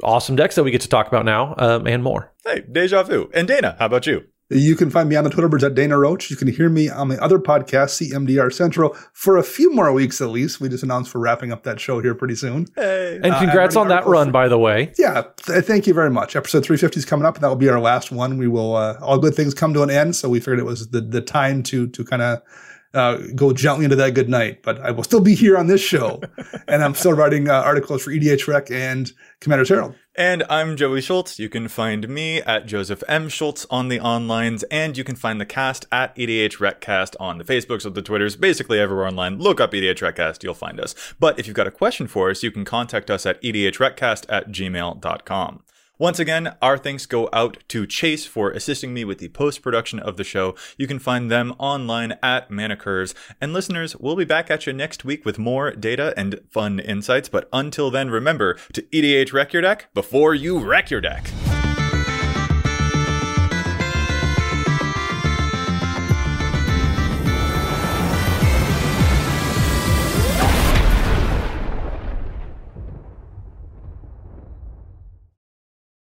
awesome 0.03 0.37
decks 0.37 0.55
that 0.55 0.65
we 0.65 0.71
get 0.71 0.81
to 0.83 0.89
talk 0.89 1.07
about 1.09 1.25
now 1.25 1.55
um, 1.59 1.87
and 1.87 2.03
more. 2.03 2.33
Hey, 2.45 2.65
deja 2.71 3.03
vu. 3.03 3.31
And 3.33 3.49
Dana, 3.49 3.77
how 3.79 3.87
about 3.87 4.07
you? 4.07 4.25
You 4.51 4.77
can 4.77 4.91
find 4.91 5.09
me 5.09 5.17
on 5.17 5.25
the 5.25 5.31
Twitter 5.31 5.49
birds 5.49 5.65
at 5.65 5.75
Dana 5.75 5.99
Roach. 5.99 6.31
You 6.31 6.37
can 6.37 6.49
hear 6.49 6.69
me 6.69 6.91
on 6.91 7.09
my 7.09 7.17
other 7.17 7.39
podcast, 7.39 8.11
CMDR 8.11 8.53
Central, 8.53 8.95
for 9.15 9.39
a 9.39 9.43
few 9.43 9.73
more 9.73 9.91
weeks 9.91 10.21
at 10.21 10.29
least. 10.29 10.61
We 10.61 10.69
just 10.69 10.83
announced 10.83 11.15
we're 11.15 11.23
wrapping 11.23 11.51
up 11.51 11.63
that 11.63 11.81
show 11.81 12.01
here 12.01 12.15
pretty 12.15 12.35
soon. 12.35 12.67
Hey. 12.77 13.17
And 13.23 13.33
uh, 13.33 13.39
congrats 13.41 13.75
on 13.75 13.89
that 13.89 14.07
run, 14.07 14.29
for, 14.29 14.33
by 14.33 14.49
the 14.49 14.59
way. 14.59 14.93
Yeah, 14.99 15.25
th- 15.39 15.65
thank 15.65 15.87
you 15.87 15.95
very 15.95 16.11
much. 16.11 16.37
Episode 16.37 16.63
350 16.63 16.99
is 16.99 17.05
coming 17.07 17.25
up, 17.25 17.37
and 17.37 17.43
that 17.43 17.49
will 17.49 17.57
be 17.57 17.71
our 17.71 17.81
last 17.81 18.13
one. 18.13 18.37
We 18.37 18.47
will, 18.47 18.77
uh, 18.77 18.99
all 19.01 19.19
good 19.19 19.35
things 19.35 19.55
come 19.55 19.73
to 19.75 19.83
an 19.83 19.91
end, 19.91 20.15
so 20.15 20.29
we 20.29 20.41
figured 20.41 20.59
it 20.59 20.67
was 20.67 20.89
the, 20.91 21.01
the 21.01 21.23
time 21.23 21.63
to 21.65 21.89
to 21.89 22.05
kind 22.05 22.21
of 22.21 22.43
uh, 22.95 23.19
go 23.35 23.53
gently 23.53 23.85
into 23.85 23.97
that 23.97 24.15
good 24.15 24.29
night. 24.29 24.63
But 24.63 24.81
I 24.81 24.91
will 24.91 25.05
still 25.05 25.21
be 25.21 25.35
here 25.35 25.57
on 25.57 25.67
this 25.67 25.81
show, 25.81 26.21
and 26.69 26.83
I'm 26.83 26.95
still 26.95 27.13
writing 27.13 27.49
uh, 27.49 27.55
articles 27.55 28.03
for 28.03 28.11
EDHREC 28.11 28.71
and 28.71 29.13
Commander's 29.41 29.69
Herald. 29.69 29.95
And 30.17 30.45
I'm 30.49 30.77
Joey 30.77 31.01
Schultz. 31.01 31.41
You 31.41 31.49
can 31.49 31.67
find 31.67 32.09
me 32.09 32.41
at 32.43 32.67
Joseph 32.67 33.03
M. 33.09 33.29
Schultz 33.29 33.67
on 33.69 33.89
the 33.89 33.99
onlines, 33.99 34.63
and 34.71 34.97
you 34.97 35.03
can 35.03 35.17
find 35.17 35.41
the 35.41 35.47
cast 35.47 35.87
at 35.91 36.15
EDHRECast 36.15 37.17
on 37.19 37.39
the 37.39 37.45
Facebooks 37.45 37.85
or 37.85 37.91
the 37.91 38.01
Twitters, 38.01 38.37
basically 38.37 38.79
everywhere 38.79 39.09
online. 39.09 39.39
Look 39.39 39.61
up 39.61 39.73
EDHRECast, 39.73 40.45
you'll 40.45 40.55
find 40.55 40.79
us. 40.79 40.95
But 41.19 41.41
if 41.41 41.49
you've 41.49 41.57
got 41.57 41.67
a 41.67 41.73
question 41.73 42.07
for 42.07 42.31
us, 42.31 42.45
you 42.45 42.53
can 42.53 42.65
contact 42.65 43.11
us 43.11 43.27
at 43.27 43.43
edhrecast 43.43 44.27
at 44.29 44.51
gmail.com. 44.51 45.64
Once 45.99 46.19
again, 46.19 46.57
our 46.61 46.77
thanks 46.77 47.07
go 47.07 47.29
out 47.33 47.57
to 47.69 47.87
Chase 47.87 48.27
for 48.27 48.51
assisting 48.51 48.93
me 48.93 49.05
with 49.05 49.19
the 49.19 49.29
post 49.29 49.63
production 49.63 50.01
of 50.01 50.17
the 50.17 50.25
show. 50.25 50.57
You 50.77 50.89
can 50.89 50.99
find 50.99 51.31
them 51.31 51.55
online 51.57 52.15
at 52.21 52.51
Mana 52.51 52.77
Curves. 52.77 53.15
And 53.41 53.53
listeners, 53.53 53.95
we'll 53.95 54.17
be 54.17 54.25
back 54.25 54.51
at 54.51 54.67
you 54.67 54.73
next 54.73 55.05
week 55.05 55.25
with 55.25 55.39
more 55.39 55.71
data 55.71 56.13
and 56.17 56.41
fun 56.51 56.81
insights. 56.81 57.29
But 57.29 57.49
until 57.53 57.93
then, 57.93 58.11
remember 58.11 58.55
to 58.73 58.83
EDH 58.83 59.33
wreck 59.33 59.53
your 59.53 59.63
deck 59.63 59.89
before 59.95 60.35
you 60.35 60.59
wreck 60.59 60.91
your 60.91 61.01
deck. 61.01 61.31